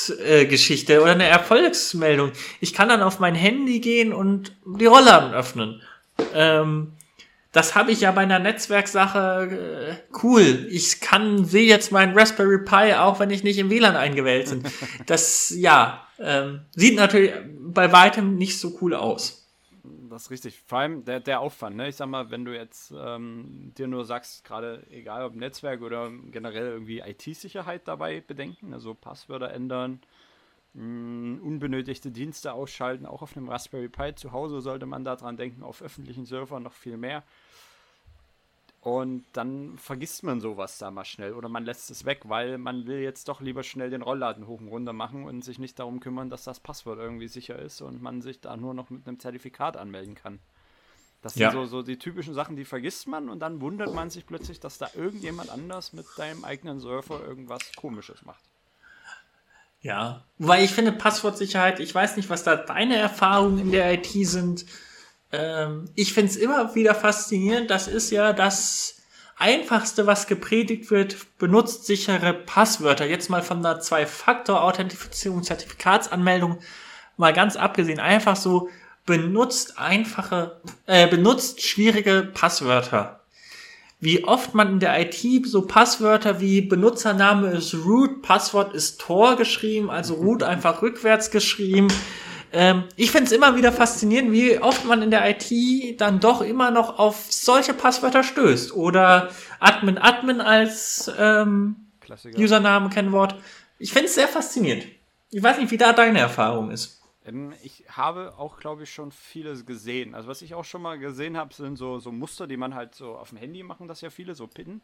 Erfolgsgeschichte 0.10 0.94
äh, 0.94 1.00
oder 1.00 1.12
eine 1.12 1.28
Erfolgsmeldung. 1.28 2.32
Ich 2.60 2.74
kann 2.74 2.90
dann 2.90 3.02
auf 3.02 3.20
mein 3.20 3.36
Handy 3.36 3.80
gehen 3.80 4.14
und 4.14 4.56
die 4.66 4.86
Rollladen 4.86 5.34
öffnen. 5.34 5.82
Ähm, 6.34 6.94
das 7.52 7.76
habe 7.76 7.92
ich 7.92 8.02
ja 8.02 8.12
bei 8.12 8.22
einer 8.22 8.40
Netzwerksache 8.40 10.00
äh, 10.12 10.18
cool. 10.24 10.68
Ich 10.70 11.02
kann 11.02 11.46
sehe 11.46 11.68
jetzt 11.68 11.92
meinen 11.92 12.18
Raspberry 12.18 12.64
Pi 12.64 12.94
auch, 12.94 13.20
wenn 13.20 13.30
ich 13.30 13.44
nicht 13.44 13.58
im 13.58 13.70
WLAN 13.70 13.96
eingewählt 13.96 14.50
bin. 14.50 14.64
Das 15.06 15.54
ja 15.56 16.06
ähm, 16.20 16.62
sieht 16.76 16.96
natürlich 16.96 17.34
bei 17.60 17.92
weitem 17.92 18.36
nicht 18.36 18.60
so 18.60 18.78
cool 18.82 18.94
aus 18.94 19.41
das 20.12 20.24
ist 20.24 20.32
richtig. 20.32 20.62
Vor 20.66 20.80
allem 20.80 21.06
der, 21.06 21.20
der 21.20 21.40
Aufwand, 21.40 21.76
ne? 21.76 21.88
Ich 21.88 21.96
sag 21.96 22.08
mal, 22.08 22.30
wenn 22.30 22.46
du 22.46 22.56
jetzt 22.56 22.94
ähm, 22.98 23.74
dir 23.78 23.88
nur 23.88 24.06
sagst, 24.06 24.44
gerade 24.44 24.86
egal 24.92 25.26
ob 25.26 25.36
Netzwerk 25.36 25.82
oder 25.82 26.12
generell 26.32 26.68
irgendwie 26.68 27.00
IT-Sicherheit 27.00 27.88
dabei 27.88 28.22
bedenken, 28.22 28.74
also 28.74 28.94
Passwörter 28.94 29.52
ändern, 29.52 30.02
mh, 30.74 30.84
mm, 30.84 31.42
unbenötigte 31.42 32.12
Dienste 32.12 32.54
ausschalten, 32.54 33.06
auch 33.06 33.22
auf 33.22 33.36
einem 33.36 33.50
Raspberry 33.50 33.90
Pi 33.90 34.14
zu 34.16 34.32
Hause 34.32 34.62
sollte 34.62 34.86
man 34.86 35.04
daran 35.04 35.38
denken, 35.38 35.64
auf 35.64 35.82
öffentlichen 35.82 36.26
Servern 36.26 36.64
noch 36.64 36.74
viel 36.74 36.98
mehr. 36.98 37.24
Und 38.82 39.26
dann 39.34 39.78
vergisst 39.78 40.24
man 40.24 40.42
sowas 40.42 40.80
da 40.80 40.90
mal 40.90 41.06
schnell 41.06 41.34
oder 41.34 41.50
man 41.50 41.66
lässt 41.66 41.92
es 41.92 42.04
weg, 42.04 42.22
weil 42.24 42.58
man 42.58 42.88
will 42.88 42.98
jetzt 42.98 43.28
doch 43.28 43.40
lieber 43.40 43.62
schnell 43.62 43.92
den 43.92 44.02
Rollladen 44.02 44.48
hoch 44.48 44.60
und 44.60 44.70
runter 44.70 44.92
machen 44.92 45.26
und 45.26 45.46
sich 45.46 45.60
nicht 45.60 45.78
darum 45.78 46.00
kümmern, 46.00 46.32
dass 46.32 46.46
das 46.46 46.60
Passwort 46.60 46.98
irgendwie 46.98 47.28
sicher 47.28 47.60
ist 47.60 47.82
und 47.82 48.02
man 48.02 48.24
sich 48.24 48.42
da 48.42 48.58
nur 48.58 48.74
noch 48.74 48.90
mit 48.90 49.08
einem 49.08 49.20
Zertifikat 49.20 49.78
anmelden 49.78 50.16
kann. 50.16 50.40
Das 51.22 51.36
sind 51.36 51.44
ja. 51.44 51.52
so, 51.52 51.66
so 51.66 51.84
die 51.84 52.00
typischen 52.00 52.34
Sachen, 52.34 52.56
die 52.56 52.66
vergisst 52.66 53.08
man 53.08 53.30
und 53.30 53.40
dann 53.40 53.62
wundert 53.62 53.94
man 53.94 54.10
sich 54.10 54.26
plötzlich, 54.26 54.60
dass 54.60 54.80
da 54.80 54.90
irgendjemand 54.96 55.52
anders 55.52 55.94
mit 55.94 56.08
deinem 56.18 56.44
eigenen 56.44 56.80
Surfer 56.80 57.24
irgendwas 57.24 57.62
Komisches 57.76 58.24
macht. 58.24 58.44
Ja, 59.82 60.24
weil 60.40 60.64
ich 60.64 60.72
finde 60.72 60.92
Passwortsicherheit, 60.92 61.80
ich 61.80 61.94
weiß 61.94 62.18
nicht, 62.18 62.32
was 62.32 62.44
da 62.44 62.56
deine 62.56 62.98
Erfahrungen 62.98 63.60
in 63.60 63.72
der 63.72 63.94
IT 63.94 64.08
sind. 64.08 64.66
Ähm, 65.32 65.86
ich 65.96 66.14
finde 66.14 66.32
es 66.32 66.38
immer 66.38 66.76
wieder 66.76 66.96
faszinierend. 66.96 67.70
Das 67.70 67.88
ist 67.88 68.12
ja 68.12 68.34
das 68.34 69.02
einfachste, 69.38 70.06
was 70.06 70.28
gepredigt 70.28 70.92
wird, 70.92 71.18
benutzt 71.40 71.86
sichere 71.86 72.34
Passwörter. 72.34 73.06
Jetzt 73.06 73.30
mal 73.30 73.42
von 73.42 73.64
der 73.64 73.80
Zwei-Faktor-Authentifizierung, 73.80 75.44
Zertifikatsanmeldung 75.44 76.60
mal 77.18 77.34
ganz 77.34 77.56
abgesehen. 77.56 78.00
Einfach 78.00 78.36
so 78.36 78.70
benutzt 79.06 79.80
einfache, 79.80 80.62
äh, 80.86 81.08
benutzt 81.08 81.62
schwierige 81.62 82.30
Passwörter. 82.34 83.22
Wie 84.00 84.24
oft 84.24 84.56
man 84.56 84.74
in 84.74 84.80
der 84.80 85.00
IT 85.00 85.46
so 85.46 85.62
Passwörter 85.64 86.40
wie 86.40 86.62
Benutzername 86.62 87.52
ist 87.52 87.74
root, 87.74 88.22
Passwort 88.24 88.74
ist 88.74 89.00
Tor 89.00 89.36
geschrieben, 89.38 89.90
also 89.90 90.16
root 90.16 90.44
einfach 90.44 90.82
rückwärts 90.82 91.32
geschrieben. 91.32 91.88
Ähm, 92.54 92.84
ich 92.96 93.12
finde 93.12 93.26
es 93.26 93.32
immer 93.32 93.56
wieder 93.56 93.72
faszinierend, 93.72 94.32
wie 94.32 94.60
oft 94.60 94.86
man 94.86 95.02
in 95.02 95.12
der 95.12 95.24
IT 95.30 96.02
dann 96.02 96.20
doch 96.20 96.42
immer 96.42 96.72
noch 96.72 97.00
auf 97.00 97.32
solche 97.32 97.74
Passwörter 97.74 98.24
stößt. 98.24 98.74
Oder 98.74 99.30
Admin 99.60 99.98
Admin 99.98 100.42
als 100.42 101.10
ähm, 101.18 101.76
Username, 102.38 102.90
Kennwort. 102.90 103.36
Ich 103.80 103.94
finde 103.94 104.08
es 104.08 104.16
sehr 104.16 104.28
faszinierend. 104.28 104.86
Ich 105.30 105.42
weiß 105.42 105.58
nicht, 105.58 105.72
wie 105.72 105.78
da 105.78 105.94
deine 105.94 106.20
Erfahrung 106.20 106.72
ist. 106.72 107.02
Ähm, 107.26 107.54
ich 107.64 107.86
habe 107.90 108.34
auch, 108.38 108.58
glaube 108.60 108.84
ich, 108.84 108.94
schon 108.94 109.12
vieles 109.12 109.66
gesehen. 109.66 110.14
Also 110.14 110.28
was 110.28 110.42
ich 110.42 110.54
auch 110.54 110.66
schon 110.66 110.82
mal 110.82 111.00
gesehen 111.00 111.38
habe, 111.38 111.54
sind 111.54 111.78
so, 111.78 112.00
so 112.00 112.12
Muster, 112.12 112.48
die 112.48 112.58
man 112.58 112.76
halt 112.76 112.96
so 112.96 113.16
auf 113.16 113.30
dem 113.30 113.38
Handy 113.38 113.64
machen, 113.64 113.88
das 113.88 114.02
ja 114.02 114.10
viele, 114.10 114.36
so 114.36 114.48
Pin. 114.48 114.82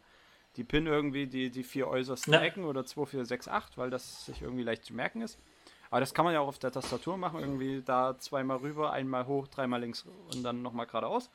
Die 0.55 0.63
Pin 0.63 0.87
irgendwie 0.87 1.27
die, 1.27 1.49
die 1.49 1.63
vier 1.63 1.87
äußersten 1.87 2.33
ja. 2.33 2.41
Ecken 2.41 2.63
oder 2.63 2.85
2, 2.85 3.05
4, 3.05 3.25
6, 3.25 3.47
8, 3.47 3.77
weil 3.77 3.89
das 3.89 4.25
sich 4.25 4.41
irgendwie 4.41 4.63
leicht 4.63 4.85
zu 4.85 4.93
merken 4.93 5.21
ist. 5.21 5.37
Aber 5.89 5.99
das 5.99 6.13
kann 6.13 6.25
man 6.25 6.33
ja 6.33 6.41
auch 6.41 6.47
auf 6.47 6.59
der 6.59 6.71
Tastatur 6.71 7.17
machen, 7.17 7.39
irgendwie 7.39 7.81
da 7.81 8.17
zweimal 8.17 8.57
rüber, 8.57 8.91
einmal 8.91 9.25
hoch, 9.27 9.47
dreimal 9.47 9.79
links 9.79 10.05
und 10.33 10.43
dann 10.43 10.61
nochmal 10.61 10.85
geradeaus. 10.85 11.29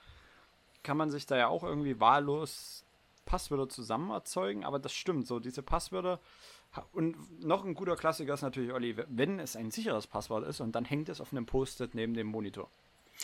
Kann 0.83 0.97
man 0.97 1.11
sich 1.11 1.27
da 1.27 1.37
ja 1.37 1.49
auch 1.49 1.63
irgendwie 1.63 2.01
wahllos 2.01 2.85
Passwörter 3.25 3.69
zusammen 3.69 4.11
erzeugen, 4.11 4.65
aber 4.65 4.79
das 4.79 4.93
stimmt 4.93 5.27
so, 5.27 5.39
diese 5.39 5.63
Passwörter, 5.63 6.21
und 6.93 7.45
noch 7.45 7.65
ein 7.65 7.75
guter 7.75 7.97
Klassiker 7.97 8.35
ist 8.35 8.43
natürlich, 8.43 8.73
Olli, 8.73 8.97
wenn 9.09 9.39
es 9.39 9.57
ein 9.57 9.71
sicheres 9.71 10.07
Passwort 10.07 10.47
ist 10.47 10.61
und 10.61 10.73
dann 10.73 10.85
hängt 10.85 11.09
es 11.09 11.21
auf 11.21 11.33
einem 11.33 11.45
Post-it 11.45 11.95
neben 11.95 12.15
dem 12.15 12.27
Monitor. 12.29 12.69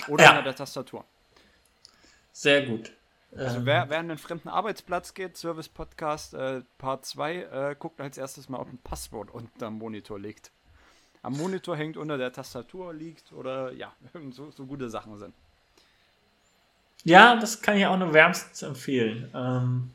Oder 0.08 0.24
ja. 0.24 0.38
an 0.38 0.44
der 0.44 0.54
Tastatur. 0.54 1.04
Sehr 2.32 2.66
gut. 2.66 2.92
Also 3.36 3.66
wer, 3.66 3.90
wer 3.90 3.98
an 3.98 4.10
einen 4.10 4.18
fremden 4.18 4.48
Arbeitsplatz 4.48 5.12
geht, 5.12 5.36
Service 5.36 5.68
Podcast 5.68 6.34
äh, 6.34 6.62
Part 6.78 7.04
2, 7.04 7.34
äh, 7.34 7.76
guckt 7.78 8.00
als 8.00 8.16
erstes 8.16 8.48
mal, 8.48 8.58
ob 8.58 8.68
ein 8.68 8.78
Passwort 8.78 9.30
unter 9.30 9.66
dem 9.66 9.78
Monitor 9.78 10.18
liegt. 10.18 10.50
Am 11.22 11.36
Monitor 11.36 11.76
hängt, 11.76 11.96
unter 11.96 12.16
der 12.18 12.32
Tastatur 12.32 12.94
liegt 12.94 13.32
oder 13.32 13.72
ja, 13.72 13.92
so, 14.30 14.50
so 14.50 14.66
gute 14.66 14.88
Sachen 14.88 15.18
sind. 15.18 15.34
Ja, 17.04 17.36
das 17.36 17.62
kann 17.62 17.76
ich 17.76 17.86
auch 17.86 17.98
nur 17.98 18.12
wärmstens 18.12 18.62
empfehlen. 18.62 19.30
Ähm, 19.34 19.90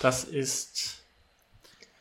das 0.00 0.24
ist 0.24 0.98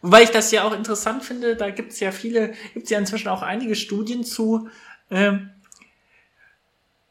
Wobei 0.02 0.24
ich 0.24 0.30
das 0.30 0.52
ja 0.52 0.64
auch 0.64 0.74
interessant 0.74 1.24
finde, 1.24 1.56
da 1.56 1.70
gibt 1.72 1.91
es 1.91 2.00
ja 2.00 2.12
viele, 2.12 2.54
gibt 2.74 2.86
es 2.86 2.89
ja 2.89 3.00
inzwischen 3.00 3.30
auch 3.30 3.41
einige 3.41 3.76
Studien 3.76 4.24
zu. 4.24 4.70
Ähm, 5.10 5.50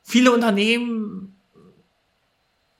viele 0.05 0.33
Unternehmen 0.33 1.37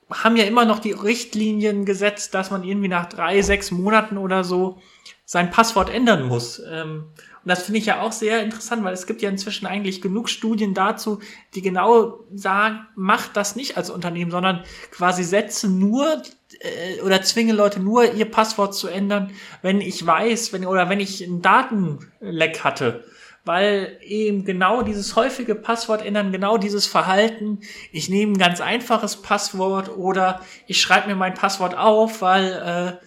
haben 0.09 0.37
ja 0.37 0.45
immer 0.45 0.63
noch 0.63 0.79
die 0.79 0.93
Richtlinien 0.93 1.85
gesetzt, 1.85 2.33
dass 2.33 2.51
man 2.51 2.63
irgendwie 2.63 2.87
nach 2.87 3.07
drei, 3.07 3.41
sechs 3.41 3.71
Monaten 3.71 4.17
oder 4.17 4.45
so 4.45 4.81
sein 5.29 5.51
Passwort 5.51 5.93
ändern 5.93 6.25
muss. 6.25 6.61
Ähm, 6.71 7.03
und 7.43 7.49
das 7.49 7.63
finde 7.63 7.79
ich 7.79 7.85
ja 7.85 8.01
auch 8.01 8.13
sehr 8.13 8.41
interessant, 8.41 8.85
weil 8.85 8.93
es 8.93 9.05
gibt 9.07 9.21
ja 9.21 9.29
inzwischen 9.29 9.65
eigentlich 9.67 10.01
genug 10.01 10.29
Studien 10.29 10.73
dazu, 10.73 11.19
die 11.53 11.61
genau 11.61 12.21
sagen, 12.33 12.87
macht 12.95 13.35
das 13.35 13.57
nicht 13.57 13.75
als 13.75 13.89
Unternehmen, 13.89 14.31
sondern 14.31 14.63
quasi 14.89 15.25
setze 15.25 15.67
nur 15.67 16.23
äh, 16.61 17.01
oder 17.01 17.21
zwinge 17.23 17.51
Leute 17.51 17.81
nur 17.81 18.13
ihr 18.13 18.31
Passwort 18.31 18.73
zu 18.73 18.87
ändern, 18.87 19.31
wenn 19.61 19.81
ich 19.81 20.05
weiß, 20.05 20.53
wenn 20.53 20.65
oder 20.65 20.87
wenn 20.87 21.01
ich 21.01 21.21
einen 21.21 21.41
Datenleck 21.41 22.63
hatte, 22.63 23.03
weil 23.43 23.97
eben 24.01 24.45
genau 24.45 24.81
dieses 24.81 25.17
häufige 25.17 25.55
Passwort 25.55 26.05
ändern, 26.05 26.31
genau 26.31 26.57
dieses 26.57 26.87
Verhalten, 26.87 27.59
ich 27.91 28.07
nehme 28.07 28.31
ein 28.31 28.37
ganz 28.37 28.61
einfaches 28.61 29.17
Passwort 29.21 29.89
oder 29.89 30.39
ich 30.67 30.79
schreibe 30.79 31.09
mir 31.09 31.15
mein 31.15 31.33
Passwort 31.33 31.77
auf, 31.77 32.21
weil 32.21 32.99
äh, 33.01 33.06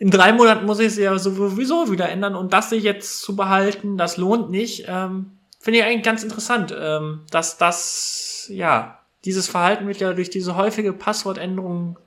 in 0.00 0.10
drei 0.10 0.32
Monaten 0.32 0.64
muss 0.64 0.80
ich 0.80 0.86
es 0.86 0.96
ja 0.96 1.16
sowieso 1.18 1.92
wieder 1.92 2.08
ändern 2.08 2.34
und 2.34 2.54
das 2.54 2.70
sich 2.70 2.82
jetzt 2.82 3.20
zu 3.20 3.36
behalten, 3.36 3.98
das 3.98 4.16
lohnt 4.16 4.50
nicht. 4.50 4.86
Ähm, 4.88 5.32
Finde 5.60 5.80
ich 5.80 5.84
eigentlich 5.84 6.04
ganz 6.04 6.22
interessant, 6.22 6.74
ähm, 6.76 7.20
dass 7.30 7.58
das, 7.58 8.46
ja, 8.48 8.98
dieses 9.26 9.46
Verhalten 9.46 9.86
wird 9.86 9.98
ja 9.98 10.14
durch 10.14 10.30
diese 10.30 10.56
häufige 10.56 10.94
Passwortänderung 10.94 11.98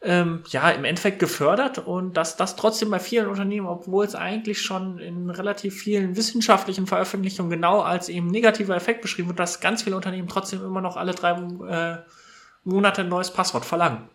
ähm, 0.00 0.42
ja 0.48 0.70
im 0.70 0.86
Endeffekt 0.86 1.18
gefördert 1.18 1.80
und 1.80 2.16
dass 2.16 2.36
das 2.36 2.56
trotzdem 2.56 2.88
bei 2.88 2.98
vielen 2.98 3.28
Unternehmen, 3.28 3.66
obwohl 3.66 4.06
es 4.06 4.14
eigentlich 4.14 4.62
schon 4.62 4.98
in 4.98 5.28
relativ 5.28 5.74
vielen 5.74 6.16
wissenschaftlichen 6.16 6.86
Veröffentlichungen 6.86 7.50
genau 7.50 7.82
als 7.82 8.08
eben 8.08 8.28
negativer 8.28 8.74
Effekt 8.74 9.02
beschrieben 9.02 9.28
wird, 9.28 9.38
dass 9.38 9.60
ganz 9.60 9.82
viele 9.82 9.96
Unternehmen 9.96 10.28
trotzdem 10.28 10.64
immer 10.64 10.80
noch 10.80 10.96
alle 10.96 11.12
drei 11.12 11.32
äh, 11.32 11.98
Monate 12.64 13.02
ein 13.02 13.10
neues 13.10 13.30
Passwort 13.30 13.66
verlangen. 13.66 14.08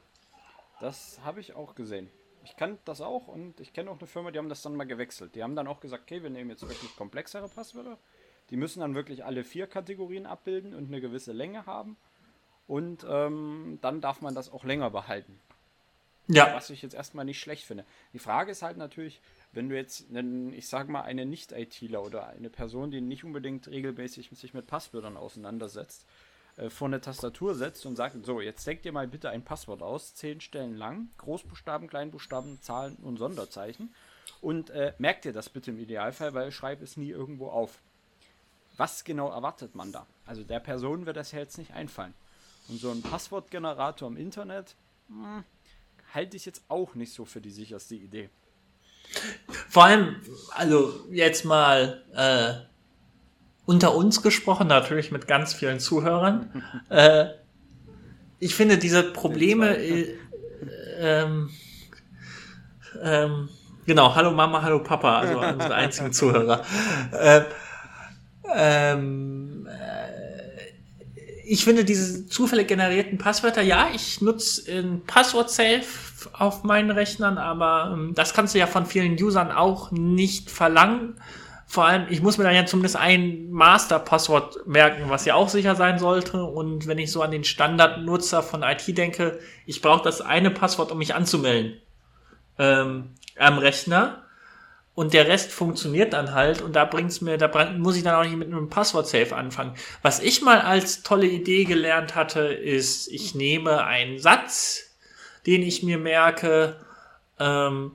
Das 0.82 1.20
habe 1.24 1.42
ich 1.42 1.56
auch 1.56 1.76
gesehen. 1.76 2.10
Ich 2.50 2.56
kann 2.56 2.80
das 2.84 3.00
auch 3.00 3.28
und 3.28 3.60
ich 3.60 3.74
kenne 3.74 3.92
auch 3.92 4.00
eine 4.00 4.08
Firma, 4.08 4.32
die 4.32 4.40
haben 4.40 4.50
das 4.50 4.64
dann 4.64 4.76
mal 4.76 4.88
gewechselt. 4.88 5.36
Die 5.36 5.44
haben 5.44 5.56
dann 5.56 5.68
auch 5.68 5.80
gesagt, 5.80 6.04
okay, 6.04 6.24
wir 6.24 6.32
nehmen 6.32 6.50
jetzt 6.50 6.68
wirklich 6.68 6.96
komplexere 6.96 7.48
Passwörter. 7.48 8.00
Die 8.50 8.58
müssen 8.58 8.80
dann 8.80 8.96
wirklich 8.96 9.24
alle 9.24 9.44
vier 9.44 9.68
Kategorien 9.68 10.26
abbilden 10.26 10.74
und 10.74 10.88
eine 10.88 11.00
gewisse 11.00 11.32
Länge 11.32 11.68
haben. 11.68 11.96
Und 12.68 13.06
ähm, 13.08 13.78
dann 13.82 14.02
darf 14.02 14.22
man 14.22 14.34
das 14.34 14.52
auch 14.52 14.64
länger 14.64 14.90
behalten. 14.90 15.40
Ja. 16.28 16.54
Was 16.54 16.72
ich 16.72 16.82
jetzt 16.82 16.94
erstmal 16.96 17.26
nicht 17.26 17.40
schlecht 17.40 17.66
finde. 17.66 17.86
Die 18.14 18.20
Frage 18.20 18.52
ist 18.52 18.64
halt 18.64 18.78
natürlich, 18.78 19.22
wenn 19.52 19.70
du 19.70 19.76
jetzt, 19.76 20.10
einen, 20.10 20.54
ich 20.54 20.68
sage 20.68 20.92
mal, 20.92 21.02
eine 21.02 21.26
Nicht-ITler 21.26 22.04
oder 22.04 22.28
eine 22.28 22.50
Person, 22.50 22.92
die 22.92 23.02
nicht 23.02 23.24
unbedingt 23.24 23.68
regelmäßig 23.68 24.30
sich 24.32 24.54
mit 24.54 24.68
Passwörtern 24.68 25.18
auseinandersetzt, 25.18 26.06
äh, 26.60 26.70
vor 26.70 26.88
eine 26.88 27.02
Tastatur 27.02 27.56
setzt 27.56 27.86
und 27.86 27.96
sagt, 27.96 28.26
so, 28.26 28.42
jetzt 28.42 28.66
denk 28.68 28.82
dir 28.82 28.92
mal 28.92 29.08
bitte 29.08 29.30
ein 29.30 29.44
Passwort 29.44 29.82
aus, 29.82 30.14
zehn 30.14 30.42
Stellen 30.42 30.76
lang, 30.76 31.10
Großbuchstaben, 31.18 31.88
Kleinbuchstaben, 31.88 32.62
Zahlen 32.62 32.96
und 32.98 33.18
Sonderzeichen 33.18 33.94
und 34.42 34.70
äh, 34.70 34.94
merkt 34.98 35.26
dir 35.26 35.34
das 35.34 35.50
bitte 35.50 35.72
im 35.72 35.80
Idealfall, 35.80 36.34
weil 36.34 36.52
schreib 36.52 36.82
es 36.82 36.98
nie 36.98 37.10
irgendwo 37.10 37.48
auf. 37.48 37.80
Was 38.78 39.04
genau 39.04 39.30
erwartet 39.30 39.76
man 39.76 39.92
da? 39.92 40.06
Also 40.26 40.44
der 40.44 40.60
Person 40.60 41.06
wird 41.06 41.18
das 41.18 41.32
ja 41.32 41.40
jetzt 41.40 41.58
nicht 41.58 41.74
einfallen. 41.74 42.14
Und 42.68 42.80
so 42.80 42.92
ein 42.92 43.02
Passwortgenerator 43.02 44.08
im 44.08 44.18
Internet, 44.18 44.76
mh, 45.08 45.38
hm, 45.38 45.44
halte 46.14 46.38
ich 46.38 46.46
jetzt 46.46 46.64
auch 46.68 46.96
nicht 46.96 47.14
so 47.14 47.26
für 47.26 47.42
die 47.42 47.52
sicherste 47.52 47.96
Idee. 47.96 48.30
Vor 49.70 49.86
allem, 49.86 50.22
also 50.52 51.08
jetzt 51.10 51.46
mal 51.46 52.04
äh, 52.14 52.69
unter 53.70 53.94
uns 53.94 54.24
gesprochen, 54.24 54.66
natürlich 54.66 55.12
mit 55.12 55.28
ganz 55.28 55.54
vielen 55.54 55.80
Zuhörern. 55.80 56.64
äh, 56.90 57.28
ich 58.40 58.56
finde 58.56 58.80
diese 58.80 59.04
Probleme, 59.04 59.78
äh, 59.78 60.16
ähm, 60.98 61.52
ähm, 63.04 63.50
genau, 63.86 64.16
hallo 64.16 64.32
Mama, 64.32 64.64
hallo 64.64 64.80
Papa, 64.82 65.20
also 65.20 65.40
unsere 65.40 65.76
einzigen 65.76 66.12
Zuhörer. 66.12 66.64
Äh, 67.12 67.42
ähm, 68.56 69.68
ich 71.46 71.64
finde 71.64 71.86
diese 71.86 72.26
zufällig 72.26 72.68
generierten 72.68 73.20
Passwörter, 73.20 73.62
ja, 73.62 73.90
ich 73.94 74.20
nutze 74.20 74.80
ein 74.80 75.04
Passwort 75.06 75.52
Safe 75.52 75.86
auf 76.34 76.64
meinen 76.64 76.90
Rechnern, 76.90 77.38
aber 77.38 77.92
ähm, 77.94 78.16
das 78.16 78.34
kannst 78.34 78.56
du 78.56 78.60
ja 78.60 78.66
von 78.66 78.88
vielen 78.88 79.14
Usern 79.14 79.52
auch 79.52 79.92
nicht 79.92 80.50
verlangen. 80.50 81.22
Vor 81.72 81.86
allem, 81.86 82.08
ich 82.10 82.24
muss 82.24 82.40
mir 82.40 82.46
dann 82.46 82.56
ja 82.56 82.66
zumindest 82.66 82.96
ein 82.96 83.52
Master-Passwort 83.52 84.66
merken, 84.66 85.04
was 85.10 85.26
ja 85.26 85.36
auch 85.36 85.50
sicher 85.50 85.76
sein 85.76 86.00
sollte. 86.00 86.44
Und 86.44 86.88
wenn 86.88 86.98
ich 86.98 87.12
so 87.12 87.22
an 87.22 87.30
den 87.30 87.44
Standardnutzer 87.44 88.42
von 88.42 88.64
IT 88.64 88.98
denke, 88.98 89.40
ich 89.68 89.80
brauche 89.80 90.04
das 90.04 90.20
eine 90.20 90.50
Passwort, 90.50 90.92
um 90.92 90.98
mich 90.98 91.14
anzumelden 91.14 91.80
ähm, 92.58 93.12
am 93.38 93.60
Rechner 93.60 94.24
und 94.96 95.14
der 95.14 95.28
Rest 95.28 95.52
funktioniert 95.52 96.14
dann 96.14 96.34
halt 96.34 96.64
und 96.64 96.76
da 96.76 96.86
bringt's 96.86 97.22
mir, 97.22 97.38
da 97.38 97.72
muss 97.78 97.96
ich 97.96 98.02
dann 98.02 98.16
auch 98.16 98.24
nicht 98.24 98.36
mit 98.36 98.48
einem 98.48 98.72
Passwort-Safe 98.72 99.36
anfangen. 99.36 99.76
Was 100.02 100.22
ich 100.22 100.42
mal 100.42 100.62
als 100.62 101.04
tolle 101.04 101.28
Idee 101.28 101.66
gelernt 101.66 102.16
hatte, 102.16 102.48
ist, 102.48 103.10
ich 103.10 103.36
nehme 103.36 103.84
einen 103.84 104.18
Satz, 104.18 104.98
den 105.46 105.62
ich 105.62 105.84
mir 105.84 106.00
merke, 106.00 106.78
ähm, 107.40 107.92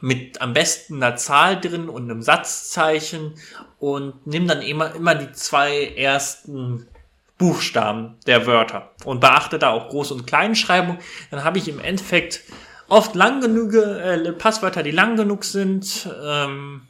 mit 0.00 0.40
am 0.40 0.52
besten 0.52 1.02
einer 1.02 1.16
Zahl 1.16 1.60
drin 1.60 1.88
und 1.88 2.10
einem 2.10 2.22
Satzzeichen 2.22 3.34
und 3.78 4.26
nimm 4.26 4.46
dann 4.46 4.62
immer, 4.62 4.94
immer 4.94 5.14
die 5.14 5.32
zwei 5.32 5.86
ersten 5.96 6.86
Buchstaben 7.38 8.16
der 8.26 8.46
Wörter 8.46 8.92
und 9.04 9.20
beachte 9.20 9.58
da 9.58 9.70
auch 9.70 9.90
Groß- 9.90 10.12
und 10.12 10.26
Kleinschreibung. 10.26 10.98
Dann 11.30 11.44
habe 11.44 11.58
ich 11.58 11.68
im 11.68 11.80
Endeffekt 11.80 12.42
oft 12.88 13.14
lang 13.14 13.40
genug 13.40 13.74
äh, 13.74 14.32
Passwörter, 14.32 14.82
die 14.82 14.92
lang 14.92 15.16
genug 15.16 15.44
sind. 15.44 16.08
Ähm, 16.22 16.82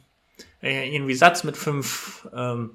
irgendwie 0.61 1.13
Satz 1.13 1.43
mit 1.43 1.57
fünf, 1.57 2.27
ähm, 2.35 2.71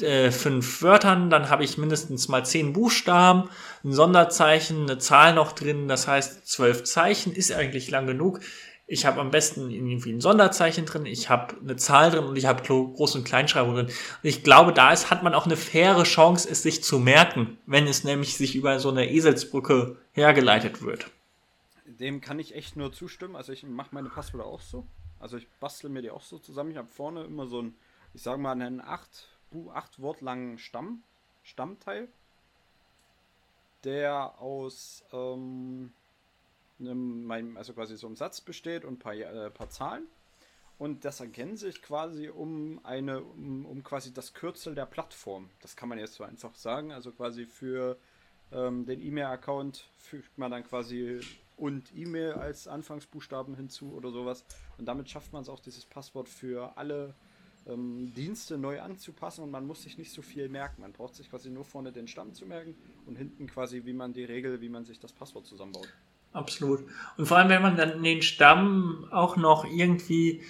äh, 0.00 0.30
fünf 0.30 0.82
Wörtern, 0.82 1.30
dann 1.30 1.50
habe 1.50 1.64
ich 1.64 1.78
mindestens 1.78 2.28
mal 2.28 2.44
zehn 2.44 2.72
Buchstaben, 2.72 3.48
ein 3.84 3.92
Sonderzeichen, 3.92 4.82
eine 4.82 4.98
Zahl 4.98 5.34
noch 5.34 5.52
drin, 5.52 5.88
das 5.88 6.08
heißt 6.08 6.46
zwölf 6.46 6.84
Zeichen 6.84 7.32
ist 7.32 7.52
eigentlich 7.52 7.90
lang 7.90 8.06
genug. 8.06 8.40
Ich 8.86 9.06
habe 9.06 9.20
am 9.20 9.30
besten 9.30 9.70
irgendwie 9.70 10.12
ein 10.12 10.20
Sonderzeichen 10.20 10.84
drin, 10.84 11.06
ich 11.06 11.30
habe 11.30 11.56
eine 11.58 11.76
Zahl 11.76 12.10
drin 12.10 12.24
und 12.24 12.36
ich 12.36 12.44
habe 12.44 12.62
Groß- 12.62 13.16
und 13.16 13.24
Kleinschreibung 13.24 13.74
drin. 13.74 13.86
Und 13.86 13.94
ich 14.22 14.44
glaube, 14.44 14.74
da 14.74 14.92
ist, 14.92 15.10
hat 15.10 15.22
man 15.22 15.34
auch 15.34 15.46
eine 15.46 15.56
faire 15.56 16.02
Chance, 16.02 16.48
es 16.50 16.62
sich 16.62 16.82
zu 16.82 16.98
merken, 16.98 17.56
wenn 17.66 17.86
es 17.86 18.04
nämlich 18.04 18.36
sich 18.36 18.54
über 18.54 18.78
so 18.80 18.90
eine 18.90 19.10
Eselsbrücke 19.10 19.96
hergeleitet 20.12 20.82
wird. 20.82 21.10
Dem 21.86 22.20
kann 22.20 22.38
ich 22.38 22.54
echt 22.54 22.76
nur 22.76 22.92
zustimmen. 22.92 23.36
Also 23.36 23.52
ich 23.52 23.62
mache 23.62 23.94
meine 23.94 24.10
Passwörter 24.10 24.46
auch 24.46 24.60
so. 24.60 24.86
Also 25.18 25.38
ich 25.38 25.48
bastel 25.60 25.88
mir 25.88 26.02
die 26.02 26.10
auch 26.10 26.22
so 26.22 26.38
zusammen. 26.38 26.72
Ich 26.72 26.76
habe 26.76 26.88
vorne 26.88 27.24
immer 27.24 27.46
so 27.46 27.62
ein, 27.62 27.74
ich 28.12 28.22
sage 28.22 28.38
mal, 28.38 28.52
einen 28.52 28.82
acht, 28.82 29.28
acht 29.72 30.00
Wort 30.02 30.20
langen 30.20 30.58
Stamm, 30.58 31.02
Stammteil, 31.42 32.08
der 33.84 34.34
aus 34.40 35.04
ähm, 35.12 35.92
also 37.56 37.72
quasi 37.72 37.96
so 37.96 38.06
einem 38.06 38.16
Satz 38.16 38.40
besteht 38.40 38.84
und 38.84 38.94
ein 38.94 38.98
paar, 38.98 39.14
äh, 39.14 39.50
paar 39.50 39.70
Zahlen. 39.70 40.06
Und 40.76 41.04
das 41.04 41.20
ergänzt 41.20 41.62
sich 41.62 41.82
quasi 41.82 42.28
um 42.28 42.80
eine, 42.82 43.22
um, 43.22 43.64
um, 43.64 43.84
quasi 43.84 44.12
das 44.12 44.34
Kürzel 44.34 44.74
der 44.74 44.86
Plattform. 44.86 45.50
Das 45.60 45.76
kann 45.76 45.88
man 45.88 45.98
jetzt 45.98 46.14
so 46.14 46.24
einfach 46.24 46.54
sagen. 46.56 46.92
Also 46.92 47.12
quasi 47.12 47.46
für 47.46 47.96
ähm, 48.52 48.84
den 48.84 49.00
E-Mail-Account 49.00 49.88
fügt 49.98 50.36
man 50.36 50.50
dann 50.50 50.64
quasi 50.64 51.20
und 51.56 51.94
E-Mail 51.94 52.32
als 52.32 52.66
Anfangsbuchstaben 52.66 53.54
hinzu 53.54 53.92
oder 53.94 54.10
sowas. 54.10 54.44
Und 54.78 54.86
damit 54.86 55.08
schafft 55.08 55.32
man 55.32 55.42
es 55.42 55.48
auch, 55.48 55.60
dieses 55.60 55.84
Passwort 55.84 56.28
für 56.28 56.76
alle 56.76 57.14
ähm, 57.66 58.12
Dienste 58.14 58.58
neu 58.58 58.80
anzupassen 58.80 59.44
und 59.44 59.50
man 59.50 59.66
muss 59.66 59.82
sich 59.82 59.96
nicht 59.96 60.12
so 60.12 60.22
viel 60.22 60.48
merken. 60.48 60.82
Man 60.82 60.92
braucht 60.92 61.14
sich 61.14 61.30
quasi 61.30 61.50
nur 61.50 61.64
vorne 61.64 61.92
den 61.92 62.08
Stamm 62.08 62.34
zu 62.34 62.46
merken 62.46 62.74
und 63.06 63.16
hinten 63.16 63.46
quasi, 63.46 63.84
wie 63.84 63.92
man 63.92 64.12
die 64.12 64.24
Regel, 64.24 64.60
wie 64.60 64.68
man 64.68 64.84
sich 64.84 64.98
das 64.98 65.12
Passwort 65.12 65.46
zusammenbaut. 65.46 65.88
Absolut. 66.34 66.80
Und 67.16 67.26
vor 67.26 67.38
allem, 67.38 67.48
wenn 67.48 67.62
man 67.62 67.76
dann 67.76 68.02
den 68.02 68.20
Stamm 68.20 69.06
auch 69.10 69.36
noch 69.36 69.64
irgendwie 69.64 70.42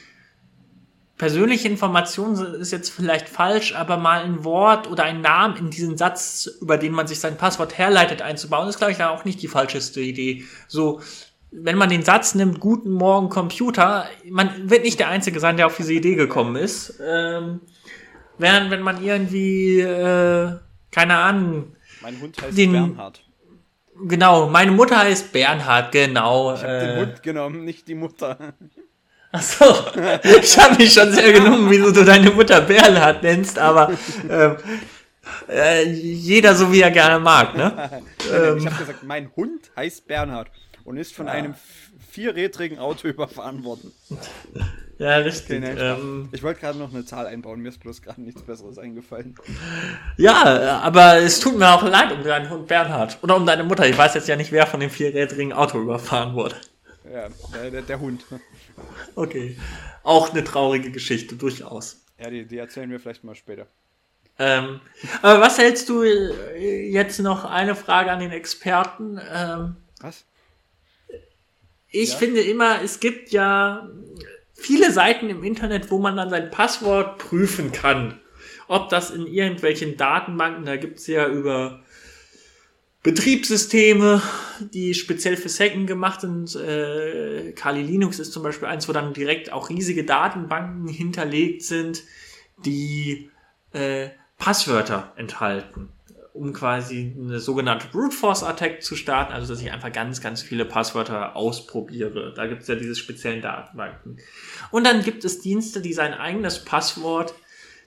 persönliche 1.16 1.68
Informationen 1.68 2.36
ist 2.56 2.72
jetzt 2.72 2.90
vielleicht 2.90 3.28
falsch, 3.28 3.74
aber 3.74 3.98
mal 3.98 4.24
ein 4.24 4.42
Wort 4.44 4.90
oder 4.90 5.04
ein 5.04 5.20
Namen 5.20 5.56
in 5.56 5.70
diesen 5.70 5.96
Satz, 5.96 6.50
über 6.60 6.76
den 6.76 6.92
man 6.92 7.06
sich 7.06 7.20
sein 7.20 7.36
Passwort 7.36 7.78
herleitet, 7.78 8.22
einzubauen, 8.22 8.68
ist, 8.68 8.78
glaube 8.78 8.92
ich, 8.92 8.98
da 8.98 9.10
auch 9.10 9.24
nicht 9.24 9.40
die 9.42 9.46
falscheste 9.46 10.00
Idee. 10.00 10.44
So, 10.66 11.00
wenn 11.52 11.76
man 11.76 11.90
den 11.90 12.02
Satz 12.02 12.34
nimmt, 12.34 12.58
guten 12.58 12.90
Morgen 12.90 13.28
Computer, 13.28 14.06
man 14.28 14.70
wird 14.70 14.84
nicht 14.84 14.98
der 14.98 15.08
Einzige 15.08 15.38
sein, 15.38 15.56
der 15.56 15.66
auf 15.66 15.76
diese 15.76 15.92
Idee 15.92 16.16
gekommen 16.16 16.56
ist. 16.56 16.98
Ähm, 17.00 17.60
während 18.38 18.70
wenn 18.70 18.82
man 18.82 19.04
irgendwie, 19.04 19.80
äh, 19.80 20.56
keine 20.90 21.16
Ahnung. 21.16 21.76
Mein 22.02 22.20
Hund 22.20 22.42
heißt 22.42 22.58
den, 22.58 22.72
Bernhard. 22.72 23.22
Genau, 24.02 24.48
meine 24.48 24.72
Mutter 24.72 24.98
heißt 24.98 25.32
Bernhard, 25.32 25.92
genau. 25.92 26.54
Ich 26.54 26.62
habe 26.62 26.72
äh, 26.72 26.86
den 26.86 26.98
Hund 26.98 27.22
genommen, 27.22 27.64
nicht 27.64 27.86
die 27.86 27.94
Mutter. 27.94 28.54
Ach 29.32 29.42
so, 29.42 29.64
ich 30.22 30.58
habe 30.58 30.76
mich 30.76 30.92
schon 30.92 31.12
sehr 31.12 31.32
genommen, 31.32 31.68
wieso 31.68 31.90
du 31.90 32.04
deine 32.04 32.30
Mutter 32.30 32.60
Bernhard 32.60 33.22
nennst, 33.22 33.58
aber 33.58 33.92
ähm, 34.30 34.56
äh, 35.48 35.82
jeder 35.88 36.54
so 36.54 36.72
wie 36.72 36.80
er 36.80 36.90
gerne 36.90 37.18
mag, 37.18 37.56
ne? 37.56 38.02
ähm, 38.32 38.58
ich 38.58 38.66
habe 38.66 38.76
gesagt, 38.76 39.02
mein 39.02 39.30
Hund 39.34 39.70
heißt 39.76 40.06
Bernhard 40.06 40.50
und 40.84 40.96
ist 40.98 41.14
von 41.14 41.26
ja. 41.26 41.32
einem 41.32 41.54
vierrädrigen 42.14 42.78
Auto 42.78 43.08
überfahren 43.08 43.64
worden. 43.64 43.92
Ja, 44.98 45.16
richtig. 45.16 45.62
Okay, 45.62 45.76
ähm, 45.76 46.28
ich 46.32 46.42
wollte 46.42 46.60
gerade 46.60 46.78
noch 46.78 46.94
eine 46.94 47.04
Zahl 47.04 47.26
einbauen, 47.26 47.60
mir 47.60 47.70
ist 47.70 47.80
bloß 47.80 48.00
gerade 48.02 48.22
nichts 48.22 48.42
Besseres 48.42 48.78
eingefallen. 48.78 49.34
Ja, 50.16 50.80
aber 50.82 51.16
es 51.16 51.40
tut 51.40 51.58
mir 51.58 51.68
auch 51.74 51.82
leid 51.82 52.12
um 52.12 52.22
deinen 52.22 52.48
Hund 52.48 52.68
Bernhard. 52.68 53.18
Oder 53.22 53.36
um 53.36 53.44
deine 53.44 53.64
Mutter. 53.64 53.86
Ich 53.88 53.98
weiß 53.98 54.14
jetzt 54.14 54.28
ja 54.28 54.36
nicht, 54.36 54.52
wer 54.52 54.66
von 54.66 54.78
dem 54.78 54.90
vierrädrigen 54.90 55.52
Auto 55.52 55.80
überfahren 55.80 56.34
wurde. 56.34 56.54
Ja, 57.12 57.28
der, 57.52 57.70
der, 57.70 57.82
der 57.82 58.00
Hund. 58.00 58.24
Okay. 59.16 59.56
Auch 60.04 60.30
eine 60.32 60.44
traurige 60.44 60.90
Geschichte, 60.90 61.34
durchaus. 61.34 62.04
Ja, 62.18 62.30
die, 62.30 62.46
die 62.46 62.58
erzählen 62.58 62.90
wir 62.90 63.00
vielleicht 63.00 63.24
mal 63.24 63.34
später. 63.34 63.66
Ähm, 64.38 64.80
aber 65.22 65.40
was 65.40 65.58
hältst 65.58 65.88
du 65.88 66.02
äh, 66.02 66.90
jetzt 66.90 67.20
noch 67.20 67.44
eine 67.44 67.74
Frage 67.74 68.10
an 68.10 68.20
den 68.20 68.30
Experten? 68.32 69.20
Ähm, 69.32 69.76
was? 70.00 70.24
Ich 71.94 72.12
ja? 72.12 72.18
finde 72.18 72.40
immer, 72.40 72.82
es 72.82 72.98
gibt 72.98 73.30
ja 73.30 73.88
viele 74.54 74.90
Seiten 74.90 75.30
im 75.30 75.44
Internet, 75.44 75.92
wo 75.92 75.98
man 75.98 76.16
dann 76.16 76.28
sein 76.28 76.50
Passwort 76.50 77.18
prüfen 77.18 77.70
kann. 77.70 78.20
Ob 78.66 78.88
das 78.88 79.10
in 79.10 79.28
irgendwelchen 79.28 79.96
Datenbanken, 79.96 80.64
da 80.64 80.76
gibt's 80.76 81.06
ja 81.06 81.28
über 81.28 81.84
Betriebssysteme, 83.04 84.20
die 84.72 84.94
speziell 84.94 85.36
für 85.36 85.48
Second 85.48 85.86
gemacht 85.86 86.22
sind. 86.22 86.56
Äh, 86.56 87.52
Kali 87.52 87.82
Linux 87.82 88.18
ist 88.18 88.32
zum 88.32 88.42
Beispiel 88.42 88.66
eins, 88.66 88.88
wo 88.88 88.92
dann 88.92 89.12
direkt 89.12 89.52
auch 89.52 89.68
riesige 89.70 90.04
Datenbanken 90.04 90.88
hinterlegt 90.88 91.62
sind, 91.62 92.02
die 92.64 93.30
äh, 93.72 94.08
Passwörter 94.38 95.12
enthalten, 95.16 95.90
um 96.34 96.52
quasi 96.52 97.14
eine 97.16 97.38
sogenannte 97.38 97.86
Brute 97.86 98.14
Force 98.14 98.42
Attack 98.42 98.82
zu 98.82 98.96
starten, 98.96 99.32
also 99.32 99.52
dass 99.52 99.62
ich 99.62 99.70
einfach 99.70 99.92
ganz, 99.92 100.20
ganz 100.20 100.42
viele 100.42 100.64
Passwörter 100.64 101.36
ausprobiere. 101.36 102.34
Da 102.34 102.46
gibt 102.46 102.62
es 102.62 102.68
ja 102.68 102.74
diese 102.74 102.96
speziellen 102.96 103.40
Datenbanken. 103.40 104.18
Und 104.72 104.84
dann 104.84 105.02
gibt 105.02 105.24
es 105.24 105.40
Dienste, 105.40 105.80
die 105.80 105.92
sein 105.92 106.12
eigenes 106.12 106.64
Passwort 106.64 107.34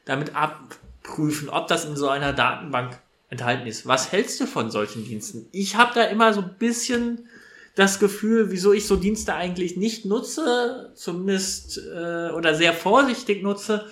damit 0.05 0.33
abprüfen, 0.33 1.49
ob 1.49 1.67
das 1.67 1.83
in 1.83 1.97
so 1.97 2.07
einer 2.07 2.31
Datenbank 2.31 2.97
enthalten 3.29 3.67
ist. 3.67 3.85
Was 3.85 4.13
hältst 4.13 4.39
du 4.39 4.45
von 4.45 4.71
solchen 4.71 5.03
Diensten? 5.03 5.47
Ich 5.51 5.75
habe 5.75 5.91
da 5.93 6.05
immer 6.05 6.33
so 6.33 6.39
ein 6.39 6.55
bisschen 6.57 7.27
das 7.75 7.99
Gefühl, 7.99 8.49
wieso 8.49 8.71
ich 8.71 8.87
so 8.87 8.95
Dienste 8.95 9.33
eigentlich 9.33 9.75
nicht 9.75 10.05
nutze, 10.05 10.93
zumindest 10.95 11.79
äh, 11.79 12.29
oder 12.29 12.55
sehr 12.55 12.73
vorsichtig 12.73 13.43
nutze, 13.43 13.87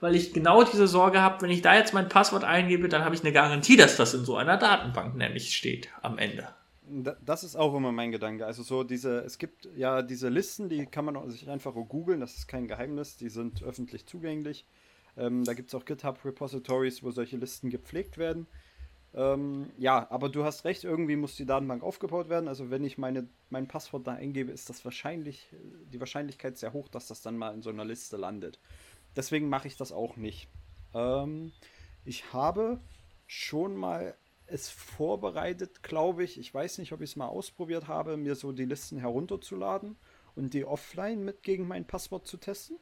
weil 0.00 0.16
ich 0.16 0.32
genau 0.32 0.64
diese 0.64 0.86
Sorge 0.86 1.20
habe, 1.20 1.42
wenn 1.42 1.50
ich 1.50 1.62
da 1.62 1.76
jetzt 1.76 1.94
mein 1.94 2.08
Passwort 2.08 2.44
eingebe, 2.44 2.88
dann 2.88 3.04
habe 3.04 3.14
ich 3.14 3.22
eine 3.22 3.32
Garantie, 3.32 3.76
dass 3.76 3.96
das 3.96 4.14
in 4.14 4.24
so 4.24 4.36
einer 4.36 4.56
Datenbank 4.56 5.14
nämlich 5.16 5.54
steht 5.54 5.88
am 6.02 6.18
Ende. 6.18 6.48
Das 7.24 7.44
ist 7.44 7.54
auch 7.54 7.74
immer 7.76 7.92
mein 7.92 8.10
Gedanke. 8.10 8.46
Also 8.46 8.64
so 8.64 8.82
diese, 8.82 9.20
es 9.20 9.38
gibt 9.38 9.68
ja 9.76 10.02
diese 10.02 10.28
Listen, 10.28 10.68
die 10.68 10.86
kann 10.86 11.04
man 11.04 11.30
sich 11.30 11.48
einfach 11.48 11.74
googeln, 11.74 12.20
das 12.20 12.36
ist 12.36 12.48
kein 12.48 12.66
Geheimnis, 12.66 13.16
die 13.16 13.28
sind 13.28 13.62
öffentlich 13.62 14.06
zugänglich. 14.06 14.66
Ähm, 15.16 15.44
da 15.44 15.54
gibt 15.54 15.68
es 15.68 15.74
auch 15.74 15.84
GitHub-Repositories, 15.84 17.02
wo 17.02 17.10
solche 17.10 17.36
Listen 17.36 17.70
gepflegt 17.70 18.18
werden. 18.18 18.46
Ähm, 19.12 19.70
ja, 19.76 20.06
aber 20.10 20.28
du 20.28 20.44
hast 20.44 20.64
recht, 20.64 20.84
irgendwie 20.84 21.16
muss 21.16 21.34
die 21.34 21.46
Datenbank 21.46 21.82
aufgebaut 21.82 22.28
werden. 22.28 22.48
Also 22.48 22.70
wenn 22.70 22.84
ich 22.84 22.96
meine, 22.96 23.28
mein 23.50 23.66
Passwort 23.66 24.06
da 24.06 24.12
eingebe, 24.12 24.52
ist 24.52 24.70
das 24.70 24.84
wahrscheinlich, 24.84 25.48
die 25.92 25.98
Wahrscheinlichkeit 25.98 26.56
sehr 26.56 26.72
hoch, 26.72 26.88
dass 26.88 27.08
das 27.08 27.20
dann 27.20 27.36
mal 27.36 27.52
in 27.52 27.62
so 27.62 27.70
einer 27.70 27.84
Liste 27.84 28.16
landet. 28.16 28.60
Deswegen 29.16 29.48
mache 29.48 29.68
ich 29.68 29.76
das 29.76 29.92
auch 29.92 30.16
nicht. 30.16 30.48
Ähm, 30.94 31.52
ich 32.04 32.32
habe 32.32 32.80
schon 33.26 33.76
mal 33.76 34.14
es 34.46 34.68
vorbereitet, 34.68 35.82
glaube 35.82 36.24
ich. 36.24 36.38
Ich 36.38 36.52
weiß 36.52 36.78
nicht, 36.78 36.92
ob 36.92 37.00
ich 37.00 37.10
es 37.10 37.16
mal 37.16 37.28
ausprobiert 37.28 37.88
habe, 37.88 38.16
mir 38.16 38.34
so 38.34 38.52
die 38.52 38.64
Listen 38.64 38.98
herunterzuladen 38.98 39.96
und 40.34 40.54
die 40.54 40.64
offline 40.64 41.24
mit 41.24 41.42
gegen 41.42 41.68
mein 41.68 41.86
Passwort 41.86 42.26
zu 42.26 42.36
testen. 42.36 42.76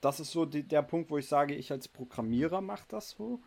Das 0.00 0.20
ist 0.20 0.30
so 0.30 0.46
die, 0.46 0.62
der 0.62 0.82
Punkt, 0.82 1.10
wo 1.10 1.18
ich 1.18 1.26
sage, 1.26 1.54
ich 1.54 1.70
als 1.72 1.88
Programmierer 1.88 2.60
mache 2.60 2.84
das 2.88 3.10
so. 3.10 3.40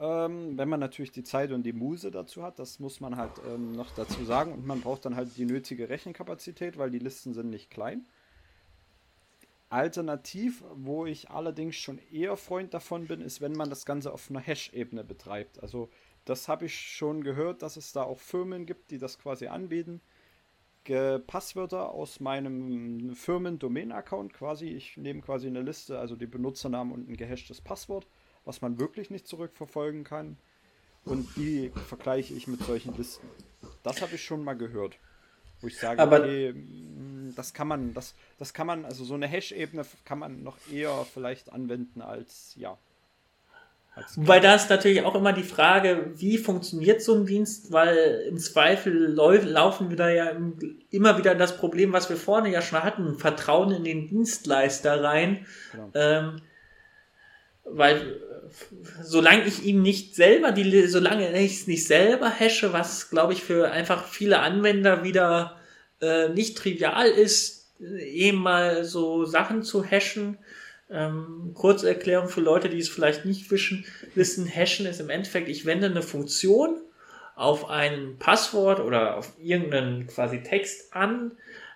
Ähm, 0.00 0.56
wenn 0.56 0.68
man 0.68 0.80
natürlich 0.80 1.12
die 1.12 1.22
Zeit 1.22 1.52
und 1.52 1.64
die 1.64 1.74
Muse 1.74 2.10
dazu 2.10 2.42
hat, 2.42 2.58
das 2.58 2.78
muss 2.80 3.00
man 3.00 3.16
halt 3.16 3.32
ähm, 3.46 3.72
noch 3.72 3.90
dazu 3.94 4.24
sagen. 4.24 4.52
Und 4.52 4.66
man 4.66 4.80
braucht 4.80 5.04
dann 5.04 5.16
halt 5.16 5.36
die 5.36 5.44
nötige 5.44 5.88
Rechenkapazität, 5.88 6.78
weil 6.78 6.90
die 6.90 6.98
Listen 6.98 7.34
sind 7.34 7.50
nicht 7.50 7.70
klein. 7.70 8.06
Alternativ, 9.72 10.62
wo 10.74 11.06
ich 11.06 11.30
allerdings 11.30 11.76
schon 11.76 11.98
eher 12.12 12.36
Freund 12.36 12.74
davon 12.74 13.06
bin, 13.06 13.20
ist, 13.20 13.40
wenn 13.40 13.52
man 13.52 13.70
das 13.70 13.84
Ganze 13.84 14.12
auf 14.12 14.30
einer 14.30 14.40
Hash-Ebene 14.40 15.04
betreibt. 15.04 15.62
Also 15.62 15.88
das 16.24 16.48
habe 16.48 16.66
ich 16.66 16.78
schon 16.78 17.24
gehört, 17.24 17.62
dass 17.62 17.76
es 17.76 17.92
da 17.92 18.02
auch 18.02 18.18
Firmen 18.18 18.66
gibt, 18.66 18.90
die 18.90 18.98
das 18.98 19.18
quasi 19.18 19.46
anbieten. 19.46 20.00
Passwörter 21.26 21.90
aus 21.90 22.18
meinem 22.18 23.14
Firmen-Domain-Account 23.14 24.34
quasi. 24.34 24.66
Ich 24.66 24.96
nehme 24.96 25.20
quasi 25.20 25.46
eine 25.46 25.62
Liste, 25.62 25.98
also 25.98 26.16
die 26.16 26.26
Benutzernamen 26.26 26.92
und 26.92 27.08
ein 27.08 27.16
gehashtes 27.16 27.60
Passwort 27.60 28.06
was 28.44 28.60
man 28.60 28.78
wirklich 28.78 29.10
nicht 29.10 29.26
zurückverfolgen 29.26 30.04
kann. 30.04 30.36
Und 31.04 31.36
die 31.36 31.72
vergleiche 31.88 32.34
ich 32.34 32.46
mit 32.46 32.62
solchen 32.62 32.96
Listen. 32.96 33.26
Das 33.82 34.02
habe 34.02 34.14
ich 34.14 34.24
schon 34.24 34.44
mal 34.44 34.54
gehört. 34.54 34.98
Wo 35.60 35.66
ich 35.66 35.78
sage, 35.78 36.00
Aber 36.00 36.20
okay, 36.20 36.54
das 37.34 37.54
kann 37.54 37.68
man, 37.68 37.94
das, 37.94 38.14
das 38.38 38.54
kann 38.54 38.66
man, 38.66 38.84
also 38.84 39.04
so 39.04 39.14
eine 39.14 39.26
Hash-Ebene 39.26 39.84
kann 40.04 40.18
man 40.18 40.42
noch 40.42 40.56
eher 40.70 41.06
vielleicht 41.12 41.52
anwenden 41.52 42.02
als 42.02 42.54
ja. 42.56 42.78
Wobei 44.16 44.40
da 44.40 44.54
ist 44.54 44.70
natürlich 44.70 45.02
auch 45.02 45.14
immer 45.14 45.34
die 45.34 45.42
Frage, 45.42 46.12
wie 46.14 46.38
funktioniert 46.38 47.02
so 47.02 47.14
ein 47.14 47.26
Dienst, 47.26 47.72
weil 47.72 48.24
im 48.26 48.38
Zweifel 48.38 49.12
laufen 49.12 49.90
wir 49.90 49.98
da 49.98 50.08
ja 50.08 50.32
immer 50.88 51.18
wieder 51.18 51.34
das 51.34 51.58
Problem, 51.58 51.92
was 51.92 52.08
wir 52.08 52.16
vorne 52.16 52.50
ja 52.50 52.62
schon 52.62 52.82
hatten, 52.82 53.18
Vertrauen 53.18 53.70
in 53.70 53.84
den 53.84 54.08
Dienstleister 54.08 55.04
rein. 55.04 55.46
Genau. 55.72 55.90
Ähm, 55.92 56.36
weil 57.64 58.20
solange 59.02 59.44
ich 59.44 59.64
ihm 59.64 59.82
nicht 59.82 60.14
selber 60.14 60.52
die, 60.52 60.86
solange 60.86 61.38
ich 61.38 61.60
es 61.60 61.66
nicht 61.66 61.86
selber 61.86 62.30
hasche, 62.30 62.72
was 62.72 63.10
glaube 63.10 63.34
ich 63.34 63.42
für 63.44 63.70
einfach 63.70 64.06
viele 64.06 64.40
Anwender 64.40 65.04
wieder 65.04 65.60
äh, 66.02 66.28
nicht 66.28 66.58
trivial 66.58 67.06
ist, 67.06 67.72
eben 67.80 68.38
mal 68.38 68.84
so 68.84 69.24
Sachen 69.24 69.62
zu 69.62 69.84
hashen. 69.84 70.38
Ähm, 70.90 71.52
Kurzerklärung 71.54 72.28
für 72.28 72.42
Leute, 72.42 72.68
die 72.68 72.78
es 72.78 72.88
vielleicht 72.88 73.24
nicht 73.24 73.50
wischen, 73.50 73.86
wissen, 74.14 74.46
hashen 74.46 74.84
ist 74.84 75.00
im 75.00 75.08
Endeffekt, 75.08 75.48
ich 75.48 75.64
wende 75.64 75.86
eine 75.86 76.02
Funktion 76.02 76.76
auf 77.34 77.70
ein 77.70 78.16
Passwort 78.18 78.80
oder 78.80 79.16
auf 79.16 79.32
irgendeinen 79.38 80.06
quasi 80.06 80.42
Text 80.42 80.94
an, 80.94 81.32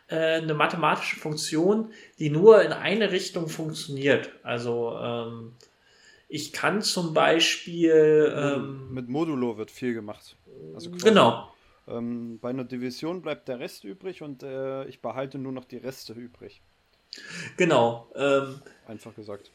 äh, 0.09 0.16
eine 0.16 0.53
mathematische 0.53 1.16
Funktion, 1.16 1.93
die 2.18 2.29
nur 2.29 2.62
in 2.62 2.72
eine 2.72 3.11
Richtung 3.11 3.49
funktioniert. 3.49 4.31
Also 4.43 4.97
ähm, 5.01 5.53
ich 6.29 6.53
kann 6.53 6.83
zum 6.83 7.14
Beispiel. 7.14 8.35
Ähm, 8.37 8.93
Mit 8.93 9.09
Modulo 9.09 9.57
wird 9.57 9.70
viel 9.70 9.95
gemacht. 9.95 10.37
Also 10.74 10.91
genau. 10.91 11.51
Ähm, 11.89 12.39
bei 12.41 12.51
einer 12.51 12.64
Division 12.64 13.22
bleibt 13.22 13.49
der 13.49 13.61
Rest 13.61 13.84
übrig 13.84 14.22
und 14.22 14.43
äh, 14.43 14.84
ich 14.87 15.01
behalte 15.01 15.39
nur 15.39 15.53
noch 15.53 15.64
die 15.64 15.76
Reste 15.76 16.12
übrig. 16.12 16.61
Genau. 17.57 18.11
Ähm, 18.14 18.61
Einfach 18.87 19.14
gesagt. 19.14 19.51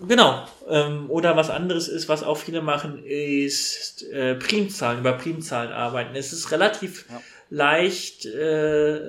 Genau. 0.00 0.46
Ähm, 0.68 1.10
oder 1.10 1.36
was 1.36 1.50
anderes 1.50 1.88
ist, 1.88 2.08
was 2.08 2.22
auch 2.22 2.36
viele 2.36 2.62
machen, 2.62 3.02
ist 3.04 4.04
äh, 4.12 4.36
Primzahlen, 4.36 5.00
über 5.00 5.14
Primzahlen 5.14 5.72
arbeiten. 5.72 6.14
Es 6.14 6.32
ist 6.32 6.52
relativ 6.52 7.06
ja. 7.10 7.20
leicht, 7.50 8.26
äh, 8.26 9.00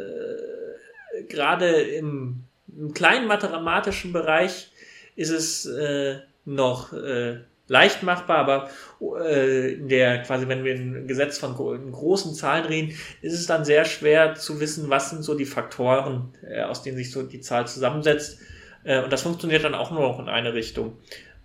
gerade 1.28 1.82
im, 1.82 2.44
im, 2.76 2.94
kleinen 2.94 3.28
mathematischen 3.28 4.14
Bereich 4.14 4.72
ist 5.16 5.30
es 5.30 5.66
äh, 5.68 6.20
noch 6.46 6.94
äh, 6.94 7.42
leicht 7.70 8.04
machbar, 8.04 8.38
aber 8.38 8.70
äh, 9.24 9.78
der 9.78 10.24
quasi, 10.24 10.48
wenn 10.48 10.64
wir 10.64 10.74
ein 10.74 11.08
Gesetz 11.08 11.38
von 11.38 11.56
großen 11.56 12.34
Zahlen 12.34 12.66
reden, 12.66 12.96
ist 13.22 13.34
es 13.34 13.48
dann 13.48 13.64
sehr 13.64 13.86
schwer 13.86 14.36
zu 14.36 14.60
wissen, 14.60 14.90
was 14.90 15.10
sind 15.12 15.24
so 15.24 15.36
die 15.36 15.46
Faktoren, 15.46 16.34
äh, 16.48 16.64
aus 16.64 16.84
denen 16.84 16.98
sich 16.98 17.12
so 17.12 17.24
die 17.24 17.40
Zahl 17.40 17.68
zusammensetzt. 17.68 18.40
Äh, 18.84 19.04
und 19.04 19.14
das 19.14 19.22
funktioniert 19.22 19.64
dann 19.64 19.76
auch 19.76 19.92
nur 19.92 20.02
noch 20.02 20.20
in 20.20 20.30
eine 20.30 20.54
Richtung. 20.54 20.98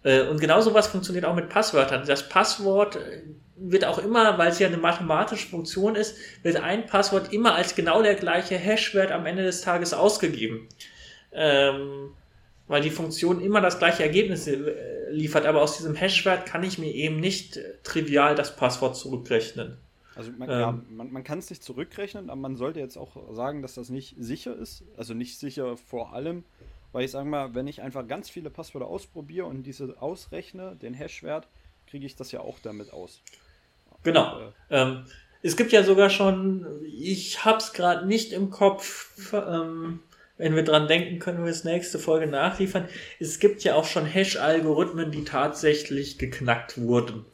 Äh, 0.02 0.22
und 0.22 0.40
genau 0.40 0.60
sowas 0.60 0.86
funktioniert 0.86 1.24
auch 1.24 1.34
mit 1.34 1.48
Passwörtern. 1.48 2.04
Das 2.06 2.28
Passwort 2.28 2.96
äh, 2.96 3.22
wird 3.56 3.84
auch 3.84 3.98
immer, 3.98 4.38
weil 4.38 4.48
es 4.48 4.58
ja 4.58 4.68
eine 4.68 4.76
mathematische 4.76 5.48
Funktion 5.48 5.94
ist, 5.94 6.16
wird 6.42 6.56
ein 6.56 6.86
Passwort 6.86 7.32
immer 7.32 7.54
als 7.54 7.74
genau 7.74 8.02
der 8.02 8.14
gleiche 8.14 8.56
Hashwert 8.56 9.12
am 9.12 9.26
Ende 9.26 9.42
des 9.42 9.60
Tages 9.60 9.94
ausgegeben. 9.94 10.68
Ähm, 11.32 12.10
weil 12.66 12.80
die 12.80 12.90
Funktion 12.90 13.40
immer 13.40 13.60
das 13.60 13.78
gleiche 13.78 14.02
Ergebnis 14.02 14.46
äh, 14.46 14.54
liefert, 15.10 15.46
aber 15.46 15.62
aus 15.62 15.76
diesem 15.76 15.94
Hashwert 15.94 16.46
kann 16.46 16.62
ich 16.62 16.78
mir 16.78 16.92
eben 16.92 17.16
nicht 17.16 17.56
äh, 17.56 17.74
trivial 17.82 18.34
das 18.34 18.56
Passwort 18.56 18.96
zurückrechnen. 18.96 19.78
Also 20.14 20.30
man, 20.38 20.48
ähm, 20.48 20.60
ja, 20.60 20.80
man, 20.90 21.12
man 21.12 21.24
kann 21.24 21.38
es 21.38 21.50
nicht 21.50 21.62
zurückrechnen, 21.62 22.30
aber 22.30 22.40
man 22.40 22.56
sollte 22.56 22.80
jetzt 22.80 22.96
auch 22.96 23.34
sagen, 23.34 23.62
dass 23.62 23.74
das 23.74 23.88
nicht 23.88 24.14
sicher 24.18 24.56
ist. 24.56 24.84
Also 24.96 25.14
nicht 25.14 25.38
sicher 25.38 25.76
vor 25.76 26.12
allem, 26.12 26.44
weil 26.92 27.04
ich 27.04 27.10
sage 27.10 27.28
mal, 27.28 27.54
wenn 27.54 27.66
ich 27.66 27.82
einfach 27.82 28.06
ganz 28.06 28.30
viele 28.30 28.50
Passwörter 28.50 28.86
ausprobiere 28.86 29.46
und 29.46 29.64
diese 29.64 30.00
ausrechne, 30.00 30.76
den 30.76 30.94
Hashwert, 30.94 31.48
kriege 31.86 32.06
ich 32.06 32.16
das 32.16 32.30
ja 32.32 32.40
auch 32.40 32.58
damit 32.60 32.92
aus. 32.92 33.20
Genau. 34.04 34.40
Äh, 34.40 34.52
ähm, 34.82 35.04
es 35.42 35.56
gibt 35.56 35.72
ja 35.72 35.82
sogar 35.82 36.08
schon, 36.08 36.66
ich 36.86 37.44
habe 37.44 37.58
es 37.58 37.72
gerade 37.72 38.06
nicht 38.06 38.32
im 38.32 38.50
Kopf, 38.50 39.32
ähm, 39.34 40.00
wenn 40.36 40.56
wir 40.56 40.64
dran 40.64 40.88
denken, 40.88 41.18
können 41.18 41.44
wir 41.44 41.50
das 41.50 41.64
nächste 41.64 41.98
Folge 41.98 42.26
nachliefern. 42.26 42.88
Es 43.20 43.38
gibt 43.38 43.62
ja 43.62 43.74
auch 43.74 43.84
schon 43.84 44.06
Hash-Algorithmen, 44.06 45.10
die 45.12 45.24
tatsächlich 45.24 46.18
geknackt 46.18 46.80
wurden. 46.80 47.24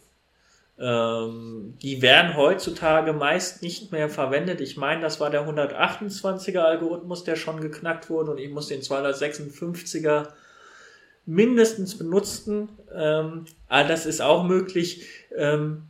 Ähm, 0.79 1.75
die 1.83 2.03
werden 2.03 2.37
heutzutage 2.37 3.13
meist 3.13 3.63
nicht 3.63 3.93
mehr 3.93 4.09
verwendet. 4.09 4.61
Ich 4.61 4.77
meine, 4.77 5.03
das 5.03 5.21
war 5.21 5.31
der 5.31 5.47
128er 5.47 6.61
Algorithmus, 6.61 7.25
der 7.25 7.37
schon 7.37 7.61
geknackt 7.61 8.09
wurde 8.11 8.33
und 8.33 8.39
ich 8.39 8.51
muss 8.51 8.69
den 8.69 8.81
256er 8.81 10.29
mindestens 11.27 11.99
benutzen. 11.99 12.71
Ähm, 12.95 13.45
aber 13.69 13.89
das 13.89 14.07
ist 14.07 14.23
auch 14.23 14.45
möglich. 14.45 15.07
Ähm, 15.37 15.90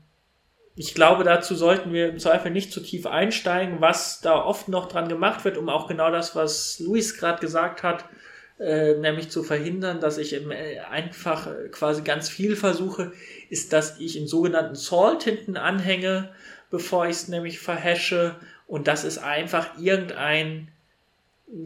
ich 0.76 0.94
glaube, 0.94 1.24
dazu 1.24 1.54
sollten 1.54 1.92
wir 1.92 2.08
im 2.08 2.18
Zweifel 2.18 2.50
nicht 2.50 2.72
zu 2.72 2.80
tief 2.80 3.06
einsteigen, 3.06 3.80
was 3.80 4.20
da 4.20 4.42
oft 4.42 4.68
noch 4.68 4.88
dran 4.88 5.08
gemacht 5.08 5.44
wird, 5.44 5.58
um 5.58 5.68
auch 5.68 5.88
genau 5.88 6.10
das, 6.10 6.36
was 6.36 6.78
Luis 6.78 7.16
gerade 7.18 7.40
gesagt 7.40 7.82
hat, 7.82 8.04
äh, 8.58 8.94
nämlich 8.94 9.30
zu 9.30 9.42
verhindern, 9.42 10.00
dass 10.00 10.18
ich 10.18 10.32
im, 10.32 10.50
äh, 10.50 10.78
einfach 10.80 11.48
quasi 11.70 12.02
ganz 12.02 12.28
viel 12.28 12.56
versuche, 12.56 13.12
ist, 13.48 13.72
dass 13.72 13.98
ich 13.98 14.18
in 14.18 14.26
sogenannten 14.26 14.74
Salt 14.74 15.22
hinten 15.24 15.56
anhänge, 15.56 16.30
bevor 16.70 17.06
ich 17.06 17.16
es 17.16 17.28
nämlich 17.28 17.58
verhasche. 17.58 18.36
Und 18.66 18.86
das 18.86 19.04
ist 19.04 19.18
einfach 19.18 19.78
irgendein 19.78 20.70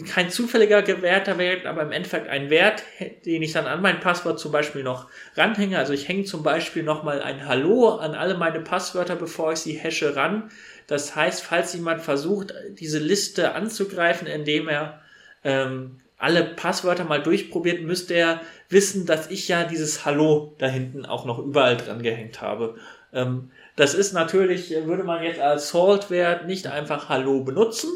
kein 0.07 0.31
zufälliger 0.31 0.83
gewährter 0.83 1.37
Wert, 1.37 1.67
aber 1.67 1.83
im 1.83 1.93
Endeffekt 1.93 2.29
ein 2.29 2.49
Wert, 2.49 2.83
den 3.27 3.43
ich 3.43 3.53
dann 3.53 3.67
an 3.67 3.83
mein 3.83 4.01
Passwort 4.01 4.41
zum 4.41 4.51
Beispiel 4.51 4.83
noch 4.83 5.09
ranhänge. 5.37 5.79
Also 5.79 5.93
ich 5.93 6.09
hänge 6.09 6.25
zum 6.25 6.43
Beispiel 6.43 6.83
nochmal 6.83 7.21
ein 7.21 7.47
Hallo 7.47 7.91
an 7.91 8.15
alle 8.15 8.35
meine 8.35 8.61
Passwörter, 8.61 9.17
bevor 9.17 9.53
ich 9.53 9.59
sie 9.59 9.79
hashe 9.79 10.17
ran. 10.17 10.51
Das 10.87 11.15
heißt, 11.15 11.43
falls 11.43 11.75
jemand 11.75 12.01
versucht, 12.01 12.55
diese 12.79 12.99
Liste 12.99 13.55
anzugreifen, 13.55 14.27
indem 14.27 14.69
er 14.69 15.03
ähm, 15.45 16.01
alle 16.17 16.45
Passwörter 16.45 17.05
mal 17.05 17.23
durchprobiert, 17.23 17.83
müsste 17.83 18.15
er 18.15 18.41
wissen, 18.71 19.05
dass 19.05 19.31
ich 19.31 19.49
ja 19.49 19.65
dieses 19.65 20.07
Hallo 20.07 20.55
da 20.59 20.67
hinten 20.67 21.05
auch 21.05 21.27
noch 21.27 21.39
überall 21.39 21.77
dran 21.77 22.03
gehängt 22.03 22.41
habe. 22.41 22.77
Ähm, 23.13 23.51
das 23.77 23.93
ist 23.93 24.13
natürlich, 24.13 24.71
würde 24.71 25.05
man 25.05 25.23
jetzt 25.23 25.41
als 25.41 25.71
Salt-Wert 25.71 26.47
nicht 26.47 26.67
einfach 26.69 27.11
Hallo 27.11 27.41
benutzen, 27.41 27.91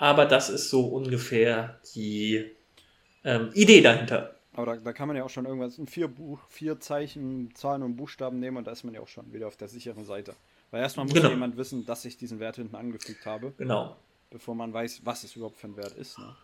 aber 0.00 0.24
das 0.24 0.48
ist 0.48 0.70
so 0.70 0.86
ungefähr 0.86 1.78
die 1.94 2.50
ähm, 3.22 3.50
Idee 3.52 3.82
dahinter. 3.82 4.34
Aber 4.54 4.74
da, 4.74 4.76
da, 4.76 4.92
kann 4.94 5.08
man 5.08 5.16
ja 5.16 5.24
auch 5.24 5.30
schon 5.30 5.44
irgendwas 5.44 5.76
in 5.76 5.86
vier, 5.86 6.08
Buch, 6.08 6.40
vier 6.48 6.80
Zeichen, 6.80 7.54
Zahlen 7.54 7.82
und 7.82 7.96
Buchstaben 7.96 8.40
nehmen 8.40 8.56
und 8.56 8.66
da 8.66 8.72
ist 8.72 8.82
man 8.82 8.94
ja 8.94 9.00
auch 9.00 9.08
schon 9.08 9.30
wieder 9.32 9.46
auf 9.46 9.56
der 9.56 9.68
sicheren 9.68 10.06
Seite. 10.06 10.34
Weil 10.70 10.80
erstmal 10.80 11.04
muss 11.04 11.14
genau. 11.14 11.28
ja 11.28 11.34
jemand 11.34 11.58
wissen, 11.58 11.84
dass 11.84 12.06
ich 12.06 12.16
diesen 12.16 12.40
Wert 12.40 12.56
hinten 12.56 12.76
angefügt 12.76 13.26
habe. 13.26 13.52
Genau. 13.58 13.94
Bevor 14.30 14.54
man 14.54 14.72
weiß, 14.72 15.02
was 15.04 15.22
es 15.22 15.36
überhaupt 15.36 15.58
für 15.58 15.66
ein 15.66 15.76
Wert 15.76 15.92
ist. 15.92 16.18
Ne? 16.18 16.34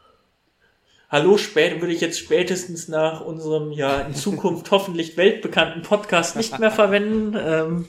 Hallo, 1.08 1.38
spät 1.38 1.80
würde 1.80 1.94
ich 1.94 2.02
jetzt 2.02 2.18
spätestens 2.18 2.88
nach 2.88 3.22
unserem 3.22 3.72
ja 3.72 4.02
in 4.02 4.14
Zukunft 4.14 4.70
hoffentlich 4.70 5.16
weltbekannten 5.16 5.80
Podcast 5.80 6.36
nicht 6.36 6.58
mehr 6.58 6.70
verwenden. 6.70 7.34
Ähm, 7.38 7.86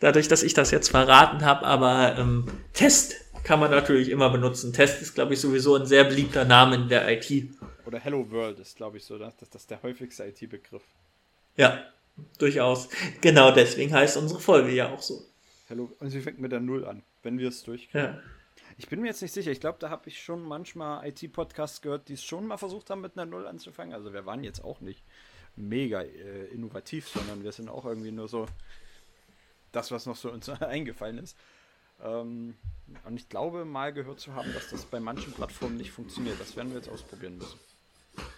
dadurch, 0.00 0.26
dass 0.26 0.42
ich 0.42 0.54
das 0.54 0.72
jetzt 0.72 0.88
verraten 0.88 1.44
habe, 1.44 1.64
aber 1.64 2.18
ähm, 2.18 2.46
Test 2.72 3.19
kann 3.44 3.60
man 3.60 3.70
natürlich 3.70 4.08
immer 4.08 4.30
benutzen. 4.30 4.72
Test 4.72 5.02
ist, 5.02 5.14
glaube 5.14 5.34
ich, 5.34 5.40
sowieso 5.40 5.76
ein 5.76 5.86
sehr 5.86 6.04
beliebter 6.04 6.44
Name 6.44 6.76
in 6.76 6.88
der 6.88 7.08
IT. 7.10 7.50
Oder 7.86 7.98
Hello 7.98 8.30
World 8.30 8.58
ist, 8.60 8.76
glaube 8.76 8.98
ich, 8.98 9.04
so, 9.04 9.18
das, 9.18 9.36
das 9.36 9.48
ist 9.54 9.70
der 9.70 9.82
häufigste 9.82 10.24
IT-Begriff. 10.24 10.82
Ja, 11.56 11.84
durchaus. 12.38 12.88
Genau 13.20 13.50
deswegen 13.52 13.92
heißt 13.92 14.16
unsere 14.16 14.40
Folge 14.40 14.70
ja 14.70 14.92
auch 14.92 15.02
so. 15.02 15.22
Hello, 15.68 15.90
und 16.00 16.10
sie 16.10 16.20
fängt 16.20 16.40
mit 16.40 16.52
der 16.52 16.60
Null 16.60 16.84
an, 16.84 17.02
wenn 17.22 17.38
wir 17.38 17.48
es 17.48 17.62
durchkriegen. 17.62 18.14
Ja. 18.14 18.22
Ich 18.76 18.88
bin 18.88 19.00
mir 19.00 19.08
jetzt 19.08 19.22
nicht 19.22 19.32
sicher. 19.32 19.50
Ich 19.50 19.60
glaube, 19.60 19.78
da 19.78 19.90
habe 19.90 20.08
ich 20.08 20.22
schon 20.22 20.42
manchmal 20.42 21.06
IT-Podcasts 21.08 21.80
gehört, 21.80 22.08
die 22.08 22.14
es 22.14 22.24
schon 22.24 22.46
mal 22.46 22.56
versucht 22.56 22.90
haben, 22.90 23.00
mit 23.00 23.16
einer 23.16 23.26
Null 23.26 23.46
anzufangen. 23.46 23.94
Also 23.94 24.12
wir 24.12 24.26
waren 24.26 24.42
jetzt 24.42 24.64
auch 24.64 24.80
nicht 24.80 25.04
mega 25.56 26.02
äh, 26.02 26.46
innovativ, 26.46 27.08
sondern 27.08 27.44
wir 27.44 27.52
sind 27.52 27.68
auch 27.68 27.84
irgendwie 27.84 28.12
nur 28.12 28.28
so 28.28 28.46
das, 29.72 29.90
was 29.90 30.06
noch 30.06 30.16
so 30.16 30.30
uns 30.30 30.48
eingefallen 30.60 31.18
ist. 31.18 31.36
Ähm, 32.04 32.54
und 33.04 33.16
ich 33.16 33.28
glaube, 33.28 33.64
mal 33.64 33.92
gehört 33.92 34.20
zu 34.20 34.34
haben, 34.34 34.52
dass 34.52 34.70
das 34.70 34.84
bei 34.84 35.00
manchen 35.00 35.32
Plattformen 35.32 35.76
nicht 35.76 35.92
funktioniert. 35.92 36.40
Das 36.40 36.56
werden 36.56 36.70
wir 36.70 36.78
jetzt 36.78 36.88
ausprobieren 36.88 37.38
müssen. 37.38 37.58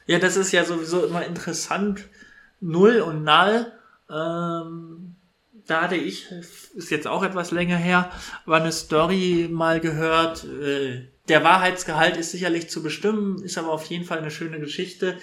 Ja, 0.06 0.18
das 0.18 0.36
ist 0.36 0.52
ja 0.52 0.64
sowieso 0.64 1.06
immer 1.06 1.24
interessant. 1.24 2.08
Null 2.60 3.00
und 3.00 3.24
Null. 3.24 3.72
Ähm, 4.10 5.16
da 5.66 5.82
hatte 5.82 5.96
ich, 5.96 6.30
ist 6.30 6.90
jetzt 6.90 7.06
auch 7.06 7.22
etwas 7.22 7.50
länger 7.50 7.76
her, 7.76 8.10
war 8.46 8.60
eine 8.60 8.72
Story 8.72 9.48
mal 9.50 9.80
gehört. 9.80 10.44
Äh, 10.44 11.08
der 11.28 11.44
Wahrheitsgehalt 11.44 12.16
ist 12.16 12.32
sicherlich 12.32 12.68
zu 12.68 12.82
bestimmen, 12.82 13.42
ist 13.42 13.58
aber 13.58 13.70
auf 13.70 13.86
jeden 13.86 14.04
Fall 14.04 14.18
eine 14.18 14.30
schöne 14.30 14.58
Geschichte, 14.58 15.18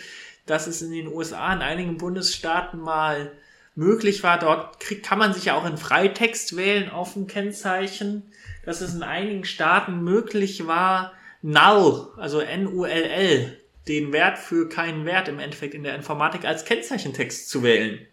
dass 0.45 0.67
es 0.67 0.81
in 0.81 0.91
den 0.91 1.07
USA 1.07 1.53
in 1.53 1.61
einigen 1.61 1.97
Bundesstaaten 1.97 2.79
mal 2.79 3.31
möglich 3.79 4.23
war. 4.23 4.37
Dort 4.37 4.79
krieg, 4.79 5.03
kann 5.03 5.19
man 5.19 5.33
sich 5.33 5.45
ja 5.45 5.55
auch 5.55 5.65
in 5.65 5.77
Freitext 5.77 6.55
wählen 6.55 6.89
auf 6.89 7.13
dem 7.13 7.27
Kennzeichen 7.27 8.31
dass 8.69 8.81
es 8.81 8.93
in 8.93 9.01
einigen 9.01 9.45
Staaten 9.45 10.03
möglich 10.03 10.67
war, 10.67 11.13
null, 11.41 12.11
also 12.17 12.39
N-U-L-L, 12.39 13.57
den 13.87 14.13
Wert 14.13 14.37
für 14.37 14.69
keinen 14.69 15.05
Wert 15.05 15.27
im 15.27 15.39
Endeffekt 15.39 15.73
in 15.73 15.83
der 15.83 15.95
Informatik 15.95 16.45
als 16.45 16.65
Kennzeichentext 16.65 17.49
zu 17.49 17.63
wählen. 17.63 18.05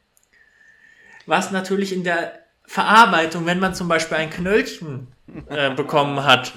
was 1.27 1.51
natürlich 1.51 1.93
in 1.93 2.05
der 2.05 2.39
Verarbeitung, 2.65 3.47
wenn 3.47 3.59
man 3.59 3.75
zum 3.75 3.89
Beispiel 3.89 4.17
ein 4.17 4.31
Knöllchen 4.31 5.09
äh, 5.49 5.75
bekommen 5.75 6.25
hat, 6.25 6.53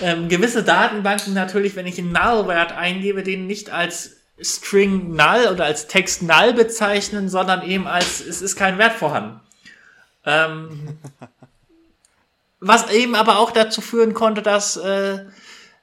ähm, 0.00 0.28
gewisse 0.28 0.62
Datenbanken 0.62 1.34
natürlich, 1.34 1.76
wenn 1.76 1.86
ich 1.86 1.98
einen 1.98 2.12
Null-Wert 2.12 2.72
eingebe, 2.72 3.24
den 3.24 3.46
nicht 3.46 3.70
als 3.70 4.17
String 4.40 5.14
Null 5.14 5.48
oder 5.52 5.64
als 5.64 5.86
Text 5.86 6.22
Null 6.22 6.52
bezeichnen, 6.52 7.28
sondern 7.28 7.62
eben 7.62 7.86
als 7.86 8.20
es 8.20 8.42
ist 8.42 8.56
kein 8.56 8.78
Wert 8.78 8.92
vorhanden. 8.92 9.40
Ähm, 10.24 10.98
was 12.60 12.90
eben 12.90 13.14
aber 13.14 13.38
auch 13.38 13.50
dazu 13.50 13.80
führen 13.80 14.14
konnte, 14.14 14.42
dass 14.42 14.76
äh, 14.76 15.24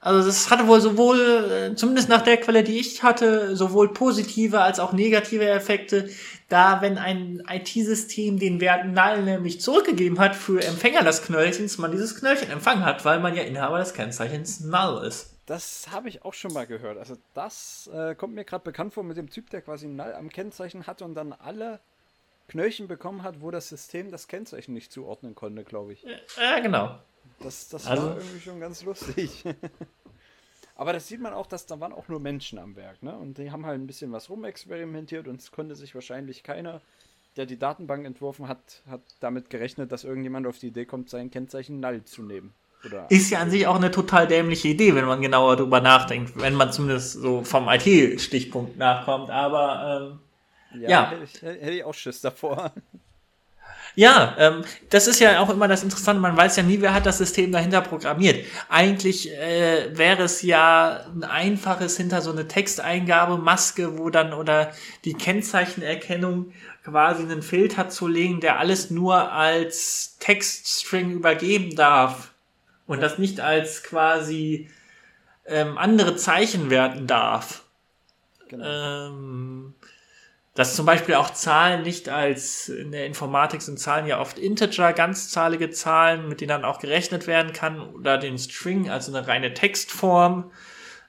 also 0.05 0.23
das 0.23 0.51
hatte 0.51 0.67
wohl 0.67 0.81
sowohl, 0.81 1.19
äh, 1.19 1.75
zumindest 1.75 2.09
nach 2.09 2.21
der 2.21 2.37
Quelle, 2.37 2.63
die 2.63 2.77
ich 2.77 3.01
hatte, 3.01 3.55
sowohl 3.55 3.91
positive 3.91 4.61
als 4.61 4.79
auch 4.79 4.93
negative 4.93 5.49
Effekte, 5.49 6.09
da 6.47 6.79
wenn 6.83 6.99
ein 6.99 7.41
IT-System 7.49 8.37
den 8.37 8.61
Wert 8.61 8.85
null 8.85 9.23
nämlich 9.23 9.61
zurückgegeben 9.61 10.19
hat 10.19 10.35
für 10.35 10.63
Empfänger 10.63 11.01
des 11.01 11.23
Knöllchens, 11.23 11.79
man 11.79 11.91
dieses 11.91 12.15
Knöllchen 12.19 12.51
empfangen 12.51 12.85
hat, 12.85 13.03
weil 13.03 13.19
man 13.19 13.35
ja 13.35 13.41
Inhaber 13.41 13.79
des 13.79 13.95
Kennzeichens 13.95 14.59
null 14.59 15.03
ist. 15.07 15.34
Das 15.45 15.91
habe 15.91 16.09
ich 16.09 16.25
auch 16.25 16.33
schon 16.33 16.53
mal 16.53 16.65
gehört. 16.65 16.97
Also 16.97 17.17
das 17.33 17.87
äh, 17.93 18.15
kommt 18.15 18.33
mir 18.33 18.45
gerade 18.45 18.63
bekannt 18.63 18.93
vor 18.93 19.03
mit 19.03 19.17
dem 19.17 19.29
Typ, 19.29 19.49
der 19.51 19.61
quasi 19.61 19.87
null 19.87 20.13
am 20.13 20.29
Kennzeichen 20.29 20.87
hatte 20.87 21.05
und 21.05 21.13
dann 21.13 21.33
alle 21.33 21.79
Knöllchen 22.47 22.87
bekommen 22.87 23.23
hat, 23.23 23.41
wo 23.41 23.51
das 23.51 23.69
System 23.69 24.11
das 24.11 24.27
Kennzeichen 24.27 24.73
nicht 24.73 24.91
zuordnen 24.91 25.35
konnte, 25.35 25.63
glaube 25.63 25.93
ich. 25.93 26.05
Ja, 26.37 26.59
genau. 26.59 26.99
Das, 27.39 27.69
das 27.69 27.85
also, 27.87 28.07
war 28.07 28.17
irgendwie 28.17 28.39
schon 28.39 28.59
ganz 28.59 28.83
lustig. 28.83 29.43
Aber 30.75 30.93
das 30.93 31.07
sieht 31.07 31.21
man 31.21 31.33
auch, 31.33 31.47
dass 31.47 31.65
da 31.65 31.79
waren 31.79 31.93
auch 31.93 32.07
nur 32.07 32.19
Menschen 32.19 32.59
am 32.59 32.75
Werk, 32.75 33.01
ne? 33.01 33.17
Und 33.17 33.37
die 33.37 33.51
haben 33.51 33.65
halt 33.65 33.79
ein 33.79 33.87
bisschen 33.87 34.11
was 34.11 34.29
rumexperimentiert 34.29 35.27
und 35.27 35.39
es 35.39 35.51
konnte 35.51 35.75
sich 35.75 35.95
wahrscheinlich 35.95 36.43
keiner, 36.43 36.81
der 37.37 37.45
die 37.45 37.57
Datenbank 37.57 38.05
entworfen 38.05 38.47
hat, 38.47 38.81
hat 38.89 39.01
damit 39.21 39.49
gerechnet, 39.49 39.91
dass 39.91 40.03
irgendjemand 40.03 40.47
auf 40.47 40.59
die 40.59 40.67
Idee 40.67 40.85
kommt, 40.85 41.09
sein 41.09 41.31
Kennzeichen 41.31 41.79
null 41.79 42.03
zu 42.03 42.23
nehmen. 42.23 42.53
Oder 42.85 43.07
ist 43.09 43.29
ja 43.31 43.39
an 43.39 43.49
sich 43.49 43.67
auch 43.67 43.75
eine 43.75 43.91
total 43.91 44.27
dämliche 44.27 44.67
Idee, 44.67 44.95
wenn 44.95 45.05
man 45.05 45.21
genauer 45.21 45.55
drüber 45.55 45.81
nachdenkt, 45.81 46.33
wenn 46.39 46.53
man 46.53 46.71
zumindest 46.71 47.13
so 47.13 47.43
vom 47.43 47.67
IT-Stichpunkt 47.67 48.77
nachkommt, 48.77 49.29
aber 49.29 50.19
ähm, 50.73 50.81
ja. 50.81 50.89
ja. 50.89 51.09
Hätte, 51.11 51.23
ich, 51.23 51.41
hätte 51.41 51.71
ich 51.71 51.83
auch 51.83 51.93
Schiss 51.93 52.21
davor. 52.21 52.71
Ja, 53.97 54.35
ähm, 54.37 54.65
das 54.89 55.07
ist 55.07 55.19
ja 55.21 55.39
auch 55.39 55.49
immer 55.49 55.69
das 55.69 55.81
Interessante. 55.81 56.21
Man 56.21 56.35
weiß 56.35 56.57
ja 56.57 56.63
nie, 56.63 56.81
wer 56.81 56.93
hat 56.93 57.05
das 57.05 57.17
System 57.17 57.53
dahinter 57.53 57.79
programmiert. 57.79 58.45
Eigentlich 58.67 59.31
äh, 59.31 59.97
wäre 59.97 60.23
es 60.23 60.41
ja 60.41 61.05
ein 61.15 61.23
einfaches 61.23 61.95
hinter 61.95 62.21
so 62.21 62.31
eine 62.31 62.45
Texteingabemaske, 62.47 63.97
wo 63.97 64.09
dann 64.09 64.33
oder 64.33 64.73
die 65.05 65.13
Kennzeichenerkennung 65.13 66.51
quasi 66.83 67.23
einen 67.23 67.41
Filter 67.41 67.87
zu 67.87 68.07
legen, 68.07 68.41
der 68.41 68.59
alles 68.59 68.91
nur 68.91 69.31
als 69.31 70.17
Textstring 70.19 71.11
übergeben 71.11 71.75
darf 71.75 72.34
und 72.87 73.01
das 73.01 73.17
nicht 73.17 73.39
als 73.39 73.83
quasi 73.83 74.69
ähm, 75.45 75.77
andere 75.77 76.15
Zeichen 76.15 76.69
werten 76.69 77.07
darf. 77.07 77.63
Genau. 78.47 78.65
Ähm, 78.65 79.73
dass 80.55 80.75
zum 80.75 80.85
Beispiel 80.85 81.15
auch 81.15 81.31
Zahlen 81.31 81.83
nicht 81.83 82.07
als, 82.07 82.69
in 82.69 82.93
der 82.93 83.05
Informatik 83.05 83.61
sind 83.61 83.77
Zahlen 83.77 84.07
ja 84.07 84.21
oft 84.21 84.39
Integer, 84.39 84.93
ganzzahlige 84.93 85.69
Zahlen, 85.69 86.29
mit 86.29 86.39
denen 86.39 86.49
dann 86.49 86.65
auch 86.65 86.79
gerechnet 86.79 87.27
werden 87.27 87.51
kann, 87.51 87.81
oder 87.81 88.17
den 88.17 88.37
String, 88.37 88.89
also 88.89 89.13
eine 89.13 89.27
reine 89.27 89.53
Textform, 89.53 90.51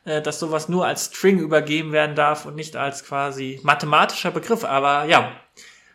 äh, 0.05 0.21
dass 0.21 0.41
sowas 0.41 0.69
nur 0.69 0.85
als 0.85 1.07
String 1.07 1.39
übergeben 1.39 1.93
werden 1.93 2.17
darf 2.17 2.45
und 2.45 2.57
nicht 2.57 2.75
als 2.75 3.05
quasi 3.05 3.61
mathematischer 3.63 4.33
Begriff. 4.33 4.65
Aber 4.65 5.05
ja, 5.05 5.31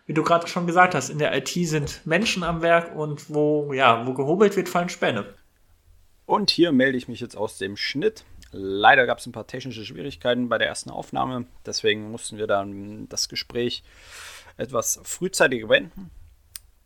wie 0.06 0.14
du 0.14 0.24
gerade 0.24 0.48
schon 0.48 0.66
gesagt 0.66 0.96
hast, 0.96 1.10
in 1.10 1.20
der 1.20 1.36
IT 1.36 1.50
sind 1.50 2.06
Menschen 2.06 2.44
am 2.44 2.62
Werk 2.62 2.96
und 2.96 3.30
wo, 3.30 3.74
ja, 3.74 4.08
wo 4.08 4.14
gehobelt 4.14 4.56
wird, 4.56 4.70
fallen 4.70 4.90
Späne. 4.90 5.26
Und 6.32 6.50
hier 6.50 6.72
melde 6.72 6.98
ich 6.98 7.10
mich 7.10 7.20
jetzt 7.20 7.36
aus 7.36 7.58
dem 7.58 7.76
Schnitt. 7.76 8.24
Leider 8.54 9.06
gab 9.06 9.18
es 9.18 9.26
ein 9.26 9.34
paar 9.34 9.48
technische 9.48 9.84
Schwierigkeiten 9.84 10.48
bei 10.48 10.58
der 10.58 10.68
ersten 10.68 10.90
Aufnahme, 10.90 11.46
deswegen 11.66 12.10
mussten 12.10 12.38
wir 12.38 12.48
dann 12.48 13.10
das 13.10 13.28
Gespräch 13.28 13.84
etwas 14.56 15.02
frühzeitig 15.04 15.68
wenden. 15.68 16.10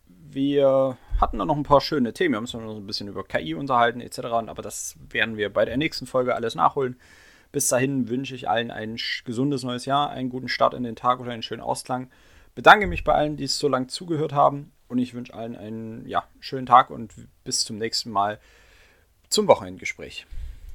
Wir 0.08 0.98
hatten 1.22 1.38
dann 1.38 1.48
noch 1.48 1.58
ein 1.58 1.62
paar 1.62 1.80
schöne 1.80 2.12
Themen, 2.12 2.34
wir 2.34 2.38
haben 2.38 2.46
uns 2.46 2.54
noch 2.54 2.76
ein 2.76 2.88
bisschen 2.88 3.08
über 3.08 3.24
KI 3.24 3.54
unterhalten 3.54 4.02
etc., 4.02 4.22
aber 4.24 4.64
das 4.64 4.96
werden 5.12 5.38
wir 5.38 5.54
bei 5.54 5.64
der 5.64 5.78
nächsten 5.78 6.08
Folge 6.08 6.34
alles 6.34 6.56
nachholen. 6.56 7.00
Bis 7.52 7.68
dahin 7.68 8.10
wünsche 8.10 8.34
ich 8.34 8.50
allen 8.50 8.72
ein 8.72 8.98
gesundes 9.26 9.62
neues 9.62 9.86
Jahr, 9.86 10.10
einen 10.10 10.30
guten 10.30 10.50
Start 10.50 10.74
in 10.74 10.82
den 10.82 10.96
Tag 10.96 11.20
oder 11.20 11.34
einen 11.34 11.44
schönen 11.44 11.62
Ausklang. 11.62 12.10
Bedanke 12.56 12.88
mich 12.88 13.04
bei 13.04 13.14
allen, 13.14 13.38
die 13.38 13.44
es 13.44 13.60
so 13.60 13.68
lange 13.68 13.86
zugehört 13.86 14.34
haben 14.34 14.72
und 14.88 14.98
ich 14.98 15.14
wünsche 15.14 15.36
allen 15.36 15.56
einen 15.56 16.08
ja, 16.08 16.24
schönen 16.40 16.66
Tag 16.66 16.90
und 16.90 17.14
bis 17.44 17.64
zum 17.64 17.78
nächsten 17.78 18.10
Mal 18.10 18.40
zum 19.36 19.48
Wochenendgespräch. 19.48 20.26